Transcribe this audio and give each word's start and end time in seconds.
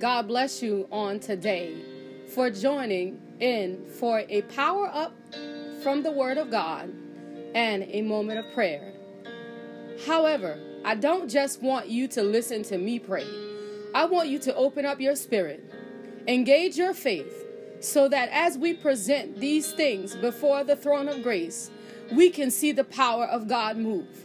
God 0.00 0.26
bless 0.26 0.60
you 0.60 0.88
on 0.90 1.20
today 1.20 1.72
for 2.34 2.50
joining 2.50 3.20
in 3.38 3.86
for 3.86 4.24
a 4.28 4.42
power 4.42 4.90
up 4.92 5.14
from 5.82 6.02
the 6.02 6.10
Word 6.10 6.36
of 6.36 6.50
God 6.50 6.92
and 7.54 7.84
a 7.84 8.02
moment 8.02 8.40
of 8.40 8.52
prayer. 8.54 8.92
However, 10.04 10.58
I 10.84 10.96
don't 10.96 11.30
just 11.30 11.62
want 11.62 11.88
you 11.88 12.08
to 12.08 12.22
listen 12.22 12.64
to 12.64 12.78
me 12.78 12.98
pray. 12.98 13.26
I 13.94 14.06
want 14.06 14.28
you 14.28 14.40
to 14.40 14.54
open 14.56 14.84
up 14.84 15.00
your 15.00 15.14
spirit, 15.14 15.62
engage 16.26 16.76
your 16.76 16.92
faith, 16.92 17.44
so 17.78 18.08
that 18.08 18.30
as 18.30 18.58
we 18.58 18.74
present 18.74 19.38
these 19.38 19.72
things 19.72 20.16
before 20.16 20.64
the 20.64 20.74
throne 20.74 21.08
of 21.08 21.22
grace, 21.22 21.70
we 22.12 22.30
can 22.30 22.50
see 22.50 22.72
the 22.72 22.84
power 22.84 23.26
of 23.26 23.46
God 23.46 23.76
move. 23.76 24.24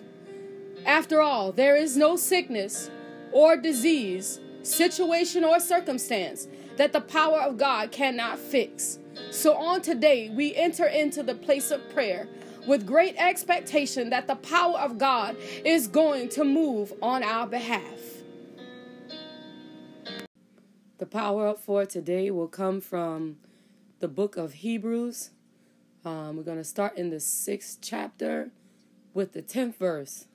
After 0.85 1.21
all, 1.21 1.51
there 1.51 1.75
is 1.75 1.95
no 1.95 2.15
sickness 2.15 2.89
or 3.31 3.55
disease, 3.55 4.39
situation 4.63 5.43
or 5.43 5.59
circumstance 5.59 6.47
that 6.77 6.93
the 6.93 7.01
power 7.01 7.39
of 7.41 7.57
God 7.57 7.91
cannot 7.91 8.39
fix. 8.39 8.99
So 9.31 9.55
on 9.55 9.81
today, 9.81 10.29
we 10.29 10.55
enter 10.55 10.85
into 10.85 11.23
the 11.23 11.35
place 11.35 11.71
of 11.71 11.81
prayer 11.93 12.27
with 12.67 12.85
great 12.85 13.15
expectation 13.17 14.09
that 14.11 14.27
the 14.27 14.35
power 14.35 14.77
of 14.77 14.97
God 14.97 15.35
is 15.65 15.87
going 15.87 16.29
to 16.29 16.43
move 16.43 16.93
on 17.01 17.23
our 17.23 17.47
behalf. 17.47 17.99
The 20.99 21.05
power 21.05 21.47
up 21.47 21.59
for 21.59 21.85
today 21.85 22.29
will 22.29 22.47
come 22.47 22.81
from 22.81 23.37
the 23.99 24.07
book 24.07 24.37
of 24.37 24.53
Hebrews. 24.53 25.31
Um, 26.05 26.37
we're 26.37 26.43
going 26.43 26.57
to 26.57 26.63
start 26.63 26.97
in 26.97 27.09
the 27.09 27.19
sixth 27.19 27.79
chapter 27.81 28.51
with 29.13 29.33
the 29.33 29.41
10th 29.41 29.75
verse. 29.75 30.27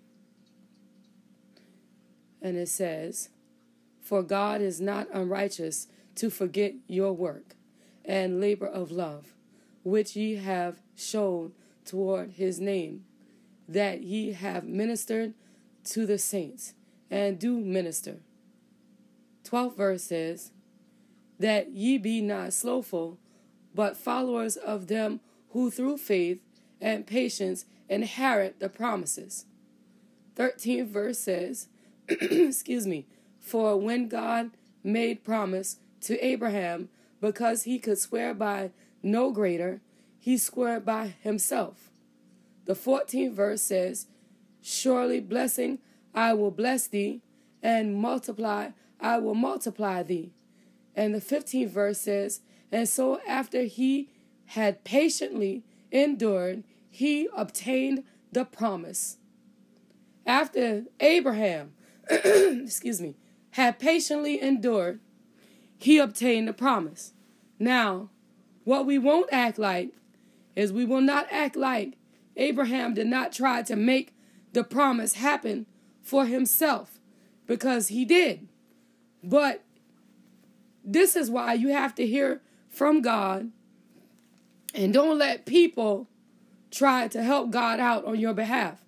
And 2.43 2.57
it 2.57 2.69
says, 2.69 3.31
For 4.05 4.23
God 4.23 4.61
is 4.61 4.83
not 4.83 5.09
unrighteous 5.15 5.89
to 6.17 6.29
forget 6.29 6.75
your 6.87 7.15
work 7.15 7.57
and 8.05 8.39
labor 8.39 8.67
of 8.67 8.93
love, 8.93 9.35
which 9.83 10.15
ye 10.15 10.37
have 10.37 10.83
shown 10.95 11.53
toward 11.87 12.33
his 12.33 12.61
name, 12.61 13.05
that 13.67 14.03
ye 14.03 14.33
have 14.33 14.65
ministered 14.65 15.33
to 15.85 16.05
the 16.05 16.19
saints, 16.19 16.75
and 17.11 17.39
do 17.39 17.59
minister. 17.59 18.21
12th 19.45 19.77
verse 19.77 20.05
says, 20.05 20.51
That 21.39 21.71
ye 21.71 21.97
be 21.97 22.21
not 22.21 22.53
slothful, 22.53 23.19
but 23.75 23.97
followers 23.97 24.57
of 24.57 24.89
them 24.89 25.21
who 25.51 25.71
through 25.71 25.97
faith 25.97 26.41
and 26.79 27.07
patience 27.07 27.65
inherit 27.89 28.61
the 28.61 28.69
promises. 28.69 29.47
13th 30.37 30.89
verse 30.89 31.19
says, 31.19 31.69
excuse 32.09 32.87
me, 32.87 33.07
for 33.45 33.77
when 33.77 34.09
God 34.09 34.51
made 34.83 35.23
promise 35.23 35.77
to 36.01 36.19
Abraham, 36.25 36.89
because 37.21 37.63
he 37.63 37.79
could 37.79 37.99
swear 37.99 38.35
by 38.35 38.71
no 39.03 39.31
greater, 39.31 39.81
he 40.19 40.39
swore 40.39 40.81
by 40.81 41.15
himself. 41.21 41.91
The 42.65 42.73
14th 42.73 43.33
verse 43.33 43.63
says, 43.63 44.07
Surely 44.63 45.21
blessing 45.21 45.79
I 46.15 46.33
will 46.33 46.51
bless 46.51 46.87
thee, 46.87 47.21
and 47.63 47.95
multiply 47.95 48.71
I 48.99 49.19
will 49.19 49.35
multiply 49.35 50.03
thee. 50.03 50.33
And 50.97 51.15
the 51.15 51.21
15th 51.21 51.69
verse 51.69 52.01
says, 52.01 52.41
And 52.73 52.89
so 52.89 53.21
after 53.29 53.65
he 53.65 54.09
had 54.47 54.85
patiently 54.85 55.65
endured, 55.93 56.65
he 56.89 57.29
obtained 57.37 58.05
the 58.33 58.47
promise. 58.47 59.19
After 60.25 60.85
Abraham, 61.01 61.75
excuse 62.11 63.01
me, 63.03 63.17
had 63.55 63.79
patiently 63.79 64.43
endured, 64.43 64.99
he 65.79 65.99
obtained 65.99 66.49
the 66.49 66.53
promise. 66.53 67.13
Now, 67.57 68.11
what 68.65 68.85
we 68.85 68.99
won't 68.99 69.33
act 69.33 69.61
like 69.61 69.91
is 70.57 70.73
we 70.73 70.85
will 70.85 71.01
not 71.01 71.29
act 71.31 71.55
like 71.55 71.95
Abraham 72.37 72.95
did 72.95 73.07
not 73.07 73.33
try 73.33 73.63
to 73.63 73.77
make 73.77 74.13
the 74.53 74.65
promise 74.65 75.15
happen 75.15 75.67
for 76.03 76.27
himself 76.27 76.99
because 77.47 77.89
he 77.89 78.05
did. 78.05 78.49
But 79.23 79.63
this 80.85 81.15
is 81.15 81.31
why 81.31 81.53
you 81.53 81.69
have 81.69 81.95
to 81.95 82.07
hear 82.09 82.43
from 82.69 83.03
God 83.03 83.53
and 84.75 84.93
don't 84.93 85.17
let 85.17 85.47
people 85.47 86.09
try 86.73 87.07
to 87.07 87.23
help 87.23 87.53
God 87.53 87.79
out 87.79 88.05
on 88.05 88.19
your 88.19 88.35
behalf. 88.35 88.85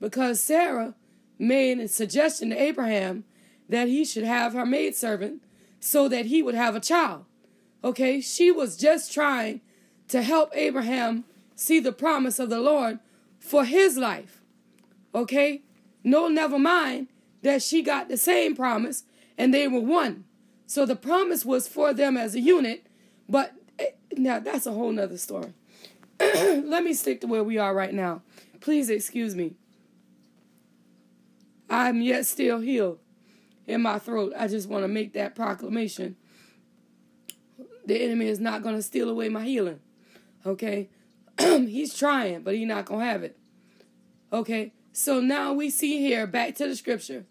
Because 0.00 0.40
Sarah 0.40 0.94
made 1.38 1.78
a 1.78 1.86
suggestion 1.86 2.50
to 2.50 2.60
Abraham 2.60 3.22
that 3.68 3.88
he 3.88 4.04
should 4.04 4.24
have 4.24 4.52
her 4.54 4.66
maidservant 4.66 5.42
so 5.80 6.08
that 6.08 6.26
he 6.26 6.42
would 6.42 6.54
have 6.54 6.74
a 6.74 6.80
child. 6.80 7.24
Okay, 7.84 8.20
she 8.20 8.50
was 8.50 8.76
just 8.76 9.12
trying 9.12 9.60
to 10.08 10.22
help 10.22 10.50
Abraham 10.54 11.24
see 11.54 11.80
the 11.80 11.92
promise 11.92 12.38
of 12.38 12.50
the 12.50 12.60
Lord 12.60 12.98
for 13.38 13.64
his 13.64 13.96
life. 13.96 14.40
Okay, 15.14 15.62
no, 16.02 16.28
never 16.28 16.58
mind 16.58 17.08
that 17.42 17.62
she 17.62 17.82
got 17.82 18.08
the 18.08 18.16
same 18.16 18.56
promise 18.56 19.04
and 19.36 19.54
they 19.54 19.68
were 19.68 19.80
one. 19.80 20.24
So 20.66 20.84
the 20.84 20.96
promise 20.96 21.44
was 21.44 21.68
for 21.68 21.94
them 21.94 22.16
as 22.16 22.34
a 22.34 22.40
unit, 22.40 22.86
but 23.28 23.54
eh, 23.78 23.90
now 24.16 24.38
that's 24.40 24.66
a 24.66 24.72
whole 24.72 24.92
nother 24.92 25.18
story. 25.18 25.52
Let 26.20 26.82
me 26.82 26.92
stick 26.94 27.20
to 27.20 27.26
where 27.26 27.44
we 27.44 27.58
are 27.58 27.74
right 27.74 27.94
now. 27.94 28.22
Please 28.60 28.90
excuse 28.90 29.34
me. 29.34 29.54
I'm 31.70 32.00
yet 32.00 32.26
still 32.26 32.60
healed 32.60 32.98
in 33.68 33.82
my 33.82 33.98
throat. 33.98 34.32
I 34.36 34.48
just 34.48 34.68
want 34.68 34.82
to 34.82 34.88
make 34.88 35.12
that 35.12 35.36
proclamation. 35.36 36.16
The 37.84 38.02
enemy 38.02 38.26
is 38.26 38.40
not 38.40 38.62
going 38.62 38.74
to 38.74 38.82
steal 38.82 39.08
away 39.08 39.28
my 39.28 39.44
healing. 39.44 39.80
Okay? 40.44 40.88
he's 41.38 41.94
trying, 41.94 42.42
but 42.42 42.54
he's 42.54 42.66
not 42.66 42.86
going 42.86 43.00
to 43.00 43.06
have 43.06 43.22
it. 43.22 43.38
Okay? 44.32 44.72
So 44.92 45.20
now 45.20 45.52
we 45.52 45.70
see 45.70 45.98
here, 45.98 46.26
back 46.26 46.56
to 46.56 46.66
the 46.66 46.74
scripture, 46.74 47.26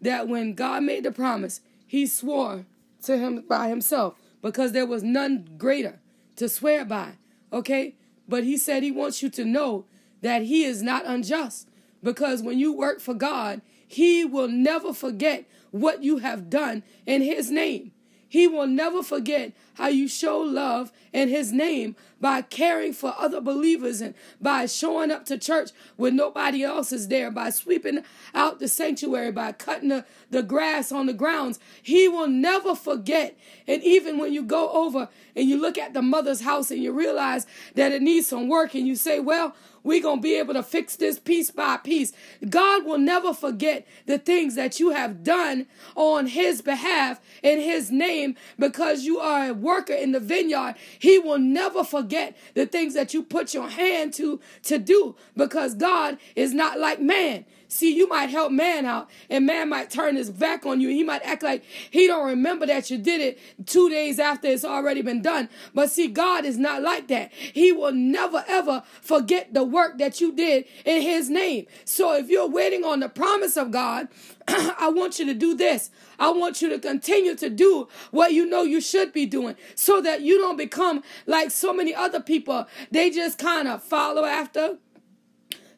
that 0.00 0.26
when 0.26 0.54
God 0.54 0.82
made 0.82 1.04
the 1.04 1.12
promise, 1.12 1.60
he 1.86 2.06
swore 2.06 2.64
to 3.02 3.18
him 3.18 3.44
by 3.48 3.68
himself 3.68 4.14
because 4.42 4.72
there 4.72 4.86
was 4.86 5.02
none 5.02 5.48
greater 5.58 6.00
to 6.36 6.48
swear 6.48 6.84
by. 6.84 7.12
Okay? 7.52 7.94
But 8.26 8.44
he 8.44 8.56
said 8.56 8.82
he 8.82 8.90
wants 8.90 9.22
you 9.22 9.28
to 9.30 9.44
know 9.44 9.84
that 10.22 10.42
he 10.42 10.64
is 10.64 10.82
not 10.82 11.06
unjust 11.06 11.68
because 12.02 12.42
when 12.42 12.58
you 12.58 12.72
work 12.72 13.00
for 13.00 13.14
God, 13.14 13.60
he 13.86 14.24
will 14.24 14.48
never 14.48 14.92
forget 14.92 15.46
what 15.70 16.02
you 16.02 16.18
have 16.18 16.50
done 16.50 16.82
in 17.06 17.22
his 17.22 17.50
name. 17.50 17.92
He 18.28 18.46
will 18.46 18.66
never 18.66 19.02
forget 19.02 19.52
how 19.78 19.86
you 19.86 20.08
show 20.08 20.38
love 20.38 20.92
in 21.12 21.28
His 21.28 21.52
name 21.52 21.96
by 22.20 22.42
caring 22.42 22.92
for 22.92 23.14
other 23.16 23.40
believers 23.40 24.00
and 24.00 24.14
by 24.40 24.66
showing 24.66 25.10
up 25.10 25.24
to 25.26 25.38
church 25.38 25.70
when 25.96 26.16
nobody 26.16 26.64
else 26.64 26.92
is 26.92 27.08
there, 27.08 27.30
by 27.30 27.48
sweeping 27.48 28.02
out 28.34 28.58
the 28.58 28.68
sanctuary, 28.68 29.30
by 29.30 29.52
cutting 29.52 29.88
the, 29.88 30.04
the 30.30 30.42
grass 30.42 30.90
on 30.90 31.06
the 31.06 31.12
grounds. 31.12 31.60
He 31.80 32.08
will 32.08 32.28
never 32.28 32.74
forget. 32.74 33.38
And 33.66 33.82
even 33.84 34.18
when 34.18 34.32
you 34.32 34.42
go 34.42 34.70
over 34.72 35.08
and 35.36 35.48
you 35.48 35.60
look 35.60 35.78
at 35.78 35.94
the 35.94 36.02
mother's 36.02 36.40
house 36.40 36.70
and 36.70 36.82
you 36.82 36.92
realize 36.92 37.46
that 37.76 37.92
it 37.92 38.02
needs 38.02 38.26
some 38.26 38.48
work 38.48 38.74
and 38.74 38.86
you 38.86 38.96
say, 38.96 39.20
well, 39.20 39.54
we're 39.84 40.02
going 40.02 40.18
to 40.18 40.22
be 40.22 40.36
able 40.36 40.54
to 40.54 40.62
fix 40.62 40.96
this 40.96 41.18
piece 41.18 41.50
by 41.50 41.76
piece. 41.76 42.12
God 42.48 42.84
will 42.84 42.98
never 42.98 43.32
forget 43.32 43.86
the 44.06 44.18
things 44.18 44.54
that 44.56 44.80
you 44.80 44.90
have 44.90 45.22
done 45.22 45.66
on 45.94 46.26
His 46.26 46.60
behalf 46.62 47.20
in 47.42 47.60
His 47.60 47.90
name 47.90 48.34
because 48.58 49.04
you 49.04 49.18
are 49.18 49.48
a 49.48 49.54
worker 49.68 49.92
in 49.92 50.12
the 50.12 50.20
vineyard. 50.20 50.74
He 50.98 51.18
will 51.18 51.38
never 51.38 51.84
forget 51.84 52.36
the 52.54 52.66
things 52.66 52.94
that 52.94 53.14
you 53.14 53.22
put 53.22 53.54
your 53.54 53.68
hand 53.68 54.14
to 54.14 54.40
to 54.64 54.78
do 54.78 55.14
because 55.36 55.74
God 55.74 56.18
is 56.34 56.52
not 56.54 56.80
like 56.80 57.00
man. 57.00 57.44
See, 57.70 57.94
you 57.94 58.08
might 58.08 58.30
help 58.30 58.50
man 58.50 58.86
out, 58.86 59.10
and 59.28 59.44
man 59.44 59.68
might 59.68 59.90
turn 59.90 60.16
his 60.16 60.30
back 60.30 60.64
on 60.64 60.80
you. 60.80 60.88
He 60.88 61.04
might 61.04 61.22
act 61.22 61.42
like 61.42 61.62
he 61.90 62.06
don't 62.06 62.26
remember 62.26 62.64
that 62.64 62.90
you 62.90 62.96
did 62.96 63.20
it 63.20 63.38
two 63.66 63.90
days 63.90 64.18
after 64.18 64.48
it's 64.48 64.64
already 64.64 65.02
been 65.02 65.20
done. 65.20 65.50
But 65.74 65.90
see, 65.90 66.08
God 66.08 66.46
is 66.46 66.56
not 66.56 66.80
like 66.80 67.08
that. 67.08 67.30
He 67.30 67.70
will 67.70 67.92
never 67.92 68.42
ever 68.48 68.82
forget 69.02 69.52
the 69.52 69.64
work 69.64 69.98
that 69.98 70.18
you 70.18 70.32
did 70.32 70.64
in 70.86 71.02
His 71.02 71.28
name. 71.28 71.66
So 71.84 72.14
if 72.14 72.30
you're 72.30 72.48
waiting 72.48 72.84
on 72.84 73.00
the 73.00 73.08
promise 73.10 73.58
of 73.58 73.70
God, 73.70 74.08
I 74.48 74.90
want 74.94 75.18
you 75.18 75.26
to 75.26 75.34
do 75.34 75.54
this. 75.54 75.90
I 76.18 76.30
want 76.30 76.62
you 76.62 76.70
to 76.70 76.78
continue 76.78 77.34
to 77.36 77.50
do 77.50 77.86
what 78.12 78.32
you 78.32 78.46
know 78.46 78.62
you 78.62 78.80
should 78.80 79.12
be 79.12 79.26
doing 79.26 79.56
so 79.74 80.00
that 80.00 80.22
you 80.22 80.38
don't 80.38 80.56
become 80.56 81.02
like 81.26 81.50
so 81.50 81.74
many 81.74 81.94
other 81.94 82.20
people. 82.20 82.66
They 82.90 83.10
just 83.10 83.36
kind 83.36 83.68
of 83.68 83.82
follow 83.82 84.24
after, 84.24 84.78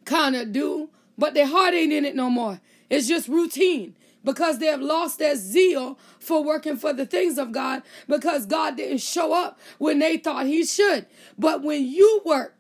kind 0.04 0.36
of 0.36 0.52
do 0.52 0.90
but 1.20 1.34
their 1.34 1.46
heart 1.46 1.75
ain't 1.75 1.93
in 1.93 2.06
it 2.06 2.17
no 2.17 2.31
more. 2.31 2.61
It's 2.88 3.06
just 3.06 3.28
routine. 3.28 3.94
Because 4.22 4.58
they 4.58 4.67
have 4.67 4.82
lost 4.82 5.19
their 5.19 5.37
zeal 5.37 5.99
for 6.19 6.43
working 6.43 6.76
for 6.76 6.93
the 6.93 7.06
things 7.06 7.38
of 7.38 7.52
God. 7.52 7.82
Because 8.08 8.44
God 8.46 8.76
didn't 8.76 8.99
show 8.99 9.32
up 9.32 9.58
when 9.78 9.99
they 9.99 10.17
thought 10.17 10.46
He 10.46 10.64
should. 10.64 11.06
But 11.38 11.62
when 11.62 11.87
you 11.87 12.22
work, 12.25 12.56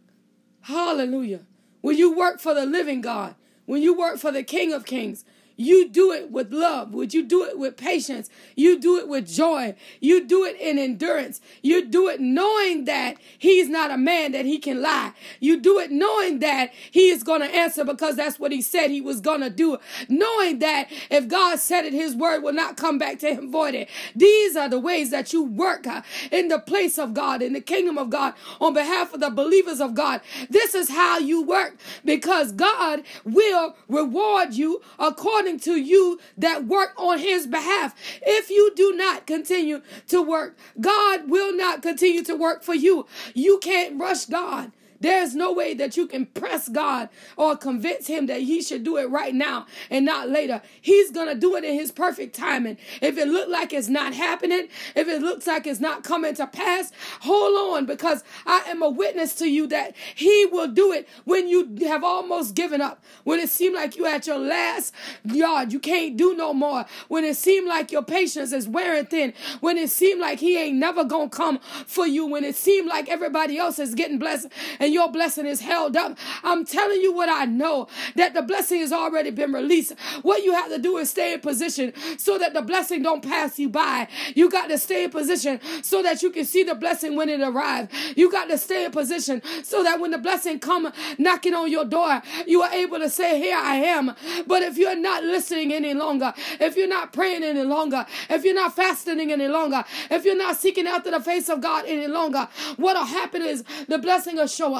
hallelujah, 0.62 1.40
when 1.80 1.96
you 1.96 2.14
work 2.14 2.38
for 2.38 2.54
the 2.54 2.66
living 2.66 3.00
God, 3.00 3.34
when 3.64 3.82
you 3.82 3.96
work 3.96 4.18
for 4.18 4.30
the 4.30 4.42
King 4.42 4.72
of 4.72 4.84
Kings, 4.84 5.24
you 5.60 5.90
do 5.90 6.10
it 6.12 6.30
with 6.30 6.52
love. 6.52 6.94
Would 6.94 7.12
you 7.12 7.22
do 7.22 7.44
it 7.44 7.58
with 7.58 7.76
patience? 7.76 8.30
You 8.56 8.80
do 8.80 8.96
it 8.96 9.08
with 9.08 9.28
joy. 9.28 9.74
You 10.00 10.26
do 10.26 10.44
it 10.44 10.58
in 10.58 10.78
endurance. 10.78 11.42
You 11.62 11.86
do 11.86 12.08
it 12.08 12.18
knowing 12.18 12.86
that 12.86 13.18
he's 13.38 13.68
not 13.68 13.90
a 13.90 13.98
man 13.98 14.32
that 14.32 14.46
he 14.46 14.58
can 14.58 14.80
lie. 14.80 15.12
You 15.38 15.60
do 15.60 15.78
it 15.78 15.90
knowing 15.90 16.38
that 16.38 16.72
he 16.90 17.10
is 17.10 17.22
going 17.22 17.42
to 17.42 17.54
answer 17.54 17.84
because 17.84 18.16
that's 18.16 18.40
what 18.40 18.52
he 18.52 18.62
said 18.62 18.90
he 18.90 19.02
was 19.02 19.20
going 19.20 19.42
to 19.42 19.50
do. 19.50 19.76
Knowing 20.08 20.60
that 20.60 20.88
if 21.10 21.28
God 21.28 21.58
said 21.58 21.84
it, 21.84 21.92
his 21.92 22.16
word 22.16 22.42
will 22.42 22.54
not 22.54 22.78
come 22.78 22.96
back 22.96 23.18
to 23.18 23.34
him 23.34 23.52
voided. 23.52 23.88
These 24.16 24.56
are 24.56 24.68
the 24.68 24.78
ways 24.78 25.10
that 25.10 25.32
you 25.34 25.42
work 25.44 25.86
uh, 25.86 26.00
in 26.32 26.48
the 26.48 26.58
place 26.58 26.98
of 26.98 27.12
God, 27.12 27.42
in 27.42 27.52
the 27.52 27.60
kingdom 27.60 27.98
of 27.98 28.08
God, 28.08 28.32
on 28.60 28.72
behalf 28.72 29.12
of 29.12 29.20
the 29.20 29.30
believers 29.30 29.80
of 29.80 29.94
God. 29.94 30.22
This 30.48 30.74
is 30.74 30.88
how 30.88 31.18
you 31.18 31.42
work 31.42 31.76
because 32.04 32.52
God 32.52 33.02
will 33.24 33.76
reward 33.88 34.54
you 34.54 34.80
according 34.98 35.49
to 35.60 35.76
you 35.76 36.18
that 36.36 36.66
work 36.66 36.92
on 36.96 37.18
his 37.18 37.46
behalf. 37.46 37.94
If 38.22 38.50
you 38.50 38.72
do 38.74 38.92
not 38.92 39.26
continue 39.26 39.82
to 40.08 40.22
work, 40.22 40.56
God 40.80 41.28
will 41.28 41.54
not 41.54 41.82
continue 41.82 42.22
to 42.24 42.34
work 42.34 42.62
for 42.62 42.74
you. 42.74 43.06
You 43.34 43.58
can't 43.58 44.00
rush 44.00 44.26
God. 44.26 44.72
There's 45.00 45.34
no 45.34 45.52
way 45.52 45.74
that 45.74 45.96
you 45.96 46.06
can 46.06 46.26
press 46.26 46.68
God 46.68 47.08
or 47.36 47.56
convince 47.56 48.06
him 48.06 48.26
that 48.26 48.42
he 48.42 48.62
should 48.62 48.84
do 48.84 48.98
it 48.98 49.08
right 49.08 49.34
now 49.34 49.66
and 49.88 50.04
not 50.04 50.28
later. 50.28 50.60
He's 50.80 51.10
going 51.10 51.28
to 51.28 51.34
do 51.34 51.56
it 51.56 51.64
in 51.64 51.74
his 51.74 51.90
perfect 51.90 52.36
timing. 52.36 52.76
If 53.00 53.16
it 53.16 53.28
looks 53.28 53.50
like 53.50 53.72
it's 53.72 53.88
not 53.88 54.14
happening, 54.14 54.68
if 54.94 55.08
it 55.08 55.22
looks 55.22 55.46
like 55.46 55.66
it's 55.66 55.80
not 55.80 56.04
coming 56.04 56.34
to 56.34 56.46
pass, 56.46 56.92
hold 57.20 57.74
on 57.74 57.86
because 57.86 58.22
I 58.46 58.60
am 58.66 58.82
a 58.82 58.90
witness 58.90 59.34
to 59.36 59.48
you 59.48 59.66
that 59.68 59.96
he 60.14 60.46
will 60.46 60.68
do 60.68 60.92
it 60.92 61.08
when 61.24 61.48
you 61.48 61.76
have 61.86 62.04
almost 62.04 62.54
given 62.54 62.80
up. 62.80 63.02
When 63.24 63.40
it 63.40 63.48
seems 63.48 63.74
like 63.74 63.96
you 63.96 64.06
at 64.06 64.26
your 64.26 64.38
last 64.38 64.94
yard, 65.24 65.72
you 65.72 65.80
can't 65.80 66.16
do 66.16 66.36
no 66.36 66.52
more. 66.52 66.84
When 67.08 67.24
it 67.24 67.36
seems 67.36 67.66
like 67.66 67.90
your 67.90 68.02
patience 68.02 68.52
is 68.52 68.68
wearing 68.68 69.06
thin. 69.06 69.32
When 69.60 69.78
it 69.78 69.90
seems 69.90 70.20
like 70.20 70.40
he 70.40 70.58
ain't 70.58 70.76
never 70.76 71.04
going 71.04 71.30
to 71.30 71.36
come 71.36 71.58
for 71.86 72.06
you. 72.06 72.26
When 72.26 72.44
it 72.44 72.54
seems 72.54 72.88
like 72.88 73.08
everybody 73.08 73.56
else 73.56 73.78
is 73.78 73.94
getting 73.94 74.18
blessed 74.18 74.48
and 74.78 74.89
and 74.90 74.94
your 74.96 75.08
blessing 75.08 75.46
is 75.46 75.60
held 75.60 75.96
up. 75.96 76.18
I'm 76.42 76.64
telling 76.64 77.00
you 77.00 77.12
what 77.12 77.28
I 77.28 77.44
know 77.44 77.86
that 78.16 78.34
the 78.34 78.42
blessing 78.42 78.80
has 78.80 78.92
already 78.92 79.30
been 79.30 79.52
released. 79.52 79.92
What 80.22 80.42
you 80.42 80.52
have 80.52 80.68
to 80.70 80.78
do 80.78 80.96
is 80.96 81.10
stay 81.10 81.32
in 81.32 81.40
position 81.40 81.92
so 82.18 82.38
that 82.38 82.54
the 82.54 82.62
blessing 82.62 83.02
don't 83.02 83.22
pass 83.22 83.56
you 83.56 83.68
by. 83.68 84.08
You 84.34 84.50
got 84.50 84.66
to 84.66 84.78
stay 84.78 85.04
in 85.04 85.10
position 85.10 85.60
so 85.82 86.02
that 86.02 86.24
you 86.24 86.30
can 86.30 86.44
see 86.44 86.64
the 86.64 86.74
blessing 86.74 87.14
when 87.14 87.28
it 87.28 87.40
arrives. 87.40 87.88
You 88.16 88.32
got 88.32 88.46
to 88.46 88.58
stay 88.58 88.84
in 88.84 88.90
position 88.90 89.42
so 89.62 89.84
that 89.84 90.00
when 90.00 90.10
the 90.10 90.18
blessing 90.18 90.58
come 90.58 90.92
knocking 91.18 91.54
on 91.54 91.70
your 91.70 91.84
door, 91.84 92.20
you 92.48 92.62
are 92.62 92.72
able 92.72 92.98
to 92.98 93.08
say, 93.08 93.38
"Here 93.38 93.56
I 93.56 93.76
am." 93.76 94.16
But 94.48 94.64
if 94.64 94.76
you're 94.76 94.96
not 94.96 95.22
listening 95.22 95.72
any 95.72 95.94
longer, 95.94 96.34
if 96.58 96.76
you're 96.76 96.88
not 96.88 97.12
praying 97.12 97.44
any 97.44 97.62
longer, 97.62 98.06
if 98.28 98.44
you're 98.44 98.54
not 98.54 98.74
fasting 98.74 99.20
any 99.20 99.46
longer, 99.46 99.84
if 100.10 100.24
you're 100.24 100.36
not 100.36 100.56
seeking 100.56 100.88
after 100.88 101.12
the 101.12 101.20
face 101.20 101.48
of 101.48 101.60
God 101.60 101.84
any 101.86 102.08
longer, 102.08 102.48
what'll 102.76 103.04
happen 103.04 103.42
is 103.42 103.62
the 103.86 103.98
blessing 103.98 104.34
will 104.34 104.48
show 104.48 104.74
up 104.74 104.79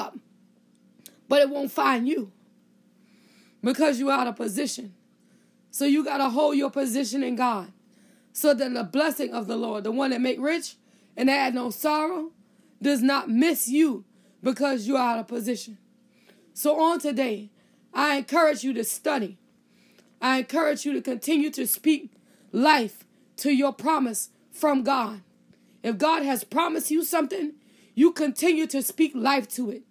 but 1.31 1.41
it 1.41 1.49
won't 1.49 1.71
find 1.71 2.09
you 2.09 2.29
because 3.63 4.01
you're 4.01 4.11
out 4.11 4.27
of 4.27 4.35
position. 4.35 4.93
So 5.69 5.85
you 5.85 6.03
got 6.03 6.17
to 6.17 6.27
hold 6.27 6.57
your 6.57 6.69
position 6.69 7.23
in 7.23 7.37
God 7.37 7.71
so 8.33 8.53
that 8.53 8.73
the 8.73 8.83
blessing 8.83 9.33
of 9.33 9.47
the 9.47 9.55
Lord, 9.55 9.85
the 9.85 9.93
one 9.93 10.11
that 10.11 10.19
make 10.19 10.41
rich 10.41 10.75
and 11.15 11.29
add 11.29 11.55
no 11.55 11.69
sorrow, 11.69 12.31
does 12.81 13.01
not 13.01 13.29
miss 13.29 13.69
you 13.69 14.03
because 14.43 14.85
you're 14.85 14.97
out 14.97 15.19
of 15.19 15.29
position. 15.29 15.77
So 16.53 16.81
on 16.81 16.99
today, 16.99 17.49
I 17.93 18.17
encourage 18.17 18.65
you 18.65 18.73
to 18.73 18.83
study. 18.83 19.37
I 20.21 20.39
encourage 20.39 20.85
you 20.85 20.91
to 20.91 21.01
continue 21.01 21.49
to 21.51 21.65
speak 21.65 22.11
life 22.51 23.05
to 23.37 23.51
your 23.51 23.71
promise 23.71 24.31
from 24.51 24.83
God. 24.83 25.21
If 25.81 25.97
God 25.97 26.23
has 26.23 26.43
promised 26.43 26.91
you 26.91 27.05
something, 27.05 27.53
you 27.95 28.11
continue 28.11 28.67
to 28.67 28.81
speak 28.81 29.13
life 29.15 29.47
to 29.51 29.71
it. 29.71 29.83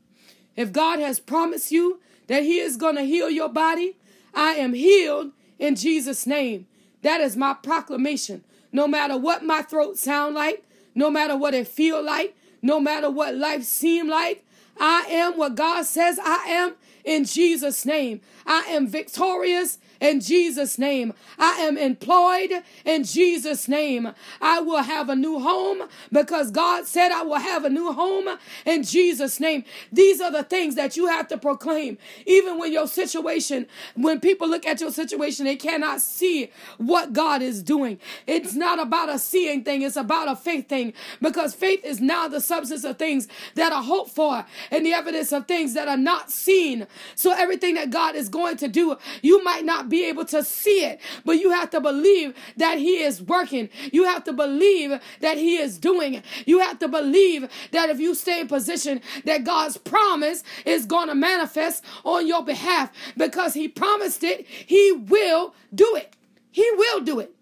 If 0.57 0.73
God 0.73 0.99
has 0.99 1.21
promised 1.21 1.71
you 1.71 2.01
that 2.27 2.43
He 2.43 2.59
is 2.59 2.77
going 2.77 2.97
to 2.97 3.03
heal 3.03 3.31
your 3.31 3.49
body, 3.49 3.97
I 4.35 4.53
am 4.53 4.75
healed 4.75 5.33
in 5.59 5.77
Jesus' 5.77 6.27
name. 6.27 6.67
That 7.03 7.21
is 7.21 7.37
my 7.37 7.55
proclamation. 7.55 8.45
No 8.73 8.87
matter 8.87 9.17
what 9.17 9.45
my 9.45 9.63
throat 9.63 9.99
sound 9.99 10.35
like, 10.35 10.65
no 10.95 11.11
matter 11.11 11.37
what 11.37 11.55
it 11.55 11.67
feel 11.67 12.03
like, 12.03 12.37
no 12.63 12.79
matter 12.79 13.11
what 13.11 13.35
life 13.35 13.65
seem 13.65 14.09
like, 14.09 14.45
I 14.79 15.07
am 15.11 15.37
what 15.37 15.57
God 15.57 15.85
says 15.85 16.19
I 16.23 16.45
am 16.49 16.75
in 17.05 17.25
Jesus' 17.25 17.85
name. 17.85 18.21
I 18.47 18.61
am 18.69 18.87
victorious 18.87 19.79
in 20.01 20.21
Jesus' 20.21 20.79
name. 20.79 21.13
I 21.39 21.53
am 21.61 21.77
employed 21.77 22.63
in 22.85 23.05
Jesus' 23.05 23.69
name. 23.69 24.13
I 24.41 24.61
will 24.61 24.83
have 24.83 25.09
a 25.09 25.17
new 25.17 25.39
home 25.39 25.89
because 26.11 26.51
God 26.51 26.87
said 26.87 27.13
I 27.13 27.23
will 27.23 27.39
have 27.39 27.65
a 27.65 27.71
new 27.71 27.93
home 27.93 28.39
in 28.65 28.83
Jesus' 28.83 29.41
name. 29.41 29.65
These 29.93 30.21
are 30.21 30.31
the 30.31 30.43
things 30.43 30.75
that 30.77 30.97
you 30.97 31.07
have 31.07 31.29
to 31.29 31.39
proclaim. 31.39 31.99
Even 32.27 32.59
when 32.59 32.73
your 32.73 32.87
situation, 32.87 33.67
when 33.95 34.21
people 34.21 34.49
look 34.49 34.67
at 34.67 34.81
your 34.81 34.91
situation, 34.91 35.45
they 35.45 35.57
cannot 35.57 36.01
see 36.01 36.51
what 36.79 37.13
God 37.13 37.43
is 37.43 37.63
doing. 37.63 37.99
It's 38.27 38.55
not 38.55 38.81
about 38.81 39.09
a 39.09 39.19
seeing 39.19 39.65
thing, 39.65 39.83
it's 39.83 39.97
about 39.97 40.29
a 40.29 40.37
faith 40.37 40.69
thing 40.69 40.95
because 41.21 41.55
faith 41.55 41.85
is 41.85 42.01
now 42.01 42.29
the 42.29 42.41
substance 42.41 42.85
of 42.85 42.99
things 42.99 43.29
that 43.55 43.73
are 43.73 43.83
hoped 43.83 44.11
for 44.11 44.45
and 44.71 44.87
the 44.87 44.93
evidence 44.93 45.33
of 45.33 45.47
things 45.47 45.75
that 45.75 45.89
are 45.89 45.97
not 45.97 46.31
seen. 46.31 46.87
So 47.15 47.33
everything 47.33 47.75
that 47.75 47.91
God 47.91 48.15
is 48.15 48.29
going 48.29 48.57
to 48.59 48.69
do, 48.69 48.97
you 49.23 49.43
might 49.45 49.65
not 49.65 49.89
be 49.91 50.07
able 50.07 50.25
to 50.27 50.43
see 50.43 50.85
it, 50.85 51.01
but 51.25 51.39
you 51.39 51.51
have 51.51 51.71
to 51.71 51.81
believe 51.81 52.35
that 52.57 52.79
He 52.79 53.03
is 53.03 53.21
working. 53.23 53.69
You 53.93 54.05
have 54.05 54.25
to 54.25 54.33
believe 54.33 54.99
that 55.21 55.37
He 55.37 55.59
is 55.59 55.79
doing. 55.79 56.23
You 56.47 56.61
have 56.61 56.79
to 56.79 56.89
believe 56.89 57.49
that 57.73 57.91
if 57.91 58.01
you 58.01 58.15
stay 58.15 58.41
in 58.41 58.49
position, 58.49 59.03
that 59.25 59.45
God's 59.45 59.77
promise 59.77 60.43
is 60.65 60.87
going 60.87 61.09
to 61.09 61.15
manifest 61.15 61.85
on 62.05 62.27
your 62.27 62.43
behalf 62.45 62.91
because 63.17 63.53
He 63.55 63.69
promised 63.69 64.25
it. 64.25 64.47
He 64.47 64.93
will 64.93 65.55
do 65.75 65.95
it. 65.97 66.17
He 66.51 66.69
will 66.73 67.01
do 67.01 67.21
it. 67.21 67.35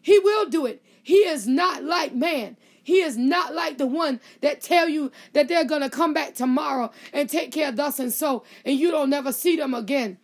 He 0.00 0.18
will 0.18 0.46
do 0.46 0.66
it. 0.66 0.82
He 1.02 1.16
is 1.16 1.46
not 1.46 1.84
like 1.84 2.14
man. 2.14 2.56
He 2.82 3.02
is 3.02 3.16
not 3.16 3.54
like 3.54 3.78
the 3.78 3.86
one 3.86 4.20
that 4.40 4.60
tell 4.60 4.88
you 4.88 5.12
that 5.32 5.48
they're 5.48 5.64
going 5.64 5.82
to 5.82 5.90
come 5.90 6.12
back 6.14 6.34
tomorrow 6.34 6.90
and 7.12 7.28
take 7.28 7.52
care 7.52 7.68
of 7.68 7.76
thus 7.76 7.98
and 7.98 8.12
so, 8.12 8.42
and 8.64 8.78
you 8.78 8.90
don't 8.90 9.10
never 9.10 9.32
see 9.32 9.56
them 9.56 9.74
again. 9.74 10.18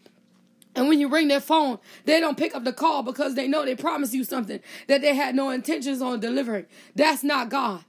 And 0.76 0.88
when 0.88 1.00
you 1.00 1.08
ring 1.08 1.28
their 1.28 1.40
phone, 1.40 1.78
they 2.04 2.20
don't 2.20 2.36
pick 2.36 2.54
up 2.54 2.64
the 2.64 2.72
call 2.72 3.02
because 3.02 3.34
they 3.34 3.48
know 3.48 3.64
they 3.64 3.74
promised 3.74 4.12
you 4.12 4.24
something 4.24 4.60
that 4.88 5.00
they 5.00 5.14
had 5.14 5.34
no 5.34 5.48
intentions 5.48 6.02
on 6.02 6.20
delivering. 6.20 6.66
That's 6.94 7.24
not 7.24 7.48
God. 7.48 7.84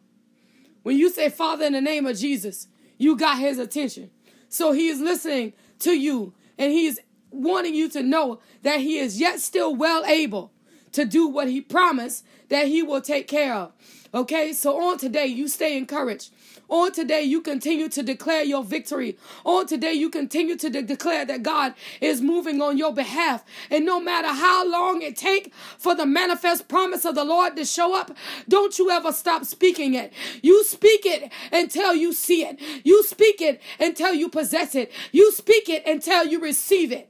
When 0.84 0.98
you 0.98 1.10
say, 1.10 1.29
Father, 1.29 1.65
in 1.65 1.74
the 1.74 1.82
name 1.82 2.06
of 2.06 2.17
Jesus, 2.17 2.67
you 2.98 3.17
got 3.17 3.39
his 3.39 3.60
attention. 3.60 4.10
So 4.48 4.72
he 4.72 4.88
is 4.88 5.01
listening 5.01 5.51
to 5.79 5.91
you 5.91 6.34
and 6.58 6.72
he 6.72 6.88
is 6.88 7.01
wanting 7.29 7.75
you 7.75 7.89
to 7.89 8.01
know 8.01 8.39
that 8.63 8.79
he 8.79 8.98
is 8.98 9.20
yet 9.20 9.41
still 9.41 9.75
well 9.75 10.06
able 10.06 10.53
to 10.94 11.03
do 11.03 11.27
what 11.27 11.50
he 11.50 11.60
promised 11.60 12.25
that 12.48 12.67
he 12.67 12.82
will 12.82 13.01
take 13.01 13.27
care 13.27 13.53
of. 13.53 13.74
Okay, 14.13 14.53
so 14.53 14.82
on 14.82 14.98
today, 14.98 15.25
you 15.25 15.50
stay 15.50 15.77
encouraged. 15.77 16.32
On 16.69 16.91
today, 16.91 17.21
you 17.21 17.41
continue 17.41 17.88
to 17.89 18.03
declare 18.03 18.43
your 18.43 18.63
victory. 18.63 19.17
On 19.45 19.65
today, 19.65 19.93
you 19.93 20.09
continue 20.09 20.57
to 20.57 20.69
de- 20.69 20.81
declare 20.81 21.24
that 21.25 21.43
God 21.43 21.74
is 22.01 22.21
moving 22.21 22.62
on 22.62 22.77
your 22.77 22.93
behalf. 22.93 23.45
And 23.69 23.86
no 23.86 24.00
matter 24.01 24.27
how 24.27 24.67
long 24.69 25.01
it 25.01 25.15
take 25.15 25.53
for 25.77 25.95
the 25.95 26.05
manifest 26.05 26.67
promise 26.67 27.05
of 27.05 27.15
the 27.15 27.24
Lord 27.24 27.55
to 27.55 27.65
show 27.65 27.97
up, 27.97 28.15
don't 28.50 28.77
you 28.77 28.91
ever 28.91 29.13
stop 29.13 29.45
speaking 29.45 29.93
it. 29.93 30.12
You 30.41 30.63
speak 30.65 31.05
it 31.05 31.31
until 31.53 31.95
you 31.95 32.12
see 32.12 32.43
it. 32.43 32.59
You 32.83 33.03
speak 33.03 33.41
it 33.41 33.62
until 33.79 34.13
you 34.13 34.27
possess 34.27 34.75
it. 34.75 34.91
You 35.12 35.31
speak 35.31 35.69
it 35.69 35.86
until 35.86 36.25
you 36.25 36.39
receive 36.41 36.91
it. 36.91 37.09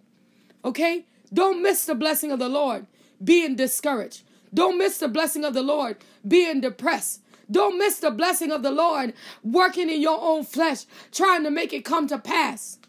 Okay? 0.63 1.05
Don't 1.33 1.63
miss 1.63 1.85
the 1.85 1.95
blessing 1.95 2.31
of 2.31 2.39
the 2.39 2.49
Lord 2.49 2.85
being 3.23 3.55
discouraged. 3.55 4.23
Don't 4.53 4.77
miss 4.77 4.97
the 4.99 5.07
blessing 5.07 5.43
of 5.43 5.53
the 5.53 5.63
Lord 5.63 5.97
being 6.27 6.61
depressed. 6.61 7.21
Don't 7.49 7.77
miss 7.77 7.99
the 7.99 8.11
blessing 8.11 8.51
of 8.51 8.63
the 8.63 8.71
Lord 8.71 9.13
working 9.43 9.89
in 9.89 10.01
your 10.01 10.19
own 10.19 10.43
flesh, 10.43 10.85
trying 11.11 11.43
to 11.43 11.51
make 11.51 11.71
it 11.73 11.85
come 11.85 12.07
to 12.07 12.17
pass. 12.17 12.79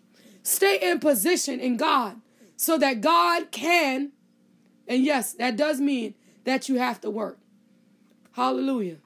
Stay 0.43 0.79
in 0.81 0.99
position 0.99 1.61
in 1.61 1.77
God 1.77 2.21
so 2.57 2.79
that 2.79 3.01
God 3.01 3.51
can, 3.51 4.13
and 4.89 5.05
yes, 5.05 5.33
that 5.35 5.57
does 5.57 5.81
mean 5.81 6.15
that 6.45 6.69
you 6.69 6.77
have 6.77 7.01
to 7.03 7.11
work. 7.11 7.39
Hallelujah. 8.33 8.97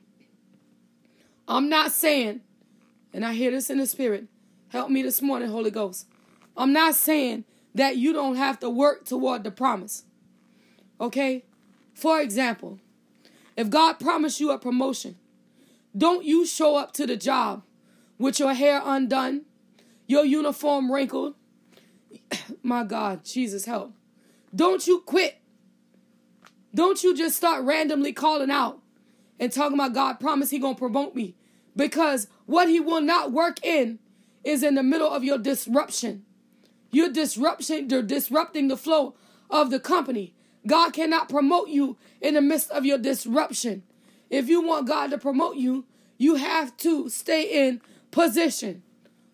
I'm 1.49 1.69
not 1.69 1.93
saying, 1.93 2.41
and 3.13 3.25
I 3.25 3.35
hear 3.35 3.51
this 3.51 3.69
in 3.69 3.79
the 3.79 3.87
spirit, 3.87 4.27
help 4.69 4.91
me 4.91 5.03
this 5.03 5.21
morning, 5.21 5.49
Holy 5.49 5.71
Ghost. 5.71 6.07
I'm 6.57 6.73
not 6.73 6.95
saying 6.95 7.45
that 7.75 7.97
you 7.97 8.13
don't 8.13 8.37
have 8.37 8.61
to 8.61 8.71
work 8.71 9.05
toward 9.05 9.45
the 9.45 9.51
promise. 9.51 10.05
Okay? 11.01 11.45
For 11.95 12.21
example, 12.21 12.79
if 13.57 13.69
God 13.69 13.95
promised 13.95 14.41
you 14.41 14.51
a 14.51 14.59
promotion, 14.59 15.17
don't 15.97 16.25
you 16.25 16.47
show 16.47 16.77
up 16.77 16.93
to 16.95 17.07
the 17.07 17.17
job 17.17 17.63
with 18.19 18.39
your 18.39 18.55
hair 18.55 18.81
undone, 18.85 19.43
your 20.07 20.25
uniform 20.25 20.91
wrinkled. 20.93 21.35
My 22.63 22.85
God, 22.85 23.25
Jesus 23.25 23.65
help. 23.67 23.95
Don't 24.55 24.87
you 24.87 25.01
quit 25.01 25.39
Don't 26.75 27.03
you 27.03 27.15
just 27.17 27.37
start 27.37 27.65
randomly 27.65 28.13
calling 28.13 28.51
out 28.51 28.81
and 29.39 29.53
talking 29.53 29.75
about 29.79 29.95
God 29.95 30.21
promise 30.21 30.51
he 30.51 30.59
going 30.59 30.75
to 30.75 30.79
promote 30.79 31.15
me 31.15 31.35
because 31.77 32.29
what 32.47 32.69
he 32.69 32.81
will 32.81 33.01
not 33.01 33.33
work 33.33 33.65
in 33.65 33.99
is 34.45 34.63
in 34.63 34.75
the 34.75 34.83
middle 34.83 35.11
of 35.11 35.25
your 35.25 35.39
disruption. 35.39 36.25
You're 36.91 37.11
disruption, 37.13 37.91
you're 37.91 38.03
disrupting 38.03 38.69
the 38.69 38.77
flow 38.77 39.15
of 39.51 39.71
the 39.71 39.81
company. 39.81 40.35
God 40.67 40.93
cannot 40.93 41.29
promote 41.29 41.69
you 41.69 41.97
in 42.21 42.35
the 42.35 42.43
midst 42.43 42.71
of 42.71 42.87
your 42.87 42.99
disruption. 42.99 43.83
If 44.33 44.49
you 44.49 44.63
want 44.63 44.89
God 44.89 45.11
to 45.11 45.19
promote 45.19 45.57
you, 45.57 45.85
you 46.17 46.37
have 46.37 46.75
to 46.79 47.11
stay 47.11 47.69
in 47.69 47.83
position. 48.11 48.83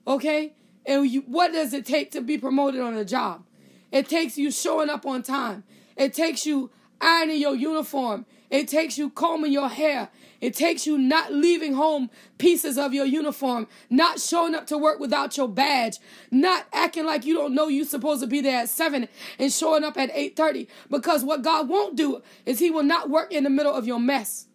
Okay? 0.09 0.55
And 0.85 1.07
you, 1.09 1.21
what 1.23 1.52
does 1.52 1.73
it 1.73 1.87
take 1.87 2.11
to 2.11 2.21
be 2.21 2.37
promoted 2.37 2.81
on 2.81 2.95
a 2.95 3.05
job? 3.05 3.45
It 3.93 4.09
takes 4.09 4.37
you 4.37 4.50
showing 4.50 4.90
up 4.90 5.07
on 5.07 5.23
time. 5.23 5.62
It 5.97 6.12
takes 6.12 6.45
you 6.45 6.71
ironing 7.00 7.40
your 7.40 7.55
uniform. 7.55 8.26
It 8.50 8.67
takes 8.67 8.99
you 8.99 9.09
combing 9.11 9.52
your 9.52 9.69
hair. 9.69 10.09
It 10.40 10.55
takes 10.55 10.85
you 10.85 10.99
not 10.99 11.33
leaving 11.33 11.75
home 11.75 12.11
pieces 12.38 12.76
of 12.76 12.93
your 12.93 13.07
uniform, 13.07 13.69
not 13.88 14.19
showing 14.19 14.57
up 14.57 14.67
to 14.67 14.78
work 14.78 14.99
without 14.99 15.37
your 15.37 15.49
badge, 15.49 15.99
not 16.33 16.67
acting 16.73 17.07
like 17.07 17.25
you 17.25 17.35
don't 17.35 17.55
know 17.55 17.69
you're 17.69 17.85
supposed 17.85 18.21
to 18.23 18.26
be 18.26 18.40
there 18.40 18.62
at 18.62 18.69
7 18.69 19.09
and 19.38 19.52
showing 19.52 19.85
up 19.85 19.97
at 19.97 20.12
8:30 20.12 20.67
because 20.90 21.23
what 21.23 21.43
God 21.43 21.69
won't 21.69 21.95
do 21.95 22.21
is 22.47 22.59
he 22.59 22.71
will 22.71 22.83
not 22.83 23.11
work 23.11 23.33
in 23.33 23.45
the 23.45 23.50
middle 23.50 23.75
of 23.75 23.87
your 23.87 24.00
mess. 24.00 24.48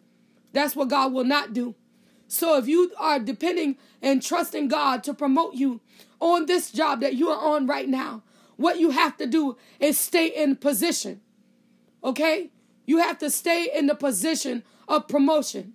That's 0.54 0.74
what 0.74 0.88
God 0.88 1.12
will 1.12 1.24
not 1.24 1.52
do. 1.52 1.74
So 2.28 2.56
if 2.56 2.66
you 2.66 2.92
are 2.98 3.18
depending 3.18 3.76
and 4.00 4.22
trusting 4.22 4.68
God 4.68 5.04
to 5.04 5.12
promote 5.12 5.54
you 5.54 5.80
on 6.20 6.46
this 6.46 6.70
job 6.70 7.00
that 7.00 7.14
you 7.14 7.28
are 7.28 7.54
on 7.54 7.66
right 7.66 7.88
now, 7.88 8.22
what 8.56 8.78
you 8.78 8.90
have 8.90 9.16
to 9.18 9.26
do 9.26 9.56
is 9.80 9.98
stay 9.98 10.28
in 10.28 10.56
position. 10.56 11.20
Okay? 12.02 12.50
You 12.86 12.98
have 12.98 13.18
to 13.18 13.30
stay 13.30 13.68
in 13.74 13.86
the 13.86 13.94
position 13.94 14.62
of 14.86 15.08
promotion. 15.08 15.74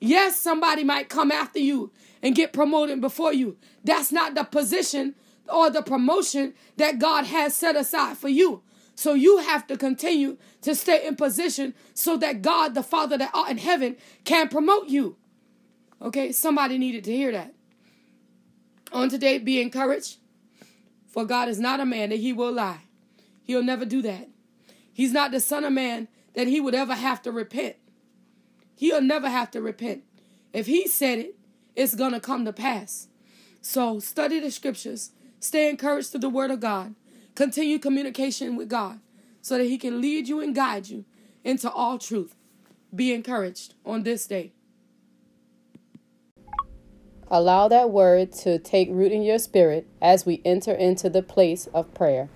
Yes, 0.00 0.36
somebody 0.40 0.84
might 0.84 1.08
come 1.08 1.32
after 1.32 1.58
you 1.58 1.90
and 2.22 2.34
get 2.34 2.52
promoted 2.52 3.00
before 3.00 3.32
you. 3.32 3.56
That's 3.82 4.12
not 4.12 4.34
the 4.34 4.44
position 4.44 5.16
or 5.48 5.70
the 5.70 5.82
promotion 5.82 6.54
that 6.76 6.98
God 6.98 7.26
has 7.26 7.54
set 7.54 7.76
aside 7.76 8.16
for 8.16 8.28
you. 8.28 8.62
So 8.96 9.12
you 9.12 9.38
have 9.38 9.66
to 9.66 9.76
continue 9.76 10.38
to 10.62 10.74
stay 10.74 11.06
in 11.06 11.16
position 11.16 11.74
so 11.92 12.16
that 12.16 12.42
God, 12.42 12.74
the 12.74 12.82
Father 12.82 13.18
that 13.18 13.30
art 13.34 13.50
in 13.50 13.58
heaven, 13.58 13.96
can 14.24 14.48
promote 14.48 14.88
you. 14.88 15.16
Okay, 16.00 16.32
somebody 16.32 16.78
needed 16.78 17.04
to 17.04 17.12
hear 17.12 17.30
that. 17.30 17.54
On 18.92 19.08
today, 19.10 19.38
be 19.38 19.60
encouraged. 19.60 20.16
For 21.06 21.26
God 21.26 21.48
is 21.48 21.60
not 21.60 21.78
a 21.78 21.86
man 21.86 22.08
that 22.08 22.20
he 22.20 22.32
will 22.32 22.52
lie. 22.52 22.80
He'll 23.42 23.62
never 23.62 23.84
do 23.84 24.00
that. 24.02 24.28
He's 24.92 25.12
not 25.12 25.30
the 25.30 25.40
son 25.40 25.64
of 25.64 25.74
man 25.74 26.08
that 26.34 26.46
he 26.46 26.58
would 26.58 26.74
ever 26.74 26.94
have 26.94 27.20
to 27.22 27.32
repent. 27.32 27.76
He'll 28.76 29.02
never 29.02 29.28
have 29.28 29.50
to 29.52 29.60
repent. 29.60 30.04
If 30.54 30.66
he 30.66 30.88
said 30.88 31.18
it, 31.18 31.38
it's 31.74 31.94
going 31.94 32.12
to 32.12 32.20
come 32.20 32.46
to 32.46 32.52
pass. 32.52 33.08
So 33.60 34.00
study 34.00 34.40
the 34.40 34.50
scriptures, 34.50 35.10
stay 35.38 35.68
encouraged 35.68 36.10
through 36.10 36.20
the 36.20 36.30
word 36.30 36.50
of 36.50 36.60
God, 36.60 36.94
continue 37.36 37.78
communication 37.78 38.56
with 38.56 38.68
God 38.68 38.98
so 39.40 39.58
that 39.58 39.64
he 39.64 39.78
can 39.78 40.00
lead 40.00 40.26
you 40.26 40.40
and 40.40 40.54
guide 40.54 40.88
you 40.88 41.04
into 41.44 41.70
all 41.70 41.98
truth. 41.98 42.34
Be 42.92 43.14
encouraged 43.14 43.74
on 43.84 44.02
this 44.02 44.26
day. 44.26 44.52
Allow 47.28 47.68
that 47.68 47.90
word 47.90 48.32
to 48.44 48.58
take 48.58 48.88
root 48.90 49.12
in 49.12 49.22
your 49.22 49.38
spirit 49.38 49.86
as 50.00 50.24
we 50.24 50.40
enter 50.44 50.72
into 50.72 51.10
the 51.10 51.22
place 51.22 51.66
of 51.74 51.92
prayer. 51.92 52.28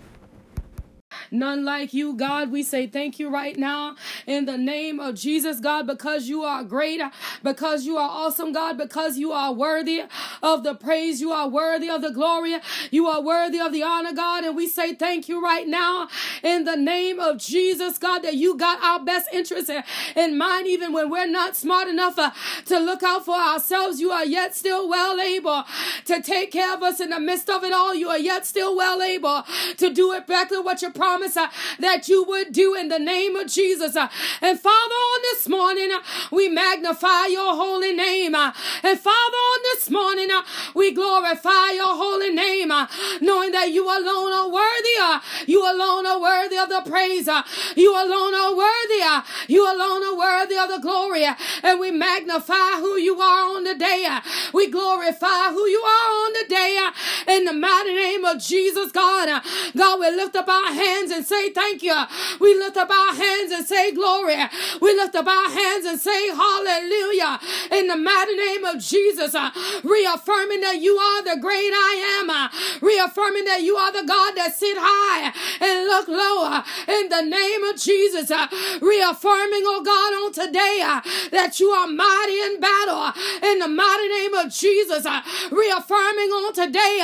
None 1.31 1.65
like 1.65 1.95
you, 1.95 2.15
God. 2.15 2.51
We 2.51 2.63
say 2.63 2.87
thank 2.87 3.19
you 3.19 3.29
right 3.31 3.57
now 3.57 3.95
in 4.27 4.47
the 4.47 4.59
name 4.59 4.99
of 4.99 5.15
Jesus, 5.15 5.61
God, 5.61 5.87
because 5.87 6.29
you 6.29 6.43
are 6.43 6.65
great, 6.65 7.01
because 7.43 7.85
you 7.87 7.97
are 7.97 8.09
awesome, 8.09 8.53
God, 8.53 8.77
because 8.77 9.17
you 9.17 9.31
are 9.31 9.53
worthy 9.53 10.03
of 10.43 10.65
the 10.65 10.75
praise, 10.75 11.21
you 11.21 11.31
are 11.31 11.49
worthy 11.49 11.89
of 11.89 12.03
the 12.03 12.11
glory, 12.11 12.57
you 12.91 13.07
are 13.07 13.23
worthy 13.23 13.61
of 13.61 13.73
the 13.73 13.83
honor, 13.83 14.13
God. 14.13 14.45
And 14.45 14.57
we 14.57 14.67
say 14.67 14.95
thank 14.95 15.29
you 15.29 15.43
right 15.43 15.69
now 15.69 16.09
in 16.43 16.65
the 16.65 16.77
name 16.77 17.21
of 17.21 17.39
Jesus, 17.39 17.97
God, 17.99 18.21
that 18.21 18.35
you 18.35 18.57
got 18.57 18.83
our 18.83 19.05
best 19.05 19.29
interests 19.33 19.71
in 20.17 20.37
mind, 20.37 20.67
even 20.67 20.93
when 20.93 21.11
we're 21.11 21.27
not 21.27 21.57
smart 21.57 21.87
enough 21.87 22.19
uh, 22.19 22.33
to 22.67 22.79
look 22.79 23.03
out 23.03 23.25
for 23.25 23.37
ourselves. 23.37 24.01
You 24.01 24.11
are 24.11 24.25
yet 24.25 24.57
still 24.57 24.89
well 24.89 25.21
able 25.21 25.65
to 26.07 26.21
take 26.21 26.51
care 26.51 26.75
of 26.75 26.83
us 26.83 26.99
in 26.99 27.11
the 27.11 27.21
midst 27.21 27.49
of 27.49 27.63
it 27.63 27.73
all. 27.73 27.95
You 27.95 28.09
are 28.09 28.19
yet 28.19 28.47
still 28.47 28.77
well 28.77 29.01
able 29.01 29.45
to 29.77 29.93
do 29.93 30.13
exactly 30.13 30.59
what 30.59 30.83
you 30.83 30.91
promised 30.91 31.20
promise 31.21 31.37
uh, 31.37 31.49
that 31.79 32.09
you 32.09 32.25
would 32.25 32.53
do 32.53 32.75
in 32.75 32.89
the 32.89 32.99
name 32.99 33.37
of 33.37 33.47
Jesus. 33.47 33.97
Uh, 33.97 34.09
and 34.41 34.59
Father, 34.59 34.95
on 34.95 35.23
this 35.23 35.49
morning, 35.49 35.91
uh, 35.93 36.01
we 36.31 36.49
magnify 36.49 37.27
your 37.27 37.55
holy 37.55 37.93
name. 37.93 38.35
Uh. 38.35 38.53
And 38.83 38.99
Father, 38.99 39.37
on 39.37 39.59
this 39.75 39.91
morning, 39.91 40.31
uh, 40.31 40.43
we 40.75 40.93
glorify 40.93 41.73
your 41.73 41.95
holy 41.95 42.31
name, 42.33 42.71
uh, 42.71 42.87
knowing 43.21 43.53
that 43.53 43.71
you 43.71 43.85
alone 43.85 44.33
are 44.33 44.49
worthy. 44.51 45.21
You 45.47 45.61
alone 45.63 46.07
are 46.07 46.21
worthy 46.21 46.57
of 46.57 46.69
the 46.69 46.83
praise. 46.89 47.29
You 47.77 47.93
alone 47.93 48.35
are 48.35 48.57
worthy. 48.57 49.03
You 49.49 49.65
alone 49.65 50.05
are 50.05 50.17
worthy 50.17 50.57
of 50.57 50.69
the 50.69 50.79
glory. 50.81 51.27
And 51.63 51.81
we 51.81 51.91
magnify 51.91 52.81
who 52.81 52.97
you 52.97 53.21
are 53.21 53.57
on 53.57 53.65
the 53.65 53.75
day. 53.75 54.09
We 54.55 54.71
glorify 54.71 55.51
who 55.51 55.67
you 55.67 55.81
are 55.81 56.09
on 56.25 56.33
the 56.33 56.47
day. 56.49 56.89
In 57.29 57.45
the 57.45 57.53
mighty 57.53 57.95
name 57.95 58.25
of 58.25 58.41
Jesus, 58.41 58.91
God. 58.93 59.43
God, 59.77 60.01
we 60.01 60.11
lift 60.11 60.37
up 60.37 60.49
our 60.49 60.73
hands 60.73 61.10
and 61.11 61.25
say 61.25 61.51
thank 61.51 61.83
you. 61.83 61.97
We 62.41 62.55
lift 62.55 62.77
up 62.77 62.91
our 62.91 63.15
hands 63.15 63.53
and 63.53 63.67
say 63.67 63.93
glory. 63.93 64.37
We 64.81 64.95
lift 64.95 65.15
up 65.15 65.27
our 65.27 65.51
hands 65.51 65.87
and 65.87 66.01
say 66.01 66.29
hallelujah. 66.29 67.39
In 67.73 67.87
the 67.89 67.97
mighty 67.97 68.37
name 68.37 68.65
of 68.65 68.79
Jesus, 68.81 69.35
uh, 69.35 69.51
reaffirming 69.85 70.61
that 70.61 70.79
you 70.81 70.97
are 70.97 71.23
the 71.23 71.41
great 71.41 71.73
I 71.73 72.21
am, 72.21 72.31
uh, 72.31 72.49
reaffirming 72.81 73.45
that 73.45 73.63
you 73.63 73.77
are 73.77 73.93
the 73.93 74.07
God 74.07 74.35
that 74.37 74.55
sit 74.55 74.77
high 74.79 75.33
and 75.61 75.87
look 75.87 76.09
low. 76.09 76.45
Uh, 76.45 76.63
in 76.89 77.09
the 77.09 77.23
name 77.23 77.65
of 77.65 77.77
Jesus, 77.77 78.31
uh, 78.31 78.47
reaffirming, 78.81 79.65
oh 79.67 79.83
God, 79.85 80.13
on 80.25 80.33
today 80.33 80.81
uh, 80.85 81.01
that 81.31 81.61
you 81.61 81.71
are 81.71 81.87
mighty 81.87 82.41
in 82.41 82.61
battle. 82.61 83.13
In 83.43 83.59
the 83.59 83.69
mighty 83.69 84.09
name 84.09 84.35
of 84.35 84.53
Jesus, 84.53 85.07
uh, 85.07 85.23
reaffirming 85.51 86.31
on 86.31 86.53
today 86.53 86.99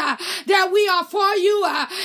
that 0.47 0.71
we 0.73 0.89
are 0.89 1.05
for 1.05 1.35
you 1.37 1.65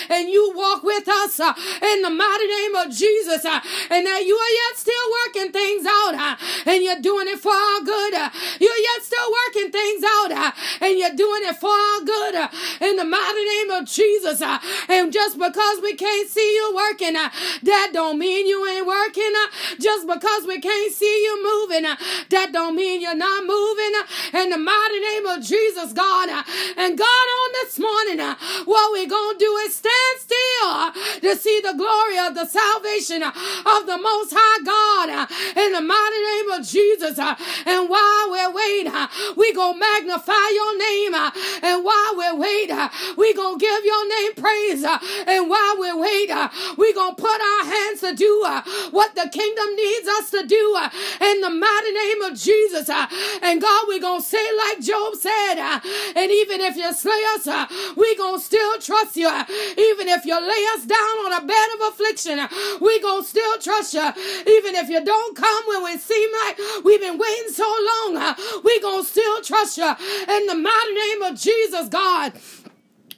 and 0.10 0.29
you 0.29 0.53
walk 0.55 0.84
with 0.84 1.08
us 1.08 1.39
uh, 1.39 1.53
in 1.91 2.01
the 2.01 2.10
mighty 2.10 2.48
name 2.48 2.75
of 2.75 2.89
Jesus, 2.91 3.45
uh, 3.45 3.60
and 3.89 4.05
that 4.05 4.25
you 4.25 4.36
are 4.36 4.53
yet 4.62 4.77
still 4.77 5.07
working 5.25 5.51
things 5.51 5.86
out, 5.86 6.15
uh, 6.15 6.36
and 6.65 6.83
you're 6.83 7.01
doing 7.01 7.27
it 7.27 7.39
for 7.39 7.51
our 7.51 7.81
good. 7.81 8.13
Uh, 8.13 8.29
you're 8.60 8.81
yet 8.89 9.03
still 9.03 9.29
working 9.45 9.71
things 9.71 10.03
out, 10.03 10.31
uh, 10.31 10.51
and 10.81 10.98
you're 10.98 11.15
doing 11.15 11.43
it 11.43 11.57
for 11.57 11.69
our 11.69 12.01
good. 12.01 12.36
Uh, 12.36 12.48
in 12.81 12.95
the 12.95 13.03
mighty 13.05 13.45
name 13.45 13.71
of 13.71 13.86
Jesus, 13.86 14.41
uh, 14.41 14.60
and 14.89 15.12
just 15.12 15.38
because 15.38 15.81
we 15.81 15.93
can't 15.95 16.29
see 16.29 16.55
you 16.55 16.74
working, 16.75 17.13
that 17.13 17.89
don't 17.93 18.17
mean 18.17 18.48
you 18.48 18.65
ain't 18.67 18.86
working. 18.88 19.33
Just 19.79 20.07
because 20.07 20.45
we 20.48 20.60
can't 20.60 20.93
see 20.93 21.24
you 21.24 21.33
moving, 21.43 21.83
that 22.29 22.51
don't 22.53 22.75
mean 22.75 23.01
you're 23.01 23.15
not 23.15 23.45
moving. 23.45 23.93
In 24.33 24.50
the 24.50 24.57
mighty 24.57 25.00
name 25.00 25.25
of 25.25 25.43
Jesus, 25.43 25.93
God, 25.93 26.29
and 26.77 26.98
God, 26.98 27.25
on 27.39 27.50
this 27.62 27.79
morning, 27.79 28.19
what 28.65 28.91
we're 28.91 29.07
gonna 29.10 29.38
do 29.38 29.55
is 29.65 29.75
stand 29.75 30.17
still 30.19 30.91
to 31.21 31.36
see 31.36 31.62
the 31.62 31.74
glory 31.81 32.19
of 32.19 32.35
the 32.35 32.45
salvation 32.45 33.23
of 33.23 33.81
the 33.89 33.97
Most 33.97 34.29
High 34.38 34.61
God 34.63 35.09
uh, 35.09 35.25
in 35.57 35.73
the 35.73 35.81
mighty 35.81 36.21
name 36.21 36.50
of 36.53 36.61
Jesus. 36.61 37.17
Uh, 37.17 37.33
and 37.65 37.89
while 37.89 38.29
we're 38.29 38.53
waiting, 38.53 38.93
uh, 38.93 39.07
we 39.35 39.51
gonna 39.53 39.79
magnify 39.79 40.45
your 40.53 40.77
name. 40.77 41.13
And 41.65 41.83
while 41.83 42.13
we're 42.15 42.38
waiting, 42.38 42.77
we 43.17 43.33
gonna 43.33 43.57
give 43.57 43.81
your 43.83 44.05
name 44.07 44.33
praise. 44.38 44.83
And 45.25 45.50
while 45.50 45.75
we're 45.79 45.97
waiting, 45.97 46.38
we 46.77 46.93
gonna 46.93 47.15
put 47.15 47.39
our 47.41 47.65
hands 47.65 48.01
to 48.01 48.13
do 48.13 48.31
what 48.91 49.15
the 49.15 49.27
kingdom 49.33 49.75
needs 49.75 50.07
us 50.21 50.29
to 50.31 50.45
do 50.45 50.63
in 51.21 51.41
the 51.41 51.50
mighty 51.50 51.91
name 51.91 52.21
of 52.29 52.38
Jesus. 52.38 52.89
And 53.41 53.59
God, 53.59 53.85
we 53.89 54.00
gonna 54.00 54.21
say 54.21 54.45
like 54.57 54.81
Job 54.81 55.15
said, 55.15 55.57
and 56.15 56.29
even 56.29 56.61
if 56.61 56.75
you 56.77 56.93
slay 56.93 57.23
us, 57.33 57.47
we 57.97 58.15
gonna 58.17 58.39
still 58.39 58.77
trust 58.79 59.17
you. 59.17 59.29
Even 59.29 60.07
if 60.09 60.25
you 60.25 60.35
lay 60.35 60.63
us 60.75 60.85
down 60.85 61.15
on 61.25 61.33
a 61.33 61.45
bed 61.45 61.71
of 61.75 61.94
affliction, 61.94 62.40
we 62.80 63.00
gonna 63.01 63.24
still 63.24 63.60
trust 63.60 63.94
you. 63.94 64.01
Even 64.01 64.75
if 64.75 64.90
you 64.90 65.04
don't 65.04 65.36
come 65.36 65.63
when 65.68 65.84
we 65.84 65.98
seem 65.98 66.30
like 66.46 66.58
we've 66.84 67.01
been 67.01 67.18
waiting 67.18 67.51
so 67.51 67.68
long, 67.92 68.36
we 68.63 68.80
gonna 68.82 69.04
still 69.04 69.42
trust 69.42 69.78
you. 69.78 69.90
In 70.30 70.46
the 70.48 70.56
mighty 70.56 70.94
name 70.94 71.22
of 71.24 71.40
Jesus, 71.40 71.90
God 71.90 72.34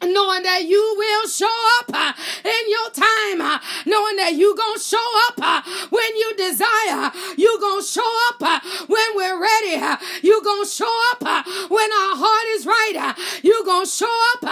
knowing 0.05 0.43
that 0.43 0.63
you 0.65 0.81
will 0.97 1.27
show 1.27 1.57
up 1.79 1.89
uh, 1.93 2.13
in 2.43 2.63
your 2.69 2.89
time, 2.91 3.41
uh, 3.41 3.59
knowing 3.85 4.15
that 4.17 4.33
you 4.33 4.55
gonna 4.55 4.79
show 4.79 5.07
up 5.29 5.39
uh, 5.41 5.61
when 5.89 6.15
you 6.15 6.35
desire, 6.35 7.11
you 7.37 7.57
gonna 7.59 7.83
show 7.83 8.11
up 8.29 8.41
uh, 8.41 8.59
when 8.87 9.07
we're 9.15 9.39
ready, 9.39 9.75
uh, 9.75 9.97
you 10.21 10.41
gonna 10.43 10.67
show 10.67 10.91
up 11.11 11.23
uh, 11.23 11.43
when 11.69 11.89
our 11.91 12.15
heart 12.17 12.47
is 12.55 12.65
right, 12.65 13.15
you 13.43 13.63
gonna 13.65 13.85
show 13.85 14.11
up 14.35 14.43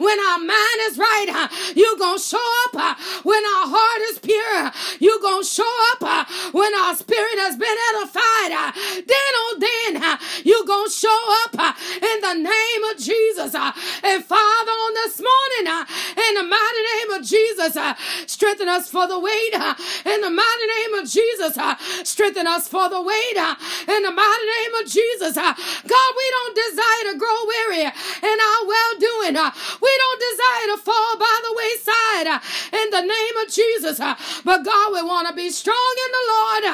when 0.00 0.18
our 0.20 0.38
mind 0.38 0.78
is 0.90 0.98
right, 0.98 1.48
you 1.74 1.88
gonna 1.98 2.18
show 2.18 2.48
up 2.68 2.98
when 3.24 3.42
our 3.44 3.66
heart 3.68 4.00
is 4.12 4.18
pure, 4.18 4.72
you 5.00 5.18
gonna 5.22 5.44
show 5.44 5.74
up 5.92 6.28
when 6.52 6.74
our 6.74 6.94
spirit 6.94 7.38
has 7.44 7.56
been 7.56 7.78
edified, 7.94 8.74
then 9.06 9.30
oh 9.42 9.56
then 9.58 10.18
you 10.44 10.64
gonna 10.66 10.90
show 10.90 11.20
up 11.44 11.76
in 11.96 12.20
the 12.20 12.34
name 12.34 12.82
of 12.90 12.98
Jesus. 12.98 13.54
And 13.54 14.24
Father, 14.24 14.72
on 14.72 14.94
this 15.04 15.20
morning, 15.22 15.66
uh, 15.70 15.84
in 16.16 16.34
the 16.34 16.42
mighty 16.42 16.82
name 16.90 17.10
of 17.14 17.22
Jesus, 17.22 17.76
uh, 17.76 17.94
strengthen 18.26 18.68
us 18.68 18.90
for 18.90 19.06
the 19.06 19.18
wait. 19.18 19.54
Uh, 19.54 19.74
in 20.04 20.20
the 20.20 20.30
mighty 20.30 20.66
name 20.66 20.94
of 20.94 21.04
Jesus, 21.08 21.54
strengthen 22.02 22.46
us 22.46 22.66
for 22.66 22.88
the 22.88 23.00
wait. 23.00 23.36
In 23.36 24.02
the 24.02 24.10
mighty 24.10 24.46
name 24.58 24.74
of 24.82 24.84
Jesus, 24.90 25.34
God, 25.36 26.10
we 26.18 26.26
don't 26.34 26.54
desire 26.54 27.04
to 27.12 27.18
grow 27.18 27.38
weary 27.46 27.86
in 27.86 28.36
our 28.48 28.62
well 28.66 28.92
doing. 28.98 29.36
We 29.38 29.92
don't 30.02 30.20
desire 30.30 30.66
to 30.74 30.78
fall 30.82 31.12
by 31.18 31.36
the 31.46 31.52
wayside 31.54 32.28
in 32.72 32.86
the 32.90 33.04
name 33.06 33.36
of 33.42 33.46
Jesus. 33.52 33.98
But 34.44 34.64
God, 34.64 34.92
we 34.92 35.02
want 35.02 35.28
to 35.28 35.34
be 35.34 35.50
strong 35.50 35.94
in 36.06 36.10
the 36.10 36.24
Lord 36.34 36.64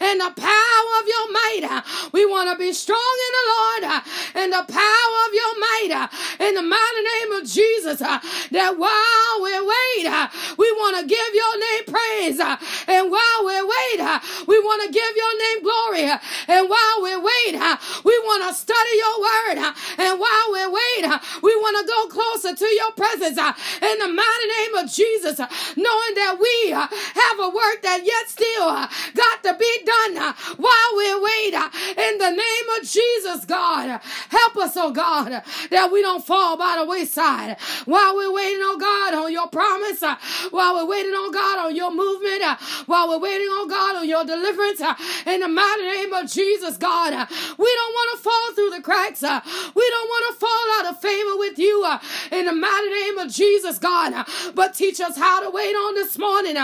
and 0.00 0.16
the 0.20 0.32
power 0.40 0.90
of 1.00 1.04
your 1.08 1.26
might. 1.32 1.64
We 2.12 2.24
want 2.24 2.50
to 2.50 2.56
be 2.56 2.72
strong 2.72 3.14
in 3.26 3.32
the 3.38 3.46
Lord 3.52 4.02
and 4.34 4.52
the 4.52 4.64
power 4.72 5.16
of 5.28 5.32
your 5.34 5.54
might 5.60 6.08
in 6.40 6.54
the 6.54 6.62
mighty 6.62 7.02
name 7.02 7.32
of 7.32 7.44
Jesus. 7.44 7.73
Uh, 7.74 8.20
that 8.52 8.78
while 8.78 9.36
we 9.42 9.50
wait, 9.50 10.06
uh, 10.06 10.28
we 10.56 10.70
want 10.78 10.94
to 10.94 11.02
give 11.06 11.30
your 11.34 11.54
name 11.58 11.84
praise. 11.90 12.38
Uh, 12.38 12.56
and 12.86 13.10
while 13.10 13.40
we 13.42 13.58
wait, 13.60 13.98
we 14.46 14.56
want 14.62 14.86
to 14.86 14.88
give 14.94 15.12
your 15.18 15.34
name 15.42 15.58
glory. 15.66 16.06
And 16.46 16.70
while 16.70 16.98
we 17.02 17.18
wait, 17.18 17.58
we 18.06 18.14
want 18.22 18.46
to 18.46 18.54
study 18.54 18.94
your 18.94 19.16
word. 19.20 19.58
And 19.98 20.20
while 20.22 20.48
we 20.54 20.62
wait, 20.70 21.04
we 21.42 21.52
want 21.58 21.74
to 21.82 21.84
go 21.84 22.00
closer 22.14 22.54
to 22.54 22.68
your 22.72 22.92
presence 22.94 23.36
in 23.82 23.96
the 23.98 24.08
mighty 24.08 24.48
name 24.54 24.74
of 24.78 24.86
Jesus, 24.90 25.38
knowing 25.74 26.14
that 26.14 26.38
we 26.38 26.70
have 26.70 27.38
a 27.42 27.50
work 27.50 27.82
that 27.82 28.06
yet 28.06 28.30
still 28.30 28.70
got 29.18 29.42
to 29.42 29.58
be 29.58 29.72
done 29.84 30.34
while 30.56 30.92
we 30.96 31.10
wait 31.20 31.54
in 31.98 32.18
the 32.18 32.30
name 32.30 32.66
of 32.78 32.86
Jesus, 32.86 33.44
God. 33.44 34.00
Help 34.30 34.56
us, 34.56 34.76
oh 34.76 34.92
God, 34.92 35.42
that 35.70 35.90
we 35.90 36.02
don't 36.02 36.24
fall 36.24 36.56
by 36.56 36.76
the 36.78 36.86
wayside 36.86 37.53
while 37.84 38.14
we're 38.16 38.32
waiting, 38.32 38.60
on 38.62 38.78
God, 38.78 39.14
on 39.14 39.32
your 39.32 39.48
promise, 39.48 40.02
uh, 40.02 40.16
while 40.50 40.74
we're 40.74 40.88
waiting, 40.88 41.12
on 41.12 41.32
God, 41.32 41.66
on 41.66 41.76
your 41.76 41.90
movement, 41.90 42.42
uh, 42.42 42.56
while 42.86 43.08
we're 43.08 43.18
waiting, 43.18 43.48
on 43.48 43.68
God, 43.68 43.96
on 43.96 44.08
your 44.08 44.24
deliverance 44.24 44.80
uh, 44.80 44.94
in 45.26 45.40
the 45.40 45.48
mighty 45.48 45.82
name 45.82 46.12
of 46.12 46.30
Jesus, 46.30 46.76
God. 46.76 47.12
We 47.12 47.70
don't 47.78 47.92
want 47.92 48.16
to 48.16 48.22
fall 48.22 48.54
through 48.54 48.70
the 48.70 48.82
cracks. 48.82 49.22
We 49.22 49.28
don't 49.90 50.08
want 50.08 50.34
to 50.34 50.40
fall 50.40 50.66
out 50.78 50.94
of 50.94 51.00
favor 51.00 51.36
with 51.36 51.58
you 51.58 51.84
in 52.32 52.46
the 52.46 52.52
mighty 52.52 52.90
name 52.90 53.18
of 53.18 53.30
Jesus, 53.32 53.78
God. 53.78 54.26
But 54.54 54.74
teach 54.74 55.00
us 55.00 55.16
how 55.16 55.42
to 55.42 55.50
wait 55.50 55.74
on 55.74 55.94
this 55.94 56.18
morning. 56.18 56.56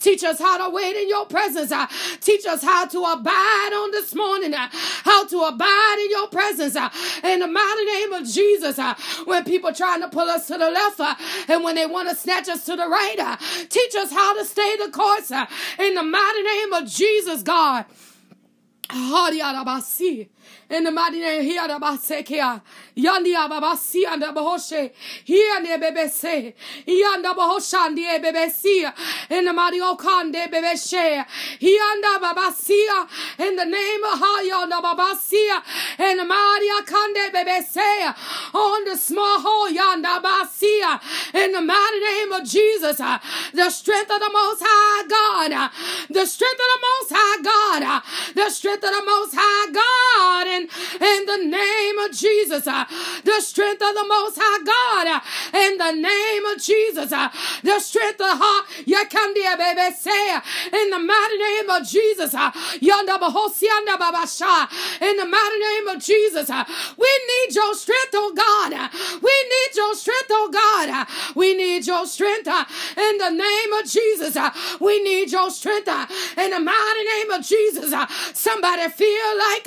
Teach 0.00 0.24
us 0.24 0.38
how 0.38 0.66
to 0.66 0.74
wait 0.74 0.96
in 0.96 1.08
your 1.08 1.26
presence. 1.26 1.72
Teach 2.20 2.46
us 2.46 2.62
how 2.62 2.86
to 2.86 2.98
abide 3.04 3.72
on 3.74 3.90
this 3.90 4.14
morning. 4.14 4.52
How 4.54 5.26
to 5.26 5.40
abide 5.42 5.96
in 6.04 6.10
your 6.10 6.28
presence 6.28 6.76
in 7.22 7.40
the 7.40 7.46
mighty 7.46 7.84
name 7.84 8.12
of 8.12 8.26
Jesus. 8.26 8.78
When 9.24 9.44
people 9.44 9.72
trying 9.72 10.00
to 10.00 10.08
pull 10.08 10.28
us 10.34 10.46
to 10.48 10.58
the 10.58 10.70
left 10.70 11.00
uh, 11.00 11.14
and 11.48 11.64
when 11.64 11.74
they 11.74 11.86
want 11.86 12.08
to 12.08 12.14
snatch 12.14 12.48
us 12.48 12.64
to 12.66 12.76
the 12.76 12.86
right, 12.88 13.18
uh, 13.18 13.36
teach 13.68 13.94
us 13.94 14.12
how 14.12 14.36
to 14.38 14.44
stay 14.44 14.76
the 14.76 14.90
course 14.90 15.30
uh, 15.30 15.46
in 15.78 15.94
the 15.94 16.02
mighty 16.02 16.42
name 16.42 16.72
of 16.72 16.86
Jesus, 16.86 17.42
God. 17.42 17.86
In 20.70 20.84
the 20.84 20.90
mighty 20.90 21.20
name, 21.20 21.42
here 21.42 21.66
the 21.68 21.74
Basekia, 21.74 22.60
Yandia 22.96 23.48
Babasi 23.48 24.04
and 24.08 24.22
the 24.22 24.26
Bahoshe, 24.26 24.90
here 25.24 25.60
the 25.60 25.84
Bebese, 25.84 26.54
Yanda 26.86 27.34
Bahoshandi 27.34 28.18
Bebesi, 28.22 28.92
in 29.30 29.44
the 29.44 29.52
mighty 29.52 29.80
Okande 29.80 30.48
Bebeshe, 30.50 31.24
Yanda 31.60 32.18
Babasia, 32.20 33.08
in 33.38 33.56
the 33.56 33.64
name 33.64 34.04
of 34.04 34.18
Hayanda 34.18 34.80
Babasia, 34.82 35.62
in 35.98 36.16
the 36.16 36.24
mighty 36.24 36.68
Akande 36.82 37.30
Bebese, 37.30 38.14
on 38.54 38.84
the 38.84 38.96
small 38.96 39.40
hole 39.40 39.68
Yanda 39.68 40.22
Basia, 40.22 41.00
in 41.34 41.52
the 41.52 41.60
mighty 41.60 42.00
name 42.00 42.32
of 42.32 42.44
Jesus, 42.48 42.96
the 42.98 43.70
strength 43.70 44.10
of 44.10 44.20
the 44.20 44.30
Most 44.32 44.62
High 44.64 45.06
God, 45.08 45.70
the 46.10 46.26
strength 46.26 46.60
of 46.60 46.68
the 46.74 46.80
Most 46.88 47.12
High 47.14 47.42
God, 47.42 48.02
the 48.34 48.50
strength 48.50 48.84
of 48.84 48.90
the 48.90 49.04
Most 49.04 49.34
High 49.36 49.72
God, 49.72 50.33
and 50.46 50.68
in 51.00 51.26
the 51.26 51.38
name 51.46 51.98
of 51.98 52.12
Jesus. 52.12 52.66
Uh, 52.66 52.84
the 53.24 53.40
strength 53.40 53.82
of 53.82 53.94
the 53.94 54.04
Most 54.06 54.38
High 54.40 54.64
God 54.64 55.06
uh, 55.06 55.20
in 55.58 55.78
the 55.78 55.92
name 55.92 56.44
of 56.46 56.60
Jesus. 56.60 57.12
Uh, 57.12 57.28
the 57.62 57.78
strength 57.80 58.20
of 58.20 58.38
heart, 58.38 58.66
Yakandia 58.86 59.56
baby 59.56 59.94
say 59.96 60.30
uh, 60.32 60.40
in 60.72 60.90
the 60.90 60.98
mighty 60.98 61.38
name 61.38 61.70
of 61.70 61.86
Jesus. 61.86 62.34
Uh, 62.34 62.50
in 65.00 65.16
the 65.16 65.26
mighty 65.26 65.58
name 65.58 65.88
of 65.88 66.02
Jesus. 66.02 66.50
Uh, 66.50 66.64
we 66.96 67.20
need 67.30 67.54
your 67.54 67.74
strength, 67.74 68.14
oh 68.14 68.32
God. 68.34 68.72
We 69.22 69.34
need 69.52 69.76
your 69.76 69.94
strength, 69.94 70.30
oh 70.30 70.50
God. 70.52 71.06
We 71.34 71.54
need 71.54 71.86
your 71.86 72.06
strength 72.06 72.48
in 72.48 73.18
the 73.18 73.30
name 73.30 73.72
of 73.72 73.84
Jesus. 73.86 74.36
We 74.80 75.02
need 75.02 75.30
your 75.32 75.50
strength 75.50 75.88
in 75.88 76.50
the 76.50 76.60
mighty 76.60 77.04
name 77.04 77.30
of 77.30 77.44
Jesus. 77.44 77.92
Somebody 78.34 78.88
feel 78.90 79.38
like 79.38 79.64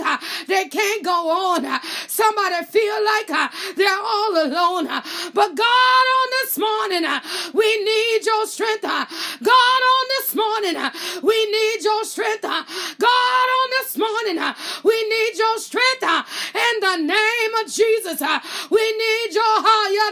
they 0.48 0.57
can't 0.66 1.04
go 1.04 1.30
on. 1.30 1.80
Somebody 2.08 2.66
feel 2.66 3.04
like 3.04 3.30
uh, 3.30 3.50
they're 3.76 4.02
all 4.02 4.46
alone. 4.46 4.88
But 5.34 5.56
God, 5.56 6.06
on 6.18 6.28
this 6.42 6.58
morning, 6.58 7.06
uh, 7.06 7.22
we 7.54 7.84
need 7.84 8.26
your 8.26 8.46
strength. 8.48 8.82
God, 8.82 9.82
on 9.94 10.06
this 10.18 10.36
morning, 10.36 10.76
uh, 10.76 10.92
we 11.24 11.46
need 11.52 11.84
your 11.84 12.04
strength. 12.04 12.42
God, 12.42 13.48
on 13.60 13.70
this 13.72 13.98
morning, 13.98 14.40
we 14.84 15.10
need 15.10 15.38
your 15.38 15.58
strength. 15.60 16.04
In 16.04 16.80
the 16.82 16.98
name 16.98 17.54
of 17.62 17.72
Jesus, 17.72 18.22
we 18.70 18.84
need 18.98 19.34
your 19.34 19.56
higher. 19.62 20.08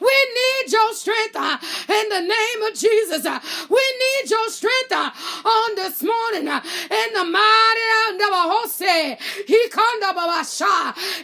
We 0.00 0.16
need 0.34 0.72
your 0.72 0.92
strength. 0.94 1.36
In 2.08 2.24
the 2.24 2.34
name 2.34 2.62
of 2.62 2.72
Jesus, 2.72 3.22
we 3.68 3.84
need 4.00 4.30
your 4.30 4.48
strength 4.48 4.92
on 4.92 5.74
this 5.76 6.02
morning. 6.02 6.48
In 6.48 7.12
the 7.12 7.24
mighty 7.24 7.78
he 9.46 9.68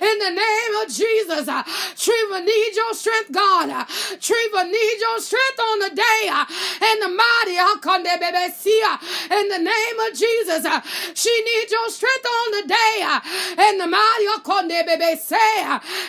in 0.01 0.19
the 0.19 0.31
name 0.31 0.75
of 0.83 0.89
Jesus. 0.89 1.49
Treva 1.49 2.45
need 2.45 2.73
your 2.75 2.95
strength, 2.95 3.33
God. 3.33 3.71
Uh, 3.71 3.85
Treva 4.21 4.65
need 4.71 4.97
your 5.01 5.21
strength 5.21 5.61
on 5.61 5.79
the 5.81 5.91
day. 5.95 6.29
Uh, 6.29 6.45
in 6.93 7.01
the 7.01 7.09
mighty 7.09 7.59
uh, 7.59 8.99
in 9.41 9.49
the 9.49 9.59
name 9.59 10.01
of 10.07 10.13
Jesus. 10.17 10.67
She 11.15 11.43
needs 11.45 11.73
your 11.73 11.89
strength 11.91 12.27
on 12.27 12.51
the 12.53 12.67
day. 12.69 13.21
In 13.69 13.79
the 13.79 13.87
mighty 13.87 14.25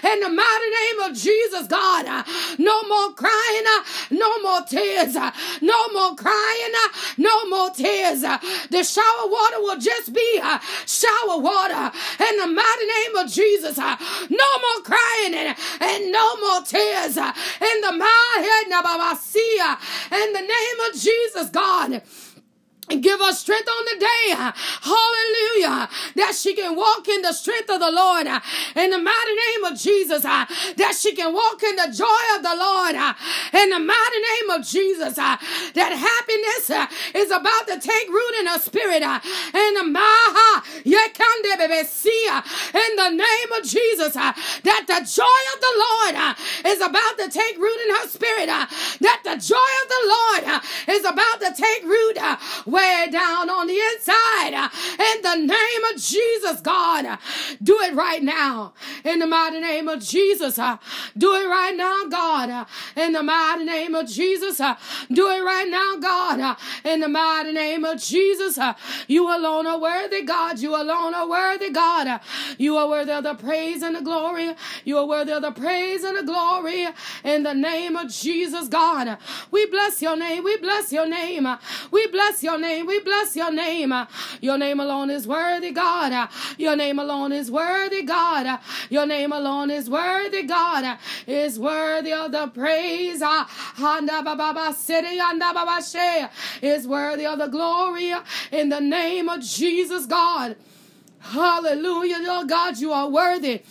in 0.05 0.19
the 0.19 0.29
mighty 0.29 0.69
name 0.69 0.99
of 1.09 1.15
Jesus, 1.15 1.67
God. 1.67 2.25
No 2.59 2.83
more 2.83 3.13
crying, 3.13 3.65
no 4.11 4.41
more 4.41 4.61
tears, 4.67 5.15
no 5.61 5.87
more 5.93 6.15
crying, 6.15 6.73
no 7.17 7.45
more 7.49 7.69
tears. 7.69 8.21
The 8.21 8.83
shower 8.83 9.27
water 9.27 9.59
will 9.59 9.79
just 9.79 10.13
be 10.13 10.41
shower 10.85 11.39
water. 11.39 11.91
In 12.19 12.37
the 12.37 12.47
mighty 12.47 12.85
name 12.85 13.15
of 13.17 13.31
Jesus. 13.31 13.77
No 13.77 14.51
more 14.65 14.81
crying 14.83 15.33
and, 15.33 15.57
and 15.81 16.11
no 16.11 16.37
more 16.37 16.61
tears. 16.61 17.17
In 17.17 17.81
the 17.81 17.91
mighty 17.91 18.15
in 20.11 20.33
the 20.33 20.41
name 20.41 20.79
of 20.89 20.99
Jesus, 20.99 21.49
God 21.49 22.01
and 22.89 23.01
give 23.01 23.19
us 23.21 23.39
strength 23.39 23.67
on 23.67 23.85
the 23.85 23.99
day. 23.99 24.35
Hallelujah. 24.81 25.89
That 26.15 26.35
she 26.35 26.53
can 26.55 26.75
walk 26.75 27.07
in 27.07 27.21
the 27.21 27.33
strength 27.33 27.69
of 27.69 27.79
the 27.79 27.91
Lord 27.91 28.27
in 28.27 28.89
the 28.89 28.99
mighty 28.99 29.35
name 29.35 29.63
of 29.65 29.79
Jesus. 29.79 30.21
That 30.23 30.95
she 30.99 31.15
can 31.15 31.33
walk 31.33 31.63
in 31.63 31.75
the 31.75 31.89
joy 31.91 32.23
of 32.35 32.43
the 32.43 32.55
Lord 32.55 32.95
in 33.53 33.69
the 33.69 33.79
mighty 33.79 34.19
name 34.21 34.49
of 34.51 34.65
Jesus. 34.65 35.15
That 35.15 35.91
happiness 35.93 36.69
is 37.15 37.31
about 37.31 37.67
to 37.67 37.79
take 37.79 38.09
root 38.09 38.35
in 38.39 38.47
her 38.47 38.59
spirit 38.59 39.01
in 39.01 39.73
the 39.73 39.85
in 42.75 42.95
the 42.95 43.09
name 43.09 43.51
of 43.57 43.63
Jesus. 43.63 44.13
That 44.13 44.83
the 44.87 45.01
joy 45.05 45.41
of 45.53 45.59
the 45.61 45.73
Lord 45.75 46.15
is 46.65 46.81
about 46.81 47.17
to 47.17 47.29
take 47.29 47.57
root 47.57 47.79
in 47.87 47.95
her 47.95 48.07
spirit. 48.07 48.47
That 48.47 49.21
the 49.23 49.37
joy 49.41 49.71
of 49.81 49.87
the 49.89 50.03
Lord 50.05 50.61
is 50.89 51.05
about 51.05 51.41
to 51.41 51.53
take 51.55 51.83
root 51.83 52.17
way 52.75 53.07
down 53.11 53.49
on 53.49 53.67
the 53.67 53.79
inside. 53.79 54.69
In 54.99 55.21
the 55.21 55.35
name 55.35 55.83
of 55.93 56.01
Jesus, 56.01 56.59
God, 56.61 57.17
do 57.63 57.79
it 57.79 57.93
right 57.95 58.21
now. 58.21 58.73
In 59.03 59.19
the 59.19 59.27
mighty 59.27 59.59
name 59.61 59.87
of 59.87 60.01
Jesus, 60.01 60.59
do 61.17 61.33
it 61.33 61.47
right 61.47 61.75
now, 61.75 62.05
God. 62.09 62.67
In 62.97 63.13
the 63.13 63.23
mighty 63.23 63.63
name 63.63 63.95
of 63.95 64.07
Jesus, 64.07 64.57
do 65.11 65.29
it 65.29 65.43
right 65.43 65.69
now, 65.69 65.95
God. 65.97 66.57
In 66.83 66.99
the 66.99 67.07
mighty 67.07 67.53
name 67.53 67.85
of 67.85 68.01
Jesus, 68.01 68.59
you 69.07 69.23
alone 69.25 69.65
are 69.67 69.79
worthy, 69.79 70.23
God. 70.23 70.59
You 70.59 70.75
alone 70.75 71.13
are 71.13 71.29
worthy, 71.29 71.69
God. 71.69 72.19
You 72.57 72.75
are 72.77 72.89
worthy 72.89 73.11
of 73.11 73.23
the 73.23 73.35
praise 73.35 73.81
and 73.81 73.95
the 73.95 74.01
glory. 74.01 74.53
You 74.83 74.97
are 74.97 75.07
worthy 75.07 75.31
of 75.31 75.41
the 75.43 75.51
praise 75.51 76.03
and 76.03 76.17
the 76.17 76.23
glory. 76.23 76.87
In 77.23 77.43
the 77.43 77.53
name 77.53 77.95
of 77.95 78.11
Jesus, 78.11 78.67
God, 78.67 79.17
we 79.51 79.65
bless 79.67 80.01
your 80.01 80.17
name. 80.17 80.43
We 80.43 80.57
bless 80.57 80.91
your 80.91 81.07
name. 81.07 81.47
We 81.91 82.07
bless 82.07 82.43
your 82.43 82.57
name 82.57 82.64
name. 82.67 82.85
We 82.85 82.99
bless 82.99 83.35
your 83.35 83.51
name. 83.51 83.91
Uh, 83.91 84.05
your 84.41 84.57
name 84.57 84.79
alone 84.79 85.09
is 85.09 85.27
worthy, 85.27 85.71
God. 85.71 86.11
Uh, 86.11 86.27
your 86.57 86.75
name 86.75 86.99
alone 86.99 87.31
is 87.31 87.51
worthy, 87.51 88.03
God. 88.03 88.45
Uh, 88.45 88.57
your 88.89 89.05
name 89.05 89.31
alone 89.31 89.69
is 89.71 89.89
worthy, 89.89 90.43
God. 90.43 90.97
Is 91.27 91.59
worthy 91.59 92.13
of 92.13 92.31
the 92.31 92.47
praise. 92.47 93.21
Is 96.61 96.87
worthy 96.87 97.25
of 97.25 97.37
the 97.39 97.47
glory 97.47 98.13
in 98.51 98.69
the 98.69 98.81
name 98.81 99.29
of 99.29 99.41
Jesus, 99.41 100.05
God. 100.05 100.55
Hallelujah, 101.19 102.19
Lord 102.21 102.49
God, 102.49 102.77
you 102.77 102.91
are 102.91 103.09
worthy. 103.09 103.63